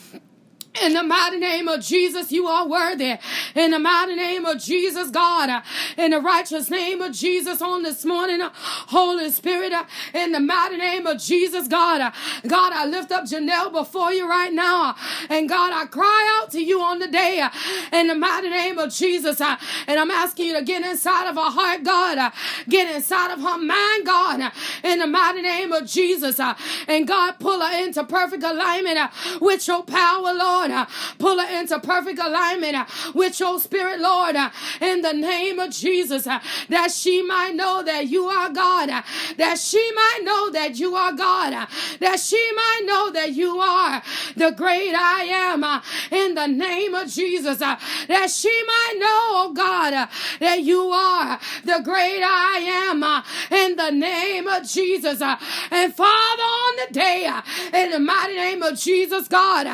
In 0.83 0.93
the 0.93 1.05
mighty 1.05 1.39
name 1.39 1.69
of 1.69 1.83
Jesus, 1.83 2.33
you 2.33 2.49
are 2.49 2.67
worthy. 2.67 3.15
In 3.55 3.71
the 3.71 3.79
mighty 3.79 4.17
name 4.17 4.45
of 4.45 4.61
Jesus, 4.61 5.09
God. 5.09 5.63
In 5.97 6.11
the 6.11 6.21
righteous 6.21 6.69
name 6.69 7.01
of 7.01 7.13
Jesus 7.13 7.63
on 7.63 7.85
this 7.85 8.05
morning, 8.05 8.41
Holy 8.43 9.31
Spirit. 9.31 9.73
In 10.13 10.33
the 10.33 10.41
mighty 10.41 10.77
name 10.77 11.07
of 11.07 11.21
Jesus, 11.21 11.69
God. 11.69 12.13
God, 12.47 12.73
I 12.73 12.87
lift 12.87 13.13
up 13.13 13.25
Janelle 13.25 13.71
before 13.71 14.13
you 14.13 14.29
right 14.29 14.53
now. 14.53 14.97
And 15.31 15.49
God, 15.49 15.73
I 15.73 15.87
cry 15.87 16.41
out 16.41 16.51
to 16.51 16.61
you 16.61 16.81
on 16.83 16.99
the 16.99 17.07
day. 17.07 17.47
In 17.93 18.09
the 18.09 18.17
mighty 18.17 18.51
name 18.51 18.77
of 18.79 18.93
Jesus. 18.93 19.41
And 19.41 19.61
I'm 20.01 20.11
asking 20.11 20.47
you 20.47 20.59
to 20.59 20.65
get 20.65 20.85
inside 20.85 21.29
of 21.29 21.37
her 21.37 21.51
heart, 21.51 21.85
God. 21.85 22.33
Get 22.69 22.93
inside 22.93 23.33
of 23.33 23.41
her 23.41 23.59
mind, 23.59 24.07
God. 24.07 24.53
In 24.83 24.99
the 24.99 25.07
mighty 25.07 25.43
name 25.43 25.71
of 25.71 25.87
Jesus. 25.87 26.41
And 26.89 27.07
God, 27.07 27.39
pull 27.39 27.61
her 27.61 27.85
into 27.85 28.03
perfect 28.03 28.43
alignment 28.43 28.99
with 29.41 29.69
your 29.69 29.85
power, 29.85 30.35
Lord. 30.35 30.64
Lord. 30.69 30.71
Uh, 30.71 30.87
pull 31.19 31.39
her 31.39 31.61
into 31.61 31.79
perfect 31.81 32.19
alignment 32.19 32.75
uh, 32.77 32.87
with 33.15 33.39
your 33.41 33.61
spirit, 33.61 34.01
Lord, 34.01 34.37
uh, 34.37 34.51
in 34.81 35.03
the 35.03 35.13
name 35.13 35.59
of 35.59 35.71
Jesus, 35.71 36.27
uh, 36.27 36.41
that 36.69 36.91
she 36.91 37.23
might 37.23 37.55
know 37.55 37.83
that 37.83 38.09
you 38.09 38.27
are 38.27 38.51
God, 38.51 38.89
uh, 38.89 39.03
that 39.37 39.59
she 39.59 39.93
might 39.93 40.21
know 40.23 40.51
that 40.51 40.79
you 40.79 40.95
are 40.95 41.13
God, 41.13 41.53
uh, 41.53 41.67
that 42.01 42.21
she 42.21 42.51
might 42.55 42.83
know 42.85 43.11
that 43.11 43.33
you 43.33 43.59
are 43.59 44.03
the 44.37 44.51
great 44.53 44.95
I 44.95 45.25
am 45.25 45.65
in 46.11 46.35
the 46.35 46.47
name 46.47 46.95
of 46.95 47.09
Jesus, 47.09 47.59
that 47.59 48.31
she 48.31 48.63
might 48.67 48.95
know, 48.99 49.09
oh 49.09 49.53
God, 49.55 50.09
that 50.41 50.63
you 50.63 50.91
are 50.91 51.39
the 51.65 51.81
great 51.83 52.23
I 52.23 52.91
am 52.91 53.03
in 53.51 53.77
the 53.77 53.91
name 53.91 54.47
of 54.47 54.69
Jesus. 54.69 55.21
And 55.21 55.95
Father, 55.95 56.43
on 56.43 56.77
the 56.77 56.93
day, 56.93 57.31
in 57.73 57.91
the 57.91 58.01
mighty 58.01 58.35
name 58.35 58.63
of 58.63 58.79
Jesus, 58.79 59.29
God, 59.29 59.65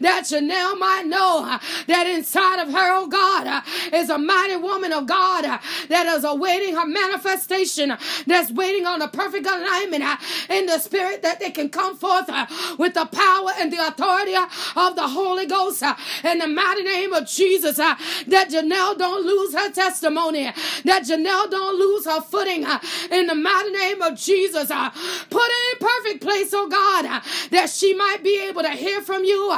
that 0.00 0.30
you 0.30 0.39
Janelle 0.40 0.78
might 0.78 1.06
know 1.06 1.44
uh, 1.44 1.58
that 1.86 2.06
inside 2.06 2.60
of 2.62 2.68
her, 2.72 2.96
oh 2.98 3.06
God, 3.06 3.46
uh, 3.46 3.60
is 3.96 4.10
a 4.10 4.18
mighty 4.18 4.56
woman 4.56 4.92
of 4.92 5.06
God 5.06 5.44
uh, 5.44 5.58
that 5.88 6.06
is 6.06 6.24
awaiting 6.24 6.74
her 6.74 6.86
manifestation, 6.86 7.92
that's 8.26 8.50
waiting 8.50 8.86
on 8.86 9.02
a 9.02 9.08
perfect 9.08 9.46
alignment 9.46 10.02
uh, 10.02 10.16
in 10.50 10.66
the 10.66 10.78
spirit 10.78 11.22
that 11.22 11.40
they 11.40 11.50
can 11.50 11.68
come 11.68 11.96
forth 11.96 12.28
uh, 12.28 12.46
with 12.78 12.94
the 12.94 13.06
power 13.06 13.50
and 13.58 13.72
the 13.72 13.86
authority 13.86 14.34
uh, 14.34 14.46
of 14.76 14.96
the 14.96 15.08
Holy 15.08 15.46
Ghost 15.46 15.82
in 16.24 16.38
the 16.38 16.48
mighty 16.48 16.82
name 16.82 17.12
of 17.12 17.26
Jesus. 17.26 17.76
That 17.76 18.48
Janelle 18.50 18.96
don't 18.98 19.26
lose 19.26 19.54
her 19.54 19.70
testimony, 19.70 20.44
that 20.84 21.02
Janelle 21.04 21.50
don't 21.50 21.78
lose 21.78 22.06
her 22.06 22.20
footing 22.20 22.64
in 23.10 23.26
the 23.26 23.34
mighty 23.34 23.70
name 23.70 24.02
of 24.02 24.16
Jesus. 24.16 24.68
Put 24.68 25.42
her 25.42 25.72
in 25.72 25.78
perfect 25.80 26.22
place, 26.22 26.50
oh 26.54 26.68
God, 26.68 27.22
that 27.50 27.70
she 27.70 27.94
might 27.94 28.22
be 28.22 28.40
able 28.48 28.62
to 28.62 28.70
hear 28.70 29.00
from 29.02 29.24
you. 29.24 29.52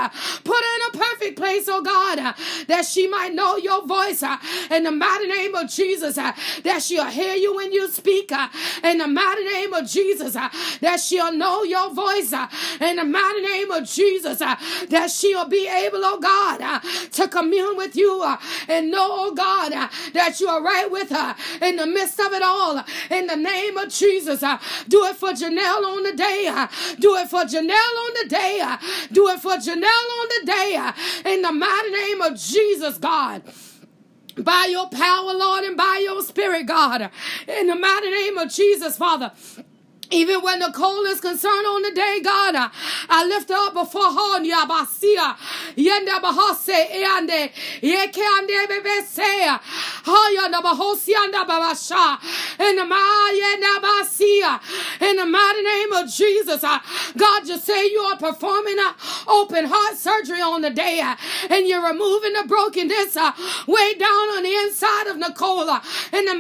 Put 0.44 0.64
in 0.74 0.94
a 0.94 0.98
perfect 0.98 1.36
place, 1.36 1.66
oh 1.68 1.82
God, 1.82 2.18
uh, 2.18 2.32
that 2.68 2.84
she 2.84 3.06
might 3.06 3.34
know 3.34 3.56
your 3.56 3.86
voice 3.86 4.22
uh, 4.22 4.38
in 4.70 4.84
the 4.84 4.90
mighty 4.90 5.26
name 5.26 5.54
of 5.54 5.68
Jesus, 5.70 6.18
uh, 6.18 6.32
that 6.64 6.82
she'll 6.82 7.06
hear 7.06 7.34
you 7.34 7.54
when 7.54 7.72
you 7.72 7.90
speak 7.90 8.32
uh, 8.32 8.48
in 8.84 8.98
the 8.98 9.06
mighty 9.06 9.44
name 9.44 9.72
of 9.72 9.88
Jesus, 9.88 10.36
uh, 10.36 10.48
that 10.80 11.00
she'll 11.00 11.32
know 11.32 11.62
your 11.62 11.92
voice 11.92 12.32
uh, 12.32 12.48
in 12.80 12.96
the 12.96 13.04
mighty 13.04 13.40
name 13.42 13.70
of 13.70 13.88
Jesus, 13.88 14.38
that 14.38 15.10
she'll 15.10 15.48
be 15.48 15.68
able, 15.68 16.00
oh 16.02 16.18
God, 16.20 16.80
to 17.12 17.28
commune 17.28 17.76
with 17.76 17.96
you 17.96 18.22
and 18.68 18.90
know, 18.90 19.08
oh 19.10 19.34
God, 19.34 19.72
that 20.12 20.40
you 20.40 20.48
are 20.48 20.62
right 20.62 20.90
with 20.90 21.10
her 21.10 21.34
in 21.60 21.76
the 21.76 21.86
midst 21.86 22.20
of 22.20 22.32
it 22.32 22.42
all. 22.42 22.82
In 23.10 23.26
the 23.26 23.36
name 23.36 23.76
of 23.76 23.88
Jesus, 23.88 24.40
do 24.88 25.04
it 25.04 25.16
for 25.16 25.30
Janelle 25.30 25.84
on 25.84 26.02
the 26.02 26.14
day. 26.14 26.66
Do 26.98 27.16
it 27.16 27.28
for 27.28 27.44
Janelle 27.44 27.96
on 28.04 28.14
the 28.22 28.28
day. 28.28 28.76
Do 29.12 29.28
it 29.28 29.40
for 29.40 29.52
Janelle 29.52 29.84
on 30.20 30.28
the 30.28 30.46
day 30.46 30.51
Uh, 30.52 30.92
in 31.24 31.42
the 31.42 31.52
mighty 31.52 31.90
name 31.90 32.22
of 32.22 32.36
Jesus, 32.36 32.98
God 32.98 33.42
by 34.36 34.68
your 34.70 34.88
power, 34.88 35.34
Lord, 35.34 35.64
and 35.64 35.76
by 35.76 36.00
your 36.02 36.22
spirit, 36.22 36.66
God. 36.66 37.10
In 37.46 37.66
the 37.66 37.74
mighty 37.74 38.10
name 38.10 38.38
of 38.38 38.50
Jesus, 38.50 38.96
Father. 38.96 39.32
Even 40.12 40.42
when 40.42 40.58
Nicole 40.58 41.04
is 41.06 41.20
concerned 41.20 41.66
on 41.66 41.82
the 41.82 41.90
day, 41.92 42.20
God, 42.22 42.54
I 43.08 43.24
lift 43.26 43.50
up 43.50 43.72
before 43.72 44.12
her. 44.12 44.40
Yabasia. 44.44 45.36
Yenda 45.76 46.20
bahose 46.20 46.68
eande. 46.68 47.50
Yekeande 47.80 48.66
bebesea. 48.68 49.58
Hayanda 50.04 50.60
bahosianda 50.62 51.46
babasha. 51.46 52.18
In 52.60 52.76
the 52.76 52.84
Maya 52.84 53.56
uh, 54.44 54.58
In 55.00 55.16
the 55.16 55.26
mighty 55.26 55.62
name 55.62 55.92
of 55.92 56.12
Jesus. 56.12 56.62
Uh, 56.62 56.78
God, 57.16 57.48
you 57.48 57.58
say 57.58 57.86
you 57.90 58.00
are 58.00 58.18
performing 58.18 58.76
an 58.78 58.94
open 59.28 59.64
heart 59.66 59.96
surgery 59.96 60.42
on 60.42 60.60
the 60.60 60.70
day. 60.70 61.00
Uh, 61.00 61.16
and 61.50 61.66
you're 61.66 61.86
removing 61.86 62.34
the 62.34 62.44
brokenness 62.46 63.16
way 63.66 63.94
down 63.94 64.28
on 64.36 64.42
the 64.42 64.54
inside 64.54 65.06
of 65.08 65.16
Nicole. 65.16 65.62
In 66.12 66.24
the 66.26 66.36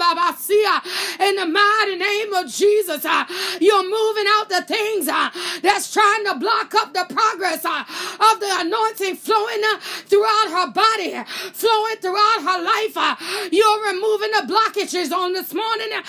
babasia. 0.00 1.20
In 1.20 1.36
the 1.36 1.46
mighty 1.46 1.96
name 1.96 2.32
of 2.32 2.46
Jesus. 2.46 2.63
Jesus. 2.64 3.04
Uh, 3.04 3.24
you're 3.60 3.84
moving 3.84 4.24
out 4.36 4.48
the 4.48 4.62
things 4.62 5.06
uh, 5.06 5.28
that's 5.62 5.92
trying 5.92 6.24
to 6.24 6.34
block 6.38 6.74
up 6.74 6.94
the 6.94 7.04
progress 7.12 7.64
uh, 7.64 7.84
of 8.32 8.40
the 8.40 8.52
anointing 8.64 9.16
flowing 9.16 9.62
uh, 9.72 9.78
throughout 10.08 10.48
her 10.48 10.68
body, 10.72 11.12
flowing 11.52 11.96
throughout 12.00 12.40
her 12.40 12.60
life. 12.64 12.96
Uh, 12.96 13.16
you're 13.52 13.84
removing 13.92 14.30
the 14.32 14.44
blockages 14.48 15.12
on 15.12 15.34
this 15.34 15.52
morning 15.52 15.90
uh, 15.92 16.02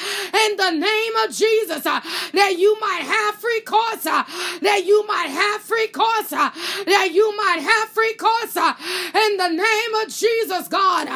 in 0.45 0.55
the 0.55 0.71
name 0.71 1.15
of 1.23 1.35
Jesus 1.35 1.83
that 1.83 2.55
you 2.57 2.79
might 2.79 3.03
have 3.03 3.35
free 3.35 3.61
course, 3.61 4.03
that 4.03 4.83
you 4.85 5.05
might 5.07 5.29
have 5.29 5.61
free 5.61 5.87
course, 5.87 6.29
that 6.29 7.09
you 7.11 7.35
might 7.35 7.59
have 7.59 7.89
free 7.89 8.15
course 8.15 8.55
in 8.55 9.37
the 9.37 9.49
name 9.49 9.93
of 10.01 10.07
Jesus, 10.07 10.67
God. 10.69 11.07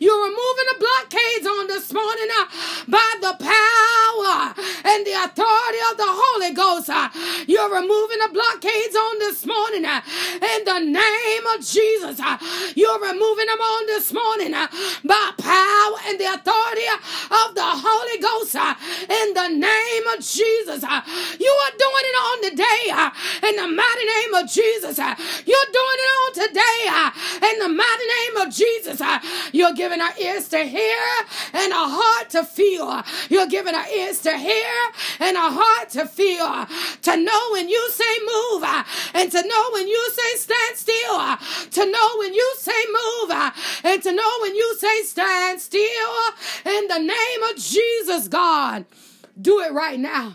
You're 0.00 0.24
removing 0.24 0.66
the 0.72 0.78
blockades 0.80 1.46
on 1.46 1.66
this 1.66 1.92
morning 1.92 2.28
by 2.88 3.10
the 3.20 3.36
power 3.38 3.95
the 5.06 5.14
authority 5.14 5.80
of 5.90 5.96
the 5.96 6.10
Holy 6.10 6.52
Ghost. 6.52 6.90
Uh, 6.90 7.08
you're 7.46 7.70
removing 7.70 8.18
the 8.18 8.30
blockades 8.34 8.96
on 8.96 9.18
this 9.20 9.46
morning 9.46 9.86
uh, 9.86 10.02
in 10.34 10.60
the 10.66 10.80
name 10.82 11.46
of 11.54 11.62
Jesus. 11.62 12.18
Uh, 12.18 12.36
you're 12.74 12.98
removing 12.98 13.46
them 13.46 13.62
on 13.62 13.86
this 13.86 14.12
morning 14.12 14.52
uh, 14.52 14.66
by 15.06 15.30
power 15.38 15.98
and 16.10 16.18
the 16.18 16.26
authority 16.26 16.90
of 16.90 17.54
the 17.54 17.70
Holy 17.70 18.18
Ghost 18.18 18.58
uh, 18.58 18.74
in 19.06 19.28
the 19.30 19.48
name 19.62 20.04
of 20.10 20.18
Jesus. 20.18 20.82
Uh, 20.82 21.00
you 21.38 21.52
are 21.54 21.74
doing 21.78 22.04
it 22.10 22.16
on 22.26 22.36
today 22.50 22.82
in 23.46 23.54
the 23.62 23.68
mighty 23.70 24.06
name 24.10 24.34
of 24.42 24.50
Jesus. 24.50 24.98
You're 24.98 25.70
doing 25.70 25.98
it 26.02 26.12
on 26.18 26.30
today 26.34 26.80
in 27.46 27.56
the 27.62 27.70
mighty 27.70 28.06
name 28.10 28.36
of 28.42 28.50
Jesus. 28.50 28.98
You're 29.52 29.74
giving 29.74 30.00
our 30.00 30.18
ears 30.18 30.48
to 30.48 30.64
hear 30.66 30.98
and 31.54 31.70
a 31.70 31.86
heart 31.94 32.30
to 32.30 32.42
feel. 32.42 33.02
You're 33.30 33.46
giving 33.46 33.74
our 33.74 33.86
ears 33.88 34.20
to 34.20 34.36
hear 34.36 34.72
and 35.20 35.36
a 35.36 35.50
heart 35.50 35.90
to 35.90 36.06
feel, 36.06 36.66
to 37.02 37.16
know 37.16 37.50
when 37.52 37.68
you 37.68 37.90
say 37.90 38.18
move, 38.20 38.64
and 39.14 39.30
to 39.32 39.42
know 39.42 39.70
when 39.72 39.88
you 39.88 40.10
say 40.12 40.36
stand 40.36 40.76
still, 40.76 41.36
to 41.70 41.90
know 41.90 42.18
when 42.18 42.34
you 42.34 42.54
say 42.58 42.84
move, 42.86 43.30
and 43.84 44.02
to 44.02 44.12
know 44.12 44.30
when 44.42 44.54
you 44.54 44.76
say 44.78 45.02
stand 45.02 45.60
still. 45.60 46.12
In 46.64 46.88
the 46.88 46.98
name 46.98 47.42
of 47.50 47.56
Jesus, 47.56 48.28
God, 48.28 48.84
do 49.40 49.60
it 49.60 49.72
right 49.72 49.98
now. 49.98 50.34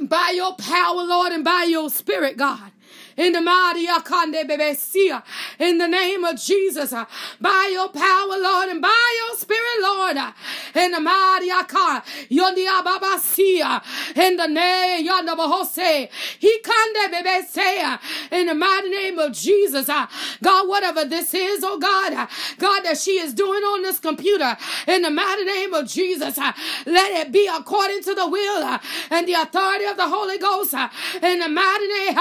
By 0.00 0.32
your 0.34 0.54
power, 0.56 1.02
Lord, 1.02 1.32
and 1.32 1.44
by 1.44 1.66
your 1.68 1.90
spirit, 1.90 2.36
God 2.36 2.71
in 3.16 3.32
the 3.32 3.40
mighty 3.40 3.86
Akande 3.86 4.44
Bebesia, 4.48 5.22
in 5.58 5.78
the 5.78 5.88
name 5.88 6.24
of 6.24 6.40
Jesus, 6.40 6.92
uh, 6.92 7.04
by 7.40 7.70
your 7.72 7.88
power, 7.88 8.38
Lord, 8.38 8.68
and 8.68 8.80
by 8.80 9.18
your 9.26 9.38
spirit, 9.38 9.80
Lord, 9.82 10.16
uh, 10.16 10.32
in 10.74 10.92
the 10.92 11.00
mighty 11.00 11.48
Yondia 11.48 12.82
Babasia, 12.82 13.82
in 14.16 14.36
the 14.36 14.46
name 14.46 15.06
Yonda 15.06 15.36
Bahose, 15.36 16.08
He 16.38 16.58
Kande 16.62 17.12
Bebesea, 17.12 17.98
in 18.32 18.46
the 18.46 18.54
mighty 18.54 18.88
name 18.90 19.18
of 19.18 19.32
Jesus, 19.32 19.88
uh, 19.88 20.06
God, 20.42 20.68
whatever 20.68 21.04
this 21.04 21.34
is, 21.34 21.62
oh 21.64 21.78
God, 21.78 22.28
God, 22.58 22.82
that 22.82 22.98
she 22.98 23.12
is 23.18 23.34
doing 23.34 23.62
on 23.62 23.82
this 23.82 23.98
computer, 23.98 24.56
in 24.86 25.02
the 25.02 25.10
mighty 25.10 25.44
name 25.44 25.74
of 25.74 25.86
Jesus, 25.86 26.38
let 26.38 27.26
it 27.26 27.32
be 27.32 27.48
according 27.52 28.02
to 28.02 28.14
the 28.14 28.28
will 28.28 28.78
and 29.10 29.26
the 29.28 29.34
authority 29.34 29.84
of 29.84 29.96
the 29.96 30.08
Holy 30.08 30.38
Ghost, 30.38 30.74
in 30.74 31.38
the 31.40 31.48
mighty 31.48 31.86
name, 31.88 32.14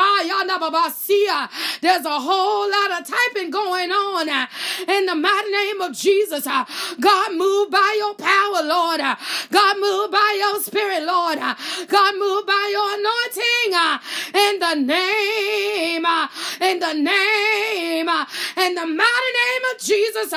Yonda 0.90 1.50
There's 1.82 2.06
a 2.06 2.20
whole 2.20 2.70
lot 2.70 3.02
of 3.02 3.08
typing 3.08 3.52
going 3.52 3.92
on 3.92 4.28
in 4.88 5.06
the 5.06 5.16
mighty 5.16 5.52
name 5.52 5.82
of 5.82 5.94
Jesus. 5.94 6.46
God, 6.46 7.36
move 7.36 7.72
by 7.72 7.96
your 7.98 8.14
power, 8.16 8.64
Lord. 8.64 9.02
God, 9.52 9.78
move 9.80 10.12
by 10.12 10.36
your 10.40 10.62
spirit, 10.62 11.04
Lord. 11.04 11.38
God, 11.40 12.16
move 12.18 12.46
by 12.46 12.70
your 12.72 12.94
anointing 12.96 13.74
in 14.34 14.60
the 14.60 14.76
name, 14.76 16.06
in 16.62 16.80
the 16.80 16.94
name, 16.94 18.10
in 18.58 18.76
the 18.76 18.86
mighty 18.86 19.32
name 19.42 19.64
of 19.74 19.82
Jesus. 19.82 20.34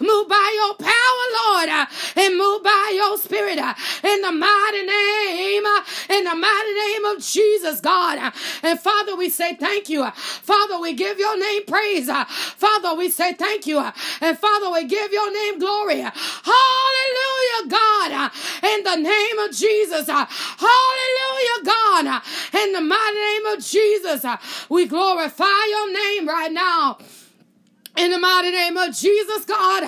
Move 0.00 0.28
by 0.28 0.52
your 0.56 0.74
power, 0.74 1.24
Lord, 1.44 1.68
and 2.16 2.36
move 2.36 2.62
by 2.62 2.92
your 2.94 3.18
spirit 3.18 3.58
in 3.58 4.22
the 4.22 4.32
mighty 4.32 4.82
name, 4.84 5.64
in 6.10 6.24
the 6.24 6.34
mighty 6.34 6.74
name 6.74 7.04
of 7.06 7.22
Jesus, 7.22 7.80
God. 7.80 8.32
And 8.62 8.78
Father, 8.80 9.16
we 9.16 9.30
say 9.30 9.54
thank 9.56 9.87
you. 9.88 10.08
Father, 10.10 10.78
we 10.78 10.94
give 10.94 11.18
your 11.18 11.38
name 11.38 11.64
praise. 11.66 12.08
Father, 12.08 12.94
we 12.94 13.10
say 13.10 13.34
thank 13.34 13.66
you. 13.66 13.78
And 14.20 14.38
Father, 14.38 14.70
we 14.70 14.84
give 14.84 15.12
your 15.12 15.32
name 15.32 15.58
glory. 15.58 16.00
Hallelujah, 16.00 17.68
God. 17.68 18.32
In 18.64 18.84
the 18.84 18.96
name 18.96 19.38
of 19.38 19.52
Jesus. 19.52 20.06
Hallelujah, 20.08 21.64
God. 21.64 22.22
In 22.54 22.72
the 22.72 22.80
mighty 22.80 23.18
name 23.18 23.46
of 23.46 23.64
Jesus. 23.64 24.24
We 24.68 24.86
glorify 24.86 25.66
your 25.68 25.92
name 25.92 26.28
right 26.28 26.52
now. 26.52 26.98
In 27.98 28.12
the 28.12 28.18
mighty 28.18 28.52
name 28.52 28.76
of 28.76 28.94
Jesus, 28.94 29.44
God. 29.44 29.82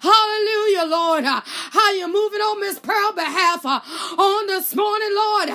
Hallelujah, 0.00 0.84
Lord. 0.88 1.24
How 1.24 1.92
you 1.92 2.06
moving 2.06 2.40
on 2.40 2.60
Miss 2.60 2.78
Pearl 2.78 3.12
behalf 3.12 3.66
on 3.66 4.46
this 4.46 4.74
morning, 4.76 5.08
Lord. 5.12 5.48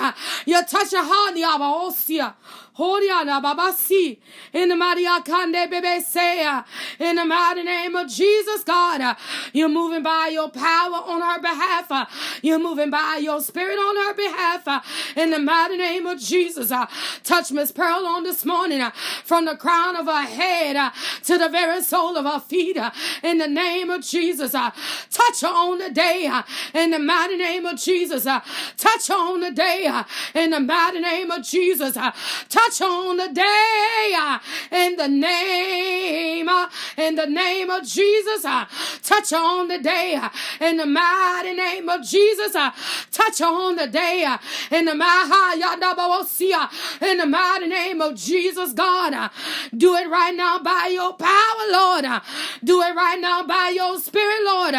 You 0.44 0.62
touch 0.66 0.92
your 0.92 1.04
heart, 1.04 1.34
oh, 1.36 1.94
Yaba 1.96 2.34
Horiana 2.78 3.42
Babasi. 3.42 4.18
In 4.52 4.68
the 4.68 4.76
mighty 4.76 5.04
Akande 5.04 5.70
Bebe 5.70 6.00
say, 6.00 6.62
in 6.98 7.16
the 7.16 7.24
mighty 7.24 7.62
name 7.62 7.94
of 7.96 8.08
Jesus, 8.08 8.64
God, 8.64 9.16
you're 9.52 9.68
moving 9.68 10.02
by 10.02 10.30
your 10.32 10.48
power 10.50 10.94
on 10.94 11.20
her 11.20 11.40
behalf. 11.40 12.40
You're 12.42 12.58
moving 12.58 12.90
by 12.90 13.20
your 13.22 13.40
spirit 13.40 13.76
on 13.76 13.96
her 13.96 14.14
behalf. 14.14 15.16
In 15.16 15.30
the 15.30 15.38
mighty 15.38 15.76
name 15.76 16.06
of 16.06 16.18
Jesus, 16.18 16.72
touch 17.24 17.52
Miss 17.52 17.72
Pearl 17.72 18.06
on 18.06 18.22
this 18.22 18.44
morning 18.44 18.82
from 19.24 19.44
the 19.44 19.56
crown 19.56 19.96
of 19.96 20.06
her 20.06 20.22
head 20.22 20.92
to 21.24 21.38
the 21.38 21.48
very 21.48 21.82
sole 21.82 22.16
of 22.16 22.24
her 22.24 22.40
feet. 22.40 22.78
In 23.22 23.38
the 23.38 23.48
name 23.48 23.90
of 23.90 24.02
Jesus, 24.02 24.52
touch 24.52 25.40
her 25.42 25.48
on 25.48 25.78
the 25.78 25.90
day. 25.90 26.30
In 26.74 26.90
the 26.90 26.98
mighty 26.98 27.36
name 27.36 27.66
of 27.66 27.78
Jesus, 27.78 28.24
touch 28.24 29.08
her 29.08 29.14
on 29.14 29.40
the 29.40 29.50
day. 29.50 30.02
In 30.34 30.50
the 30.50 30.60
mighty 30.60 31.00
name 31.00 31.30
of 31.30 31.44
Jesus, 31.44 31.94
touch 31.94 32.61
touch 32.62 32.80
on 32.82 33.16
the 33.16 33.28
day 33.28 34.12
uh, 34.16 34.38
in 34.70 34.96
the 34.96 35.08
name, 35.08 36.48
uh, 36.48 36.68
in 36.96 37.14
the 37.16 37.26
name 37.26 37.70
of 37.70 37.84
Jesus. 37.84 38.44
Uh, 38.44 38.66
touch 39.02 39.32
on 39.32 39.68
the 39.68 39.78
day 39.78 40.14
uh, 40.14 40.28
in 40.60 40.76
the 40.76 40.86
mighty 40.86 41.54
name 41.54 41.88
of 41.88 42.02
Jesus. 42.02 42.54
Uh, 42.54 42.70
touch 43.10 43.40
on 43.40 43.76
the 43.76 43.86
day 43.86 44.24
uh, 44.24 44.38
in 44.70 44.84
the 44.84 44.94
mighty 44.94 45.62
in 47.02 47.16
the 47.18 47.26
mighty 47.26 47.66
name 47.66 48.00
of 48.00 48.14
Jesus, 48.14 48.72
God. 48.72 49.30
Do 49.76 49.94
it 49.96 50.08
right 50.08 50.34
now 50.34 50.58
by 50.58 50.90
your 50.92 51.14
power, 51.14 51.64
Lord. 51.70 52.04
Do 52.62 52.80
it 52.82 52.94
right 52.94 53.18
now 53.20 53.44
by 53.44 53.72
your 53.74 53.98
spirit, 53.98 54.44
Lord. 54.44 54.74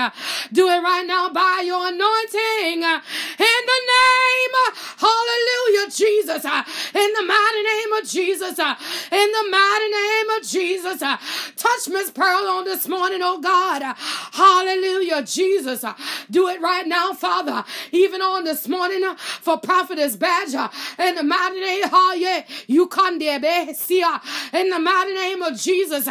Do 0.52 0.70
it 0.70 0.82
right 0.82 1.06
now 1.06 1.30
by 1.30 1.64
your 1.66 1.88
anointing. 1.88 2.84
In 2.84 3.62
the 3.72 3.82
name, 3.94 4.54
hallelujah, 4.98 5.92
Jesus. 5.92 6.46
In 6.46 7.14
the 7.14 7.24
mighty 7.26 7.64
name 7.64 7.73
name 7.74 7.94
of 7.94 8.08
Jesus. 8.08 8.60
Uh, 8.60 8.76
in 9.12 9.32
the 9.32 9.46
mighty 9.50 9.90
name 9.90 10.30
of 10.38 10.48
Jesus. 10.48 11.02
Uh, 11.02 11.18
touch 11.56 11.88
Miss 11.90 12.12
Pearl 12.12 12.48
on 12.48 12.66
this 12.66 12.88
morning, 12.88 13.20
oh 13.22 13.40
God. 13.40 13.82
Uh, 13.82 13.94
hallelujah, 13.98 15.24
Jesus. 15.24 15.84
Uh, 15.84 15.94
do 16.30 16.48
it 16.48 16.62
right 16.62 16.88
now, 16.88 17.14
Father. 17.14 17.64
Even 17.92 18.22
on 18.22 18.44
this 18.44 18.68
morning 18.68 19.04
uh, 19.04 19.16
for 19.16 19.58
Prophetess 19.58 20.16
Badger. 20.16 20.70
In 21.00 21.16
the 21.16 21.24
mighty 21.24 21.60
name, 21.60 21.84
oh 21.92 22.16
yeah, 22.18 22.44
you 22.68 22.88
can 22.88 23.14
uh, 23.14 24.20
In 24.54 24.70
the 24.70 24.80
mighty 24.80 25.14
name 25.14 25.42
of 25.42 25.60
Jesus. 25.60 26.08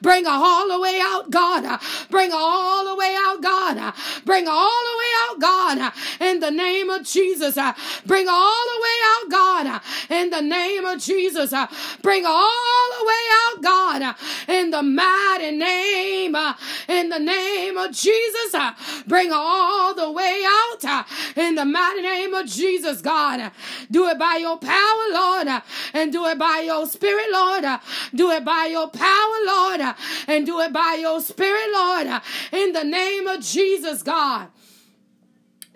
Bring 0.00 0.24
her 0.24 0.30
all 0.30 0.68
the 0.68 0.80
way 0.80 1.00
out, 1.02 1.30
God. 1.30 1.80
Bring 2.10 2.30
her 2.30 2.36
all 2.38 2.84
the 2.86 2.94
way 2.94 3.14
out, 3.18 3.42
God. 3.42 3.94
Bring 4.24 4.46
her 4.46 4.52
all 4.52 4.82
the 4.90 4.98
way 4.98 5.12
out, 5.24 5.40
God. 5.40 5.92
In 6.20 6.40
the 6.40 6.50
name 6.50 6.90
of 6.90 7.04
Jesus. 7.04 7.58
Bring 8.06 8.26
her 8.26 8.32
all 8.32 8.64
the 8.72 8.82
way 8.82 8.98
out, 9.04 9.30
God. 9.30 9.80
In 10.10 10.30
the 10.30 10.42
name 10.42 10.84
of 10.84 11.00
Jesus. 11.06 11.52
Uh, 11.52 11.66
bring 12.02 12.24
all 12.26 12.88
the 12.98 13.06
way 13.06 13.24
out, 13.40 13.62
God, 13.62 14.02
uh, 14.02 14.14
in 14.48 14.70
the 14.70 14.82
mighty 14.82 15.56
name, 15.56 16.34
uh, 16.34 16.54
in 16.88 17.08
the 17.08 17.18
name 17.18 17.76
of 17.78 17.92
Jesus. 17.92 18.54
Uh, 18.54 18.72
bring 19.06 19.30
all 19.32 19.94
the 19.94 20.10
way 20.10 20.42
out 20.46 20.84
uh, 20.84 21.04
in 21.36 21.54
the 21.54 21.64
mighty 21.64 22.02
name 22.02 22.34
of 22.34 22.46
Jesus, 22.46 23.00
God. 23.00 23.40
Uh, 23.40 23.50
do 23.90 24.08
it 24.08 24.18
by 24.18 24.36
your 24.36 24.58
power, 24.58 25.04
Lord, 25.12 25.48
and 25.94 26.12
do 26.12 26.26
it 26.26 26.38
by 26.38 26.62
your 26.66 26.86
spirit, 26.86 27.26
Lord. 27.30 27.64
Do 28.14 28.30
it 28.30 28.44
by 28.44 28.66
your 28.66 28.88
power, 28.88 29.36
Lord, 29.46 29.80
and 30.26 30.46
do 30.46 30.60
it 30.60 30.72
by 30.72 30.98
your 31.00 31.20
spirit, 31.20 31.70
Lord, 31.72 32.06
in 32.52 32.72
the 32.72 32.84
name 32.84 33.26
of 33.26 33.40
Jesus, 33.40 34.02
God. 34.02 34.48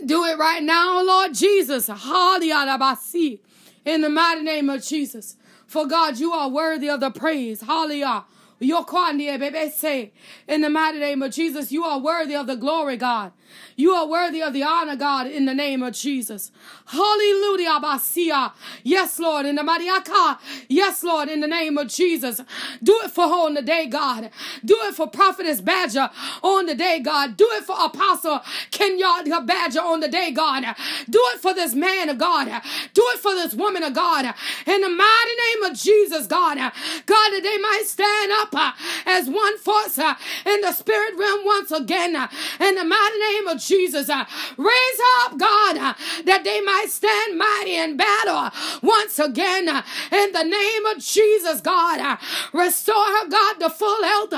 Do 0.04 0.24
it 0.24 0.38
right 0.38 0.62
now, 0.62 1.02
Lord 1.02 1.34
Jesus. 1.34 1.86
Hallelujah 1.86 3.38
in 3.84 4.00
the 4.02 4.08
mighty 4.08 4.42
name 4.42 4.70
of 4.70 4.82
Jesus. 4.84 5.36
For 5.66 5.86
God, 5.86 6.18
you 6.18 6.32
are 6.32 6.48
worthy 6.48 6.88
of 6.88 7.00
the 7.00 7.10
praise. 7.10 7.62
Hallelujah. 7.62 8.24
Eh, 8.60 9.70
say, 9.70 10.12
in 10.46 10.60
the 10.60 10.68
mighty 10.68 10.98
name 10.98 11.22
of 11.22 11.32
Jesus, 11.32 11.72
you 11.72 11.84
are 11.84 11.98
worthy 11.98 12.34
of 12.34 12.46
the 12.46 12.56
glory, 12.56 12.96
God. 12.96 13.32
You 13.76 13.92
are 13.92 14.06
worthy 14.06 14.42
of 14.42 14.52
the 14.52 14.62
honor, 14.62 14.96
God, 14.96 15.26
in 15.26 15.46
the 15.46 15.54
name 15.54 15.82
of 15.82 15.94
Jesus. 15.94 16.52
Hallelujah. 16.86 17.80
Basia. 17.80 18.52
Yes, 18.82 19.18
Lord, 19.18 19.46
in 19.46 19.56
the 19.56 19.62
Mariaka. 19.62 20.38
Yes, 20.68 21.02
Lord, 21.02 21.28
in 21.28 21.40
the 21.40 21.46
name 21.46 21.78
of 21.78 21.88
Jesus. 21.88 22.40
Do 22.82 23.00
it 23.04 23.10
for 23.10 23.24
her 23.24 23.46
on 23.46 23.54
the 23.54 23.62
day, 23.62 23.86
God. 23.86 24.30
Do 24.64 24.76
it 24.82 24.94
for 24.94 25.06
Prophetess 25.06 25.60
Badger 25.60 26.10
on 26.42 26.66
the 26.66 26.74
day, 26.74 27.00
God. 27.00 27.36
Do 27.36 27.48
it 27.52 27.64
for 27.64 27.76
Apostle 27.78 28.40
Kenya 28.70 29.22
Badger 29.44 29.80
on 29.80 30.00
the 30.00 30.08
day, 30.08 30.30
God. 30.30 30.64
Do 31.08 31.20
it 31.34 31.40
for 31.40 31.54
this 31.54 31.74
man 31.74 32.08
of 32.08 32.18
God. 32.18 32.46
Do 32.94 33.02
it 33.14 33.20
for 33.20 33.34
this 33.34 33.54
woman 33.54 33.82
of 33.82 33.94
God. 33.94 34.34
In 34.66 34.80
the 34.80 34.88
mighty 34.88 35.34
name 35.46 35.70
of 35.70 35.76
Jesus, 35.76 36.26
God. 36.26 36.56
God, 36.56 37.30
that 37.30 37.40
they 37.42 37.58
might 37.58 37.84
stand 37.86 38.32
up 38.32 38.54
uh, 38.54 38.72
as 39.06 39.28
one 39.28 39.58
force 39.58 39.98
uh, 39.98 40.14
in 40.46 40.60
the 40.60 40.72
spirit 40.72 41.14
realm 41.16 41.44
once 41.44 41.70
again. 41.70 42.16
Uh, 42.16 42.28
in 42.60 42.74
the 42.74 42.84
mighty 42.84 43.18
name 43.18 43.39
of 43.48 43.60
Jesus, 43.60 44.08
uh, 44.08 44.24
raise 44.56 45.00
up, 45.22 45.38
God, 45.38 45.76
uh, 45.76 45.94
that 46.24 46.44
they 46.44 46.60
might 46.60 46.86
stand 46.88 47.38
mighty 47.38 47.76
in 47.76 47.96
battle 47.96 48.36
uh, 48.36 48.50
once 48.82 49.18
again. 49.18 49.68
In 49.68 50.32
the 50.32 50.44
name 50.44 50.86
of 50.86 50.98
Jesus, 50.98 51.60
God, 51.60 52.18
restore 52.52 53.04
her, 53.04 53.28
God, 53.28 53.56
the 53.58 53.70
full 53.70 54.02
health. 54.02 54.32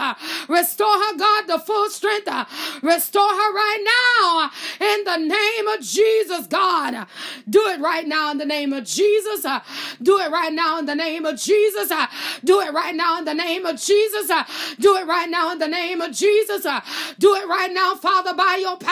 Restore 0.49 0.95
her, 0.95 1.17
God, 1.17 1.47
the 1.47 1.59
full 1.59 1.89
strength. 1.91 2.29
Restore 2.83 3.29
her 3.29 3.53
right 3.53 3.85
now 3.85 4.51
in 4.87 5.05
the 5.05 5.17
name 5.17 5.69
of 5.69 5.81
Jesus, 5.81 6.47
God. 6.47 7.07
Do 7.49 7.61
it 7.69 7.81
right 7.81 8.07
now 8.07 8.31
in 8.31 8.39
the 8.39 8.47
name 8.47 8.73
of 8.73 8.85
Jesus. 8.85 9.47
Do 10.03 10.19
it 10.19 10.31
right 10.31 10.53
now 10.53 10.79
in 10.79 10.87
the 10.87 10.95
name 10.95 11.25
of 11.25 11.39
Jesus. 11.39 11.93
Do 12.45 12.61
it 12.61 12.73
right 12.73 12.95
now 12.95 13.19
in 13.19 13.25
the 13.25 13.35
name 13.35 13.67
of 13.67 13.81
Jesus. 13.81 14.31
Uh, 14.31 14.45
do 14.79 14.97
it 14.97 15.07
right 15.07 15.29
now 15.29 15.53
in 15.53 15.59
the 15.59 15.69
name 15.69 16.01
of 16.01 16.13
Jesus. 16.13 16.65
Uh, 16.67 16.81
do 17.19 17.35
it 17.35 17.47
right 17.49 17.73
now, 17.73 17.95
Father, 17.95 18.35
by 18.35 18.59
your 18.61 18.77
power. 18.77 18.92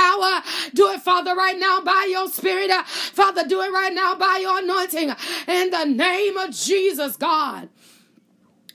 Do 0.74 0.90
it, 0.90 1.02
Father, 1.02 1.34
right 1.34 1.58
now 1.58 1.80
by 1.80 2.08
your 2.10 2.28
spirit. 2.28 2.70
Father, 2.86 3.46
do 3.46 3.60
it 3.62 3.72
right 3.72 3.92
now 3.92 4.14
by 4.14 4.38
your 4.40 4.58
anointing. 4.58 5.14
In 5.46 5.70
the 5.70 5.84
name 5.84 6.36
of 6.36 6.50
Jesus, 6.50 7.16
God. 7.16 7.68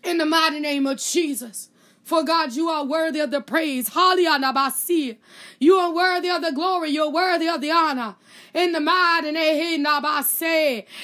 In 0.04 0.18
the 0.18 0.26
mighty 0.26 0.60
name 0.60 0.86
of 0.86 0.98
Jesus. 1.00 1.70
For 2.04 2.24
God, 2.24 2.54
you 2.54 2.70
are 2.70 2.86
worthy 2.86 3.20
of 3.20 3.32
the 3.32 3.42
praise. 3.42 3.90
Hallelujah. 3.90 5.18
You 5.60 5.76
are 5.76 5.92
worthy 5.92 6.30
of 6.30 6.44
the 6.44 6.52
glory. 6.52 6.92
You're 6.92 7.10
worthy 7.10 7.48
of 7.48 7.62
the 7.62 7.72
honor 7.72 8.16
in 8.56 8.72
the 8.72 8.80
mighty 8.80 9.32
name 9.32 9.86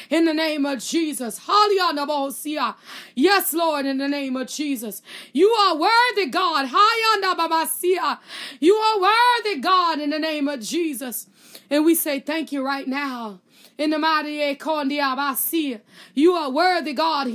in 0.09 0.25
the 0.25 0.33
name 0.33 0.65
of 0.65 0.79
Jesus. 0.79 1.37
Hallelujah. 1.39 2.75
Yes, 3.13 3.53
Lord, 3.53 3.85
in 3.85 3.97
the 3.97 4.07
name 4.07 4.35
of 4.37 4.47
Jesus. 4.47 5.01
You 5.33 5.49
are 5.49 5.75
worthy, 5.75 6.27
God. 6.27 6.67
Hallelujah. 6.67 8.19
You 8.59 8.75
are 8.75 9.01
worthy, 9.01 9.59
God, 9.59 9.99
in 9.99 10.09
the 10.11 10.19
name 10.19 10.47
of 10.47 10.61
Jesus. 10.61 11.27
And 11.69 11.85
we 11.85 11.93
say 11.93 12.19
thank 12.19 12.51
you 12.51 12.65
right 12.65 12.87
now 12.87 13.41
In 13.81 13.89
the 13.89 13.97
mighty 13.97 14.37
Ekondiabasi. 14.37 15.81
You 16.13 16.33
are 16.33 16.51
worthy, 16.51 16.93
God. 16.93 17.25
In 17.25 17.33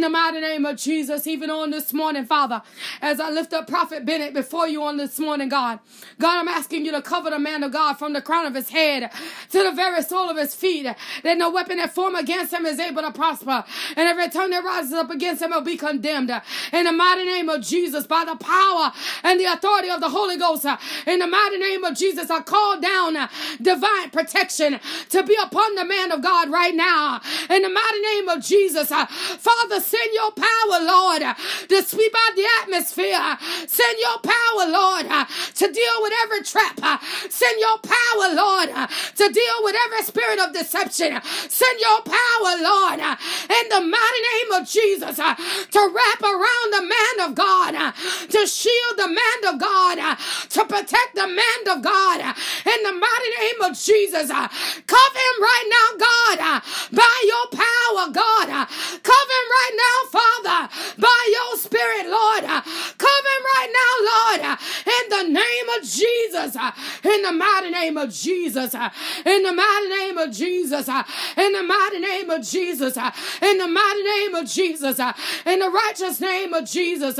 the 0.00 0.08
mighty 0.08 0.40
name 0.40 0.64
of 0.64 0.76
Jesus, 0.76 1.26
even 1.26 1.50
on 1.50 1.70
this 1.70 1.92
morning, 1.92 2.24
Father, 2.24 2.62
as 3.00 3.18
I 3.18 3.30
lift 3.30 3.52
up 3.52 3.66
Prophet 3.66 4.06
Bennett 4.06 4.32
before 4.32 4.68
you 4.68 4.84
on 4.84 4.96
this 4.96 5.18
morning, 5.18 5.48
God. 5.48 5.80
God, 6.20 6.38
I'm 6.38 6.46
asking 6.46 6.86
you 6.86 6.92
to 6.92 7.02
cover 7.02 7.30
the 7.30 7.40
man 7.40 7.64
of 7.64 7.72
God 7.72 7.94
from 7.94 8.12
the 8.12 8.22
crown 8.22 8.46
of 8.46 8.54
his 8.54 8.68
head 8.68 9.10
to 9.50 9.58
the 9.64 9.72
very 9.72 10.04
sole 10.04 10.30
of 10.30 10.36
his 10.36 10.54
feet. 10.54 10.86
That 11.24 11.36
no 11.36 11.50
weapon 11.50 11.78
that 11.78 11.92
form 11.92 12.14
against 12.14 12.52
him 12.52 12.64
is 12.64 12.78
able 12.78 13.02
to 13.02 13.10
prosper. 13.10 13.64
And 13.96 14.08
every 14.08 14.28
tongue 14.28 14.50
that 14.50 14.62
rises 14.62 14.92
up 14.92 15.10
against 15.10 15.42
him 15.42 15.50
will 15.50 15.62
be 15.62 15.76
condemned. 15.76 16.30
In 16.72 16.84
the 16.84 16.92
mighty 16.92 17.24
name 17.24 17.48
of 17.48 17.62
Jesus, 17.62 18.06
by 18.06 18.24
the 18.24 18.36
power 18.36 18.92
and 19.24 19.40
the 19.40 19.46
authority 19.46 19.90
of 19.90 20.00
the 20.00 20.10
Holy 20.10 20.36
Ghost, 20.36 20.64
in 21.08 21.18
the 21.18 21.26
mighty 21.26 21.58
name 21.58 21.82
of 21.82 21.96
Jesus, 21.96 22.30
I 22.30 22.40
call 22.42 22.78
down 22.80 23.16
divine 23.60 24.10
protection 24.12 24.78
to 25.08 25.22
be 25.22 25.36
upon 25.42 25.74
the 25.74 25.84
man 25.84 26.12
of 26.12 26.22
God 26.22 26.50
right 26.50 26.74
now. 26.74 27.20
In 27.50 27.62
the 27.62 27.68
mighty 27.68 28.00
name 28.00 28.28
of 28.28 28.42
Jesus, 28.42 28.92
uh, 28.92 29.06
Father, 29.06 29.80
send 29.80 30.12
your 30.12 30.30
power, 30.32 30.78
Lord, 30.84 31.22
to 31.68 31.82
sweep 31.82 32.14
out 32.14 32.36
the 32.36 32.46
atmosphere. 32.62 33.38
Send 33.66 33.98
your 33.98 34.18
power, 34.18 34.70
Lord, 34.70 35.06
uh, 35.06 35.24
to 35.54 35.72
deal 35.72 35.96
with 36.00 36.12
every 36.22 36.42
trap. 36.42 36.78
Uh, 36.82 36.98
send 37.28 37.58
your 37.60 37.78
power, 37.78 38.34
Lord, 38.34 38.68
to 39.16 39.28
deal 39.28 39.58
with 39.60 39.76
every 39.86 40.02
spirit 40.02 40.38
of 40.38 40.52
deception. 40.52 41.20
Send 41.48 41.80
your 41.80 42.02
power, 42.02 42.52
Lord, 42.60 43.00
in 43.00 43.68
the 43.68 43.80
mighty 43.80 44.22
name 44.32 44.60
of 44.60 44.68
Jesus, 44.68 45.16
to 45.16 45.80
wrap 45.80 46.22
around 46.22 46.68
the 46.72 46.82
man 46.82 47.28
of 47.28 47.34
God, 47.34 47.94
to 48.30 48.46
shield 48.46 48.96
the 48.96 49.08
man 49.08 49.54
of 49.54 49.60
God, 49.60 50.16
to 50.50 50.64
protect 50.64 51.14
the 51.14 51.26
man 51.26 51.76
of 51.76 51.82
God, 51.82 52.20
in 52.20 52.82
the 52.82 52.92
mighty 52.92 53.30
name 53.40 53.62
of 53.62 53.76
Jesus. 53.92 54.30
Uh, 54.30 54.48
cover 54.86 55.20
him 55.28 55.36
right 55.40 55.68
now, 55.68 55.88
God, 56.08 56.38
uh, 56.40 56.60
by 56.92 57.16
your 57.28 57.46
power, 57.52 58.04
God. 58.12 58.48
Uh, 58.48 58.66
cover 59.02 59.34
him 59.40 59.48
right 59.58 59.74
now, 59.76 59.96
Father, 60.08 60.60
by 60.98 61.22
your 61.36 61.58
spirit, 61.58 62.06
Lord. 62.08 62.44
Cover 62.44 63.30
him 63.36 63.44
right 63.56 63.70
now, 63.80 63.92
Lord, 64.12 64.58
in 64.86 65.04
the 65.10 65.40
name 65.40 65.68
of 65.76 65.82
Jesus. 65.82 66.56
In 67.04 67.22
the 67.22 67.32
mighty 67.32 67.70
name 67.70 67.96
of 67.96 68.12
Jesus. 68.12 68.74
In 68.74 69.42
the 69.42 69.52
mighty 69.52 69.88
name 69.88 70.18
of 70.18 70.32
Jesus. 70.32 70.88
In 71.36 71.52
the 71.52 71.62
mighty 71.62 71.98
name 71.98 72.30
of 72.30 72.46
Jesus. 72.46 72.96
In 72.96 73.58
the 73.58 73.68
mighty 73.68 74.02
name 74.02 74.34
of 74.34 74.46
Jesus. 74.46 75.00
In 75.46 75.58
the 75.58 75.70
righteous 75.70 76.20
name 76.20 76.54
of 76.54 76.64
Jesus. 76.64 77.16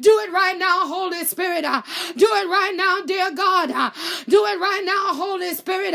Do 0.00 0.18
it 0.20 0.32
right 0.32 0.56
now, 0.58 0.86
Holy 0.86 1.24
Spirit. 1.24 1.62
Do 1.62 2.26
it 2.26 2.48
right 2.48 2.74
now, 2.74 3.00
dear 3.04 3.30
God. 3.32 3.92
Do 4.28 4.44
it 4.46 4.60
right 4.60 4.82
now, 4.84 5.14
Holy 5.14 5.52
Spirit. 5.54 5.94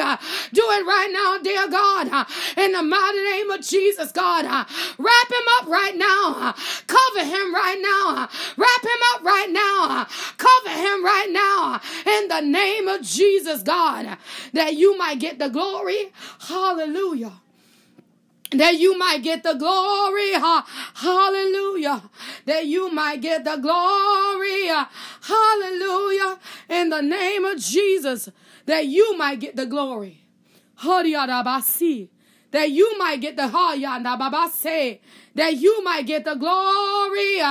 Do 0.54 0.62
it 0.64 0.86
right 0.86 1.10
now, 1.12 1.38
dear 1.42 1.68
God. 1.70 2.28
In 2.58 2.72
the 2.72 2.84
mighty 2.84 3.24
name 3.24 3.50
of 3.52 3.62
Jesus, 3.62 4.12
God. 4.12 4.46
Wrap 4.46 5.32
him 5.32 5.48
up 5.60 5.68
right 5.68 5.96
now. 5.96 6.56
Cover 6.88 7.26
him 7.26 7.54
right 7.54 7.80
now. 7.82 8.30
Wrap 8.58 8.84
him 8.84 9.00
up 9.14 9.24
right 9.24 9.50
now. 9.50 10.08
Cover 10.38 10.70
him 10.70 11.04
right 11.04 11.30
now. 11.32 11.82
In 12.06 12.28
the 12.28 12.42
name 12.42 12.88
of 12.88 13.02
Jesus, 13.02 13.64
God. 13.64 14.18
That 14.54 14.76
you 14.76 14.98
might 14.98 15.20
get 15.20 15.40
the 15.40 15.50
glory. 15.50 16.12
Hallelujah 16.40 17.34
that 18.52 18.80
you 18.80 18.98
might 18.98 19.22
get 19.22 19.44
the 19.44 19.54
glory. 19.54 20.34
Hallelujah. 20.34 22.04
That 22.46 22.66
you 22.66 22.92
might 22.92 23.22
get 23.22 23.44
the 23.44 23.58
glory. 23.58 24.68
Hallelujah. 25.22 26.40
In 26.68 26.90
the 26.90 27.02
name 27.02 27.46
of 27.46 27.60
Jesus, 27.60 28.30
that 28.70 28.86
you 28.88 29.18
might 29.18 29.40
get 29.40 29.56
the 29.56 29.66
glory. 29.66 30.24
That 32.52 32.72
you 32.72 32.98
might 32.98 33.22
get 33.22 33.36
the. 33.36 33.48
That 35.36 35.56
you 35.56 35.84
might 35.84 36.06
get 36.06 36.26
the 36.26 36.36
glory. 36.36 37.42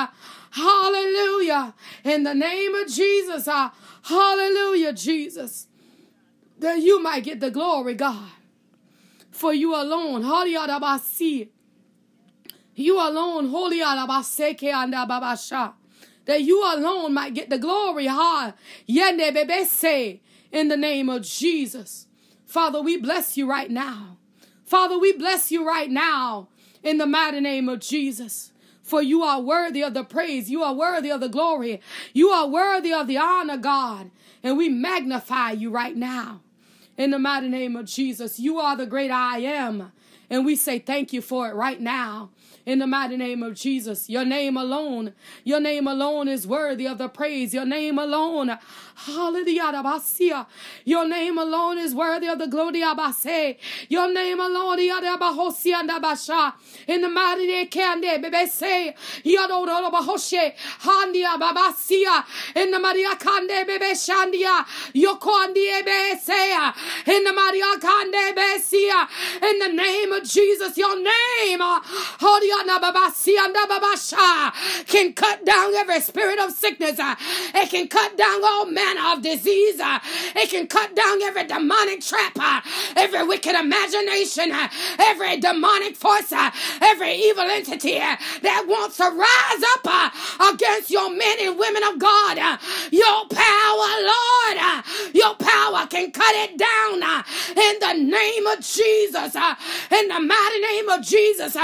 Hallelujah. 0.50 1.74
In 2.04 2.22
the 2.22 2.34
name 2.34 2.74
of 2.74 2.88
Jesus. 2.88 3.48
Hallelujah, 4.02 4.92
Jesus. 4.92 5.66
That 6.58 6.80
you 6.80 7.02
might 7.02 7.24
get 7.24 7.40
the 7.40 7.50
glory, 7.50 7.94
God 7.94 8.30
for 9.38 9.54
you 9.54 9.74
alone. 9.74 10.22
You 12.74 12.96
alone, 12.96 13.48
holy 13.48 13.80
alabaseke 13.80 14.72
and 14.72 14.92
ababasha. 14.94 15.74
that 16.26 16.42
you 16.42 16.62
alone 16.62 17.14
might 17.14 17.34
get 17.34 17.48
the 17.48 17.58
glory. 17.58 18.06
Ha, 18.06 18.54
in 20.52 20.68
the 20.68 20.76
name 20.76 21.08
of 21.08 21.22
Jesus. 21.22 22.06
Father, 22.46 22.80
we 22.80 22.96
bless 22.96 23.36
you 23.36 23.48
right 23.48 23.70
now. 23.70 24.16
Father, 24.64 24.98
we 24.98 25.12
bless 25.12 25.50
you 25.50 25.66
right 25.66 25.90
now 25.90 26.48
in 26.82 26.98
the 26.98 27.06
mighty 27.06 27.40
name 27.40 27.68
of 27.68 27.80
Jesus. 27.80 28.52
For 28.82 29.02
you 29.02 29.22
are 29.22 29.40
worthy 29.40 29.82
of 29.82 29.92
the 29.92 30.04
praise. 30.04 30.50
You 30.50 30.62
are 30.62 30.72
worthy 30.72 31.10
of 31.10 31.20
the 31.20 31.28
glory. 31.28 31.80
You 32.14 32.30
are 32.30 32.48
worthy 32.48 32.92
of 32.92 33.06
the 33.06 33.18
honor, 33.18 33.58
God. 33.58 34.10
And 34.42 34.56
we 34.56 34.70
magnify 34.70 35.52
you 35.52 35.70
right 35.70 35.96
now 35.96 36.40
in 36.96 37.10
the 37.10 37.18
mighty 37.18 37.48
name 37.48 37.76
of 37.76 37.86
Jesus. 37.86 38.38
You 38.38 38.58
are 38.58 38.76
the 38.76 38.86
great 38.86 39.10
I 39.10 39.38
am. 39.40 39.92
And 40.30 40.44
we 40.44 40.56
say 40.56 40.78
thank 40.78 41.12
you 41.12 41.22
for 41.22 41.48
it 41.48 41.54
right 41.54 41.80
now 41.80 42.30
in 42.66 42.80
the 42.80 42.86
mighty 42.86 43.16
name 43.16 43.42
of 43.42 43.54
Jesus. 43.54 44.10
Your 44.10 44.26
name 44.26 44.56
alone, 44.56 45.14
your 45.42 45.58
name 45.60 45.86
alone 45.86 46.28
is 46.28 46.46
worthy 46.46 46.86
of 46.86 46.98
the 46.98 47.08
praise. 47.08 47.54
Your 47.54 47.64
name 47.64 47.98
alone, 47.98 48.58
hallelujah, 49.06 50.46
your 50.84 51.08
name 51.08 51.38
alone 51.38 51.78
is 51.78 51.94
worthy 51.94 52.26
of 52.28 52.38
the 52.38 52.46
glory. 52.46 52.82
Your 53.88 54.12
name 54.12 54.40
alone, 54.40 54.78
in 54.80 54.88
the 57.00 57.08
mighty 57.08 57.46
name, 57.46 57.68
Kande, 57.68 58.22
Bebese, 58.22 58.94
Yadoro 59.24 59.90
Bahoshe, 59.90 60.52
Handia 60.80 61.38
Babasia, 61.38 62.24
in 62.56 62.70
the 62.70 62.78
Maria 62.78 63.14
Kande, 63.16 63.66
Bebe 63.66 63.92
Shandia, 63.94 64.64
Yokondi 64.94 65.82
Ebesea, 65.82 66.74
in 67.08 67.24
the 67.24 67.32
Maria 67.32 67.76
Kande 67.78 68.34
Besia, 68.34 69.08
in 69.42 69.58
the 69.58 69.68
name 69.68 70.12
of 70.12 70.24
Jesus, 70.24 70.76
your 70.76 70.96
name, 70.96 71.60
uh, 71.60 71.80
Holy 72.20 72.48
can 74.86 75.12
cut 75.12 75.44
down 75.44 75.74
every 75.74 76.00
spirit 76.00 76.38
of 76.38 76.52
sickness. 76.52 76.98
Uh, 76.98 77.14
it 77.54 77.70
can 77.70 77.88
cut 77.88 78.16
down 78.16 78.44
all 78.44 78.66
manner 78.66 78.87
of 78.96 79.22
disease. 79.22 79.80
Uh, 79.80 79.98
it 80.36 80.50
can 80.50 80.66
cut 80.66 80.94
down 80.94 81.20
every 81.22 81.44
demonic 81.44 82.00
trap, 82.00 82.32
uh, 82.38 82.60
every 82.96 83.26
wicked 83.26 83.54
imagination, 83.54 84.52
uh, 84.52 84.68
every 84.98 85.38
demonic 85.38 85.96
force, 85.96 86.32
every 86.80 87.14
evil 87.14 87.44
entity 87.44 87.98
that 87.98 88.64
wants 88.66 88.96
to 88.96 89.04
rise 89.04 89.62
up 89.74 90.12
against 90.54 90.90
your 90.90 91.10
men 91.10 91.36
and 91.40 91.58
women 91.58 91.82
of 91.84 91.98
God. 91.98 92.38
Your 92.90 93.26
power, 93.28 93.90
Lord, 94.00 94.84
your 95.12 95.34
power 95.34 95.86
can 95.86 96.10
cut 96.12 96.34
it 96.36 96.56
down 96.56 97.02
in 97.56 97.78
the 97.80 97.92
name 98.10 98.46
of 98.46 98.60
Jesus, 98.60 99.34
in 99.34 100.08
the 100.08 100.20
mighty 100.20 100.60
name 100.60 100.88
of 100.88 101.02
Jesus, 101.02 101.56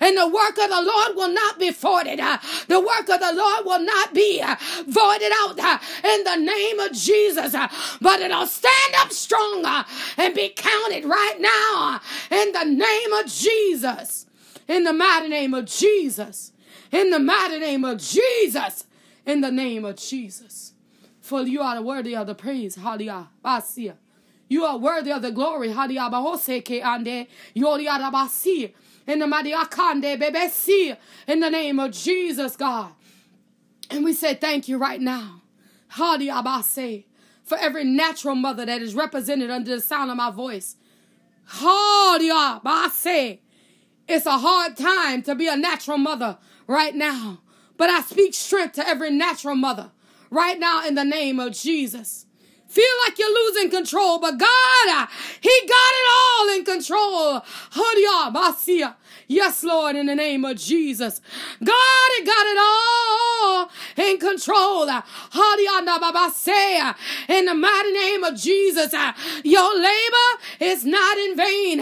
in 0.00 0.14
the 0.14 0.26
work 0.26 0.58
of 0.58 0.70
the 0.70 0.82
Lord 0.82 1.16
will 1.16 1.32
not 1.32 1.58
be 1.58 1.70
thwarted. 1.70 2.20
Uh, 2.20 2.38
the 2.68 2.80
work 2.80 3.08
of 3.08 3.20
the 3.20 3.32
Lord 3.34 3.64
will 3.64 3.84
not 3.84 4.14
be 4.14 4.40
uh, 4.42 4.56
voided 4.86 5.32
out 5.42 5.58
uh, 5.58 5.78
in 6.04 6.24
the 6.24 6.36
name 6.36 6.71
of 6.80 6.92
Jesus, 6.92 7.54
uh, 7.54 7.68
but 8.00 8.20
it'll 8.20 8.46
stand 8.46 8.94
up 8.98 9.12
stronger 9.12 9.84
and 10.16 10.34
be 10.34 10.52
counted 10.54 11.04
right 11.04 11.36
now 11.38 12.00
uh, 12.30 12.34
in 12.34 12.52
the 12.52 12.64
name 12.64 13.12
of 13.12 13.26
Jesus. 13.26 14.26
In 14.68 14.84
the 14.84 14.92
mighty 14.92 15.28
name 15.28 15.54
of 15.54 15.66
Jesus. 15.66 16.52
In 16.90 17.10
the 17.10 17.18
mighty 17.18 17.58
name 17.58 17.84
of 17.84 17.98
Jesus. 17.98 18.86
In 19.26 19.40
the 19.40 19.50
name 19.50 19.84
of 19.84 19.96
Jesus. 19.96 20.72
For 21.20 21.42
you 21.42 21.60
are 21.62 21.80
worthy 21.82 22.16
of 22.16 22.26
the 22.26 22.34
praise. 22.34 22.76
Hallelujah. 22.76 23.28
You 24.48 24.64
are 24.64 24.78
worthy 24.78 25.12
of 25.12 25.22
the 25.22 25.30
glory. 25.30 25.68
In 25.70 25.76
the 29.18 29.26
Madiakande 29.26 30.20
Bebesi, 30.20 30.96
in 31.26 31.40
the 31.40 31.50
name 31.50 31.78
of 31.80 31.90
Jesus, 31.90 32.56
God. 32.56 32.92
And 33.90 34.04
we 34.04 34.12
say 34.12 34.34
thank 34.34 34.68
you 34.68 34.78
right 34.78 35.00
now. 35.00 35.41
Hadi 35.92 36.30
Abase, 36.30 37.04
for 37.44 37.58
every 37.58 37.84
natural 37.84 38.34
mother 38.34 38.64
that 38.64 38.80
is 38.80 38.94
represented 38.94 39.50
under 39.50 39.76
the 39.76 39.82
sound 39.82 40.10
of 40.10 40.16
my 40.16 40.30
voice. 40.30 40.76
Hadi 41.44 42.30
Abase. 42.30 43.40
It's 44.08 44.24
a 44.24 44.38
hard 44.38 44.76
time 44.76 45.22
to 45.22 45.34
be 45.34 45.48
a 45.48 45.56
natural 45.56 45.98
mother 45.98 46.38
right 46.66 46.94
now. 46.94 47.40
But 47.76 47.90
I 47.90 48.00
speak 48.00 48.32
strength 48.32 48.74
to 48.76 48.88
every 48.88 49.10
natural 49.10 49.54
mother 49.54 49.90
right 50.30 50.58
now 50.58 50.86
in 50.86 50.94
the 50.94 51.04
name 51.04 51.38
of 51.38 51.52
Jesus. 51.52 52.24
feel 52.66 52.84
like 53.04 53.18
you're 53.18 53.44
losing 53.44 53.68
control, 53.68 54.18
but 54.18 54.38
God, 54.38 55.08
He 55.42 55.60
got 55.68 55.92
it 55.94 56.06
all 56.16 56.48
in 56.56 56.64
control. 56.64 57.42
Yes, 59.28 59.64
Lord, 59.64 59.96
in 59.96 60.06
the 60.06 60.14
name 60.14 60.44
of 60.44 60.56
Jesus. 60.58 61.20
God 61.62 62.08
it 62.18 62.26
got 62.26 62.46
it 62.46 62.58
all 62.60 63.70
in 63.96 64.18
control. 64.18 64.88
In 67.28 67.44
the 67.46 67.54
mighty 67.54 67.92
name 67.92 68.24
of 68.24 68.36
Jesus. 68.36 68.94
Your 69.44 69.78
labor 69.78 70.28
is 70.60 70.84
not 70.84 71.18
in 71.18 71.36
vain. 71.36 71.78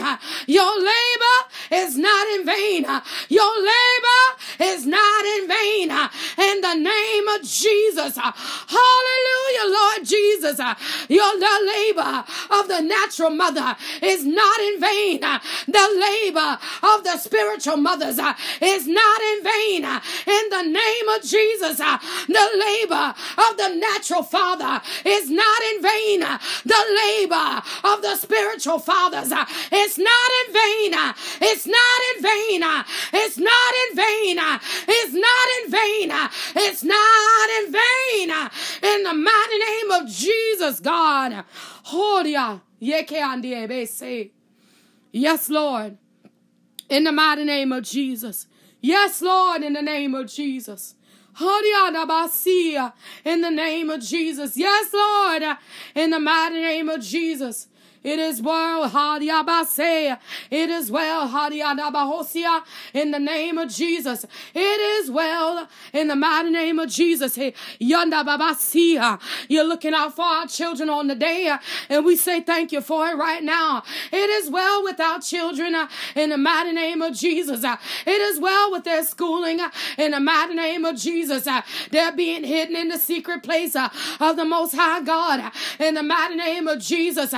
Your 0.47 0.79
labor 0.79 1.37
is 1.73 1.97
not 1.97 2.29
in 2.29 2.47
vain. 2.47 2.87
Your 3.29 3.57
labor 3.61 4.37
is 4.61 4.87
not 4.87 5.25
in 5.25 5.49
vain. 5.49 5.91
In 6.39 6.61
the 6.61 6.75
name 6.75 7.29
of 7.29 7.43
Jesus. 7.43 8.17
Hallelujah, 8.17 9.67
Lord 9.67 10.05
Jesus. 10.05 10.61
Your 11.09 11.39
labor 11.67 12.25
of 12.51 12.69
the 12.69 12.81
natural 12.81 13.31
mother 13.31 13.77
is 14.03 14.25
not 14.25 14.61
in 14.61 14.81
vain. 14.81 15.21
The 15.21 15.89
labor 16.01 16.59
of 16.83 17.05
the 17.05 17.19
spiritual 17.21 17.77
mothers 17.77 18.19
uh, 18.19 18.35
is 18.61 18.87
not 18.87 19.21
in 19.21 19.45
vain. 19.45 19.85
Uh, 19.85 20.01
in 20.27 20.49
the 20.51 20.63
name 20.63 21.09
of 21.09 21.23
Jesus, 21.23 21.81
uh, 21.81 21.99
the 22.29 22.49
labor 22.67 23.15
of 23.39 23.57
the 23.57 23.77
natural 23.77 24.23
father 24.23 24.81
is 25.05 25.31
not 25.31 25.63
in 25.75 25.83
vain. 25.83 26.23
Uh, 26.23 26.39
the 26.65 26.83
labor 27.05 27.63
of 27.85 28.03
the 28.03 28.17
spiritual 28.17 28.79
fathers 28.79 29.33
is 29.73 29.99
not 29.99 30.31
in 30.41 30.53
vain. 30.53 30.93
It's 31.43 31.67
not 31.67 32.01
in 32.17 32.23
vain. 32.23 32.63
Uh, 32.63 32.85
it's 33.13 33.39
not 33.39 33.73
in 33.89 33.97
vain. 33.97 34.39
Uh, 34.39 34.59
it's 34.89 35.13
not 35.15 35.49
in 35.59 35.71
vain. 35.71 36.11
It's 36.57 36.83
not 36.83 37.49
in 37.59 37.73
vain. 37.73 38.31
In 38.83 39.03
the 39.05 39.15
mighty 39.15 39.59
name 39.59 39.91
of 39.93 40.09
Jesus, 40.09 40.81
God. 40.81 41.45
Yes, 45.13 45.51
Lord 45.51 45.99
in 46.91 47.05
the 47.05 47.13
mighty 47.13 47.45
name 47.45 47.73
of 47.73 47.85
Jesus. 47.85 48.47
Yes, 48.83 49.23
Lord, 49.23 49.63
in 49.63 49.73
the 49.73 49.83
name 49.83 50.15
of 50.15 50.27
Jesus. 50.27 50.97
In 51.41 53.41
the 53.41 53.51
name 53.51 53.89
of 53.89 54.03
Jesus. 54.03 54.57
Yes, 54.57 54.93
Lord, 54.93 55.43
in 55.95 56.11
the 56.11 56.19
mighty 56.19 56.61
name 56.61 56.89
of 56.89 57.01
Jesus. 57.01 57.69
It 58.03 58.19
is 58.19 58.41
well, 58.41 58.89
Hadiabase. 58.89 60.19
It 60.51 60.71
is 60.71 60.91
well, 60.91 61.29
Hadiadabahosia, 61.29 62.63
in 62.95 63.11
the 63.11 63.19
name 63.19 63.59
of 63.59 63.69
Jesus. 63.71 64.25
It 64.55 64.59
is 64.59 65.11
well, 65.11 65.69
in 65.93 66.09
the 66.09 66.17
mighty 66.17 66.51
name 66.51 66.79
of 66.79 66.89
Jesus. 66.89 67.37
Yandababasia. 67.37 69.21
You're 69.49 69.65
looking 69.65 69.93
out 69.93 70.17
for 70.17 70.25
our 70.25 70.47
children 70.47 70.89
on 70.89 71.09
the 71.09 71.15
day, 71.15 71.55
and 71.91 72.05
we 72.07 72.17
say 72.17 72.41
thank 72.41 72.73
you 72.73 72.81
for 72.81 73.07
it 73.09 73.17
right 73.19 73.43
now. 73.43 73.83
It 74.11 74.31
is 74.31 74.51
well 74.51 74.83
with 74.83 74.99
our 74.99 75.21
children, 75.21 75.75
uh, 75.75 75.89
in 76.15 76.31
the 76.31 76.39
mighty 76.39 76.73
name 76.73 77.03
of 77.03 77.15
Jesus. 77.15 77.63
Uh, 77.63 77.77
it 78.07 78.21
is 78.21 78.41
well 78.41 78.73
with 78.73 78.85
their 78.85 79.05
schooling, 79.05 79.61
uh, 79.61 79.71
in 79.99 80.13
the 80.13 80.21
mighty 80.21 80.55
name 80.55 80.87
of 80.87 80.97
Jesus. 80.97 81.47
They're 81.91 82.13
being 82.13 82.45
hidden 82.45 82.77
in 82.77 82.89
the 82.89 82.99
secret 82.99 83.43
place 83.43 83.77
of 83.77 84.37
the 84.37 84.47
Most 84.47 84.75
High 84.75 85.03
God, 85.03 85.53
in 85.79 85.95
the 85.95 86.03
mighty 86.03 86.37
name 86.37 86.67
of 86.67 86.79
Jesus. 86.81 87.35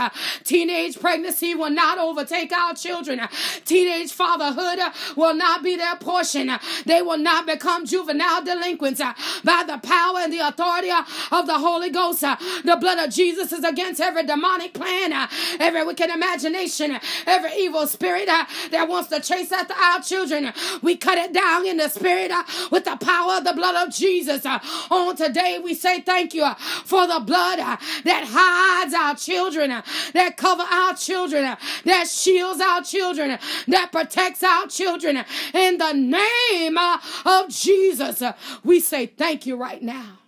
Teenage 0.53 1.01
pregnancy 1.01 1.55
will 1.55 1.71
not 1.71 1.97
overtake 1.97 2.53
our 2.53 2.75
children. 2.75 3.23
Teenage 3.65 4.13
fatherhood 4.13 4.81
will 5.17 5.33
not 5.33 5.63
be 5.63 5.77
their 5.77 5.97
portion. 5.97 6.51
They 6.85 7.01
will 7.01 7.17
not 7.17 7.47
become 7.47 7.87
juvenile 7.87 8.45
delinquents 8.45 9.01
by 9.43 9.65
the 9.67 9.79
power 9.79 10.19
and 10.19 10.31
the 10.31 10.47
authority 10.47 10.91
of 10.91 11.47
the 11.47 11.59
Holy 11.59 11.89
Ghost. 11.89 12.21
The 12.21 12.77
blood 12.79 12.99
of 12.99 13.15
Jesus 13.15 13.51
is 13.51 13.65
against 13.65 13.99
every 14.03 14.27
demonic 14.27 14.75
plan, 14.75 15.27
every 15.59 15.87
wicked 15.87 16.11
imagination, 16.11 17.01
every 17.27 17.55
evil 17.55 17.87
spirit 17.87 18.27
that 18.27 18.87
wants 18.91 19.09
to 19.09 19.21
chase 19.21 19.53
after 19.53 19.73
our 19.73 20.03
children. 20.03 20.53
We 20.83 20.99
cut 20.99 21.17
it 21.17 21.33
down 21.33 21.65
in 21.67 21.79
the 21.79 21.89
spirit 21.89 22.31
with 22.71 22.85
the 22.85 22.97
power 22.97 23.39
of 23.39 23.45
the 23.45 23.55
blood 23.55 23.89
of 23.89 23.95
Jesus. 23.95 24.45
On 24.45 25.17
today, 25.17 25.61
we 25.65 25.73
say 25.73 26.03
thank 26.03 26.35
you 26.35 26.47
for 26.85 27.07
the 27.07 27.21
blood 27.21 27.59
that 27.59 28.25
hides 28.29 28.93
our 28.93 29.15
children, 29.15 29.83
that 30.13 30.37
cover 30.43 30.65
our 30.65 30.95
children, 30.95 31.57
that 31.85 32.09
shields 32.09 32.61
our 32.61 32.83
children, 32.83 33.39
that 33.69 33.93
protects 33.93 34.43
our 34.43 34.67
children. 34.67 35.25
In 35.55 35.79
the 35.79 35.93
name 35.93 36.77
of 37.25 37.49
Jesus, 37.49 38.23
we 38.65 38.81
say 38.81 39.07
thank 39.07 39.47
you 39.47 39.57
right 39.57 39.83
now. 39.83 40.19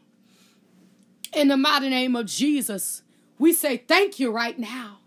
In 1.35 1.49
the 1.49 1.57
mighty 1.57 1.89
name 1.89 2.15
of 2.15 2.27
Jesus, 2.27 3.03
we 3.39 3.53
say 3.53 3.77
thank 3.77 4.21
you 4.21 4.31
right 4.31 4.57
now. 4.57 4.99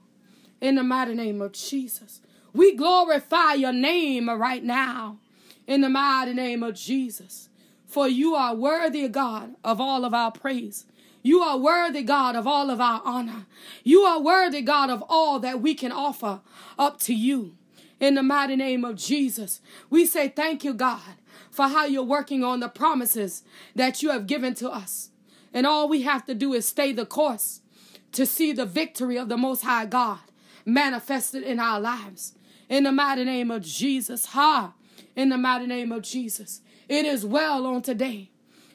In 0.60 0.76
the 0.76 0.84
mighty 0.84 1.14
name 1.14 1.42
of 1.42 1.54
Jesus, 1.54 2.20
we 2.54 2.76
glorify 2.76 3.54
your 3.54 3.72
name 3.72 4.30
right 4.30 4.64
now. 4.64 5.20
In 5.68 5.82
the 5.82 5.90
mighty 5.90 6.34
name 6.34 6.64
of 6.64 6.76
Jesus, 6.76 7.48
for 7.86 8.08
you 8.10 8.36
are 8.36 8.56
worthy, 8.56 9.08
God, 9.08 9.56
of 9.64 9.80
all 9.80 10.04
of 10.04 10.14
our 10.14 10.32
praise. 10.32 10.86
You 11.28 11.42
are 11.42 11.58
worthy, 11.58 12.04
God, 12.04 12.38
of 12.38 12.48
all 12.48 12.70
of 12.70 12.80
our 12.80 13.02
honor. 13.04 13.48
You 13.84 14.04
are 14.04 14.18
worthy, 14.18 14.62
God, 14.62 14.90
of 14.90 15.04
all 15.10 15.40
that 15.40 15.62
we 15.62 15.76
can 15.76 15.92
offer 15.92 16.40
up 16.80 17.02
to 17.02 17.14
you. 17.14 17.58
In 18.00 18.16
the 18.16 18.24
mighty 18.24 18.56
name 18.56 18.86
of 18.86 18.96
Jesus, 18.96 19.60
we 19.90 20.06
say 20.06 20.30
thank 20.30 20.64
you, 20.64 20.74
God, 20.74 21.18
for 21.52 21.68
how 21.68 21.84
you're 21.84 22.02
working 22.02 22.46
on 22.46 22.62
the 22.62 22.70
promises 22.70 23.44
that 23.76 24.02
you 24.02 24.10
have 24.10 24.26
given 24.26 24.54
to 24.54 24.70
us. 24.70 25.10
And 25.54 25.68
all 25.68 25.90
we 25.90 26.04
have 26.04 26.26
to 26.28 26.34
do 26.34 26.54
is 26.54 26.66
stay 26.66 26.94
the 26.94 27.06
course 27.06 27.60
to 28.14 28.26
see 28.26 28.54
the 28.54 28.66
victory 28.66 29.18
of 29.18 29.28
the 29.28 29.36
Most 29.36 29.64
High 29.64 29.86
God 29.86 30.20
manifested 30.66 31.44
in 31.44 31.60
our 31.60 31.82
lives. 31.82 32.36
In 32.70 32.86
the 32.86 32.94
mighty 32.94 33.26
name 33.26 33.52
of 33.52 33.64
Jesus, 33.64 34.28
ha! 34.28 34.76
In 35.14 35.28
the 35.28 35.38
mighty 35.38 35.68
name 35.68 35.92
of 35.92 36.04
Jesus, 36.04 36.62
it 36.88 37.04
is 37.04 37.26
well 37.26 37.68
on 37.68 37.82
today 37.82 38.32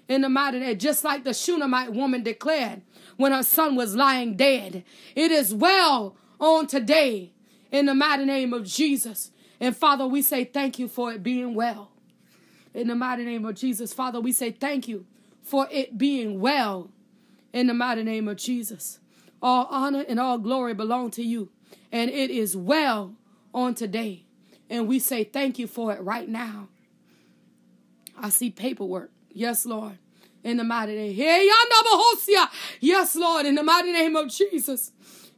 in 0.08 0.22
the 0.22 0.28
mighty 0.28 0.58
name, 0.58 0.78
just 0.78 1.04
like 1.04 1.24
the 1.24 1.34
Shunammite 1.34 1.92
woman 1.92 2.22
declared 2.22 2.82
when 3.16 3.32
her 3.32 3.42
son 3.42 3.76
was 3.76 3.94
lying 3.94 4.36
dead. 4.36 4.84
It 5.14 5.30
is 5.30 5.54
well 5.54 6.16
on 6.40 6.66
today 6.66 7.32
in 7.70 7.86
the 7.86 7.94
mighty 7.94 8.24
name 8.24 8.52
of 8.52 8.64
Jesus. 8.64 9.30
And 9.60 9.76
Father, 9.76 10.06
we 10.06 10.22
say 10.22 10.44
thank 10.44 10.78
you 10.78 10.88
for 10.88 11.12
it 11.12 11.22
being 11.22 11.54
well. 11.54 11.92
In 12.74 12.88
the 12.88 12.94
mighty 12.94 13.24
name 13.24 13.44
of 13.44 13.54
Jesus, 13.54 13.92
Father, 13.92 14.20
we 14.20 14.32
say 14.32 14.50
thank 14.50 14.88
you 14.88 15.06
for 15.42 15.68
it 15.70 15.98
being 15.98 16.40
well. 16.40 16.90
In 17.52 17.66
the 17.66 17.74
mighty 17.74 18.02
name 18.02 18.28
of 18.28 18.36
Jesus. 18.38 18.98
All 19.42 19.66
honor 19.70 20.04
and 20.08 20.18
all 20.18 20.38
glory 20.38 20.74
belong 20.74 21.10
to 21.12 21.22
you. 21.22 21.50
And 21.90 22.10
it 22.10 22.30
is 22.30 22.56
well 22.56 23.14
on 23.52 23.74
today. 23.74 24.24
And 24.70 24.88
we 24.88 24.98
say 24.98 25.24
thank 25.24 25.58
you 25.58 25.66
for 25.66 25.92
it 25.92 26.00
right 26.00 26.28
now. 26.28 26.68
I 28.16 28.30
see 28.30 28.50
paperwork. 28.50 29.10
Yes, 29.34 29.66
Lord. 29.66 29.98
In 30.44 30.56
the 30.56 30.64
mighty 30.64 30.94
name. 30.94 31.14
Yes, 32.80 33.16
Lord. 33.16 33.46
In 33.46 33.54
the 33.54 33.62
mighty 33.62 33.92
name 33.92 34.16
of 34.16 34.28
Jesus. 34.28 34.92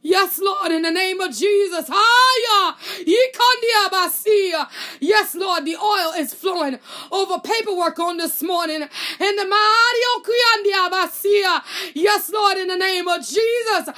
Yes, 0.07 0.39
Lord, 0.39 0.71
in 0.71 0.83
the 0.83 0.91
name 0.91 1.19
of 1.19 1.29
Jesus. 1.35 1.89
Yes, 4.99 5.33
Lord, 5.33 5.65
the 5.65 5.75
oil 5.75 6.13
is 6.15 6.31
flowing 6.31 6.77
over 7.11 7.39
paperwork 7.39 7.97
on 7.97 8.17
this 8.17 8.43
morning. 8.43 8.83
In 8.83 9.35
the 9.35 9.45
mighty 9.47 10.01
Yes, 11.95 12.29
Lord, 12.31 12.57
in 12.59 12.67
the 12.67 12.75
name 12.75 13.07
of 13.07 13.21
Jesus. 13.21 13.89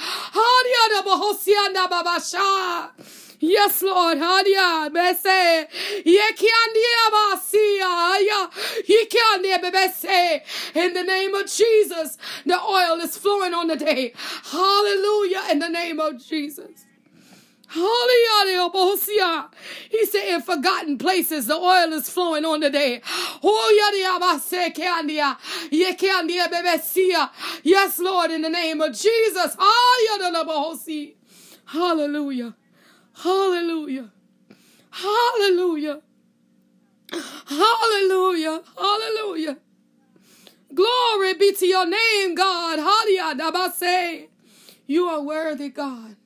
Yes, 3.40 3.82
Lord. 3.82 4.18
Hadia 4.18 4.90
bese. 4.90 5.68
Yekiandia 6.04 7.10
basia. 7.12 8.50
Yekiandia 8.88 9.58
bebese. 9.62 10.42
In 10.74 10.94
the 10.94 11.04
name 11.04 11.34
of 11.34 11.46
Jesus, 11.50 12.18
the 12.44 12.60
oil 12.60 12.98
is 13.00 13.16
flowing 13.16 13.54
on 13.54 13.68
the 13.68 13.76
day. 13.76 14.12
Hallelujah. 14.50 15.42
In 15.52 15.58
the 15.60 15.68
name 15.68 16.00
of 16.00 16.18
Jesus. 16.24 16.86
Hallelujah. 17.68 19.50
He 19.90 20.06
said, 20.06 20.34
in 20.34 20.40
forgotten 20.40 20.96
places, 20.96 21.46
the 21.48 21.54
oil 21.54 21.92
is 21.92 22.08
flowing 22.08 22.46
on 22.46 22.60
the 22.60 22.70
day. 22.70 23.02
Oh, 23.42 23.70
yes, 27.62 27.98
Lord, 27.98 28.30
in 28.30 28.40
the 28.42 28.48
name 28.48 28.80
of 28.80 28.92
Jesus. 28.98 29.54
Hallelujah. 31.66 32.54
Hallelujah. 33.22 34.10
Hallelujah. 34.90 36.00
Hallelujah. 37.46 38.62
Hallelujah. 38.76 39.58
Glory 40.72 41.34
be 41.34 41.52
to 41.54 41.66
your 41.66 41.86
name, 41.86 42.34
God. 42.34 42.78
Hallelujah. 42.78 44.28
You 44.86 45.06
are 45.06 45.20
worthy, 45.20 45.68
God. 45.68 46.16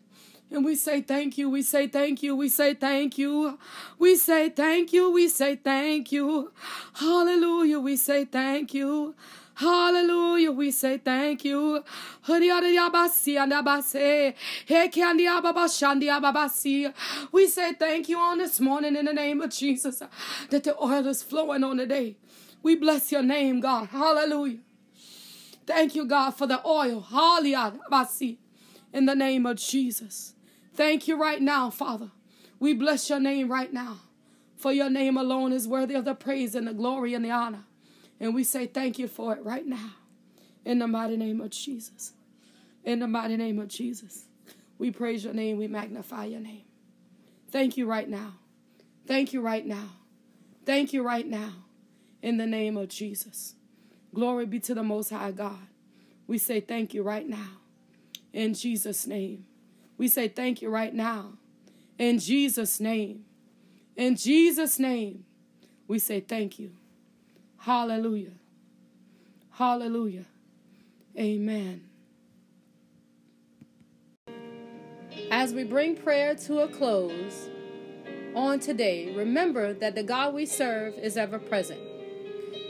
And 0.51 0.65
we 0.67 0.77
say 0.77 1.01
thank 1.01 1.39
you. 1.39 1.49
We 1.49 1.63
say 1.63 1.87
thank 1.87 2.23
you. 2.23 2.37
We 2.37 2.51
say 2.51 2.75
thank 2.75 3.17
you. 3.17 3.59
We 3.99 4.17
say 4.17 4.51
thank 4.51 4.93
you. 4.93 5.11
We 5.11 5.29
say 5.29 5.57
thank 5.57 6.13
you. 6.13 6.53
Hallelujah. 6.95 7.81
We 7.81 7.97
say 7.97 8.27
thank 8.27 8.75
you. 8.75 9.15
Hallelujah. 9.55 10.51
We 10.51 10.71
say 10.71 10.99
thank 10.99 11.45
you. 11.45 11.85
We 12.29 12.51
say 17.47 17.73
thank 17.73 18.09
you 18.09 18.19
on 18.19 18.39
this 18.39 18.61
morning 18.61 18.97
in 18.97 19.05
the 19.05 19.13
name 19.13 19.41
of 19.41 19.51
Jesus 19.51 20.03
that 20.51 20.65
the 20.65 20.77
oil 20.83 21.07
is 21.07 21.23
flowing 21.23 21.63
on 21.65 21.77
the 21.77 21.87
day. 21.87 22.17
We 22.63 22.77
bless 22.77 23.13
your 23.13 23.23
name, 23.23 23.61
God. 23.61 23.89
Hallelujah. 23.89 24.59
Thank 25.67 25.95
you, 25.95 26.07
God, 26.07 26.31
for 26.33 26.47
the 26.47 26.67
oil. 26.67 27.01
Hallelujah. 27.01 27.75
In 28.93 29.07
the 29.07 29.15
name 29.15 29.47
of 29.47 29.57
Jesus. 29.57 30.35
Thank 30.75 31.07
you 31.09 31.17
right 31.17 31.41
now, 31.41 31.71
Father. 31.71 32.11
We 32.59 32.75
bless 32.75 33.11
your 33.11 33.21
name 33.21 33.51
right 33.51 33.73
now. 33.73 34.01
For 34.57 34.73
your 34.73 34.89
name 34.89 35.17
alone 35.17 35.53
is 35.53 35.67
worthy 35.67 35.95
of 35.95 36.05
the 36.05 36.15
praise 36.15 36.55
and 36.55 36.67
the 36.69 36.73
glory 36.73 37.15
and 37.15 37.25
the 37.25 37.31
honor. 37.31 37.65
And 38.23 38.37
we 38.37 38.45
say 38.45 38.69
thank 38.69 39.01
you 39.01 39.09
for 39.09 39.35
it 39.35 39.45
right 39.45 39.67
now. 39.67 39.95
In 40.65 40.79
the 40.79 40.87
mighty 40.87 41.17
name 41.17 41.41
of 41.41 41.51
Jesus. 41.51 42.13
In 42.85 43.01
the 43.01 43.09
mighty 43.09 43.37
name 43.37 43.59
of 43.59 43.67
Jesus. 43.67 44.27
We 44.79 44.93
praise 44.93 45.25
your 45.25 45.35
name. 45.35 45.59
We 45.59 45.67
magnify 45.67 46.27
your 46.27 46.39
name. 46.39 46.63
Thank 47.51 47.77
you 47.77 47.85
right 47.85 48.09
now. 48.09 48.35
Thank 49.09 49.33
you 49.33 49.41
right 49.41 49.67
now. 49.67 49.97
Thank 50.65 50.93
you 50.93 51.03
right 51.03 51.27
now. 51.27 51.51
In 52.23 52.37
the 52.37 52.47
name 52.47 52.77
of 52.77 52.89
Jesus. 52.89 53.57
Glory 54.15 54.47
be 54.47 54.61
to 54.61 54.75
the 54.75 54.85
Most 54.85 55.11
High 55.11 55.33
God. 55.33 55.67
We 56.29 56.39
say 56.39 56.61
thank 56.61 56.95
you 56.95 57.03
right 57.03 57.29
now. 57.29 57.59
In 58.33 58.55
Jesus' 58.55 59.05
name. 59.05 59.47
We 59.99 60.07
say 60.07 60.29
thank 60.29 60.63
you 60.63 60.71
right 60.71 60.95
now. 60.95 61.33
In 61.99 62.21
Jesus' 62.21 62.79
name. 62.79 63.25
In 63.97 64.15
Jesus' 64.15 64.79
name. 64.79 65.25
We 65.89 65.99
say 65.99 66.21
thank 66.21 66.61
you. 66.61 66.71
Hallelujah. 67.63 68.33
Hallelujah. 69.53 70.25
Amen. 71.17 71.85
As 75.31 75.55
we 75.55 75.63
bring 75.63 75.95
prayer 75.95 76.35
to 76.35 76.59
a 76.63 76.69
close 76.69 77.49
on 78.35 78.59
today, 78.59 79.15
remember 79.15 79.75
that 79.75 79.95
the 79.95 80.03
God 80.03 80.35
we 80.35 80.45
serve 80.45 80.95
is 80.95 81.17
ever 81.17 81.39
present. 81.39 81.79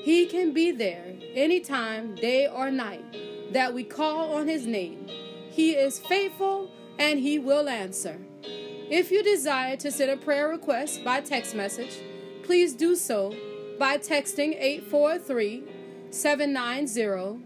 He 0.03 0.27
can 0.27 0.53
be 0.53 0.73
there 0.73 1.15
anytime, 1.35 2.15
day 2.17 2.47
or 2.47 2.71
night, 2.71 3.17
that 3.55 3.73
we 3.73 3.85
call 3.85 4.35
on 4.35 4.47
His 4.47 4.67
name. 4.67 5.07
He 5.49 5.71
is 5.71 6.01
faithful 6.01 6.71
and 6.99 7.19
He 7.19 7.39
will 7.39 7.67
answer. 7.67 8.21
If 8.43 9.11
you 9.11 9.23
desire 9.23 9.79
to 9.79 9.91
send 9.91 10.11
a 10.11 10.19
prayer 10.19 10.49
request 10.49 11.03
by 11.03 11.23
text 11.23 11.55
message, 11.55 11.97
please 12.43 12.75
do 12.75 12.95
so 12.95 13.35
by 13.79 13.99
texting 13.99 14.55
843 14.59 15.65
790 16.11 17.43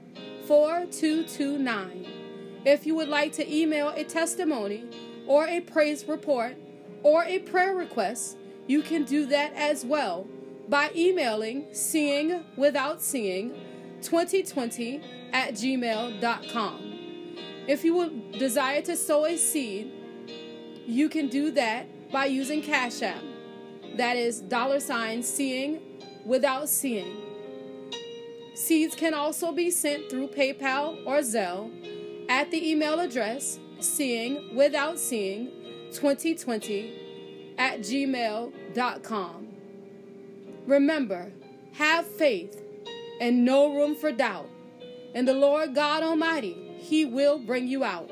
4229. 0.47 2.07
If 2.65 2.87
you 2.87 2.95
would 2.95 3.09
like 3.09 3.33
to 3.33 3.55
email 3.55 3.89
a 3.91 4.05
testimony 4.05 4.85
or 5.27 5.47
a 5.47 5.61
praise 5.61 6.07
report 6.07 6.57
or 7.03 7.25
a 7.25 7.39
prayer 7.41 7.75
request, 7.75 8.37
you 8.67 8.83
can 8.83 9.05
do 9.05 9.27
that 9.27 9.53
as 9.55 9.85
well 9.85 10.27
by 10.69 10.91
emailing 10.97 11.67
seeing 11.73 12.45
without 12.57 13.01
seeing 13.01 13.55
2020 14.03 15.01
at 15.33 15.55
gmail.com. 15.55 16.97
If 17.69 17.85
you 17.85 17.95
would 17.97 18.33
desire 18.33 18.83
to 18.83 18.97
sow 18.97 19.27
a 19.27 19.37
seed, 19.37 19.93
you 20.87 21.09
can 21.09 21.29
do 21.29 21.51
that 21.53 22.11
by 22.11 22.27
using 22.27 22.63
Cash 22.63 23.03
App. 23.03 23.23
That 23.97 24.17
is 24.17 24.41
dollar 24.41 24.81
sign 24.81 25.23
seeing 25.23 25.81
without 26.27 26.69
seeing. 26.69 27.17
Seeds 28.55 28.95
can 28.95 29.15
also 29.15 29.53
be 29.53 29.71
sent 29.71 30.11
through 30.11 30.29
PayPal 30.29 30.99
or 31.07 31.19
Zelle 31.19 31.71
at 32.29 32.51
the 32.51 32.71
email 32.71 33.01
address 33.01 33.59
seeing 33.81 34.55
without 34.57 34.99
seeing 34.99 35.51
2020 35.93 37.55
at 37.59 37.81
gmail.com. 37.81 39.49
Remember, 40.67 41.33
have 41.75 42.07
faith 42.07 42.61
and 43.21 43.45
no 43.45 43.75
room 43.75 43.95
for 43.95 44.11
doubt. 44.11 44.49
And 45.15 45.27
the 45.27 45.35
Lord 45.35 45.75
God 45.75 46.03
Almighty, 46.03 46.77
He 46.79 47.05
will 47.05 47.39
bring 47.39 47.69
you 47.69 47.85
out. 47.85 48.11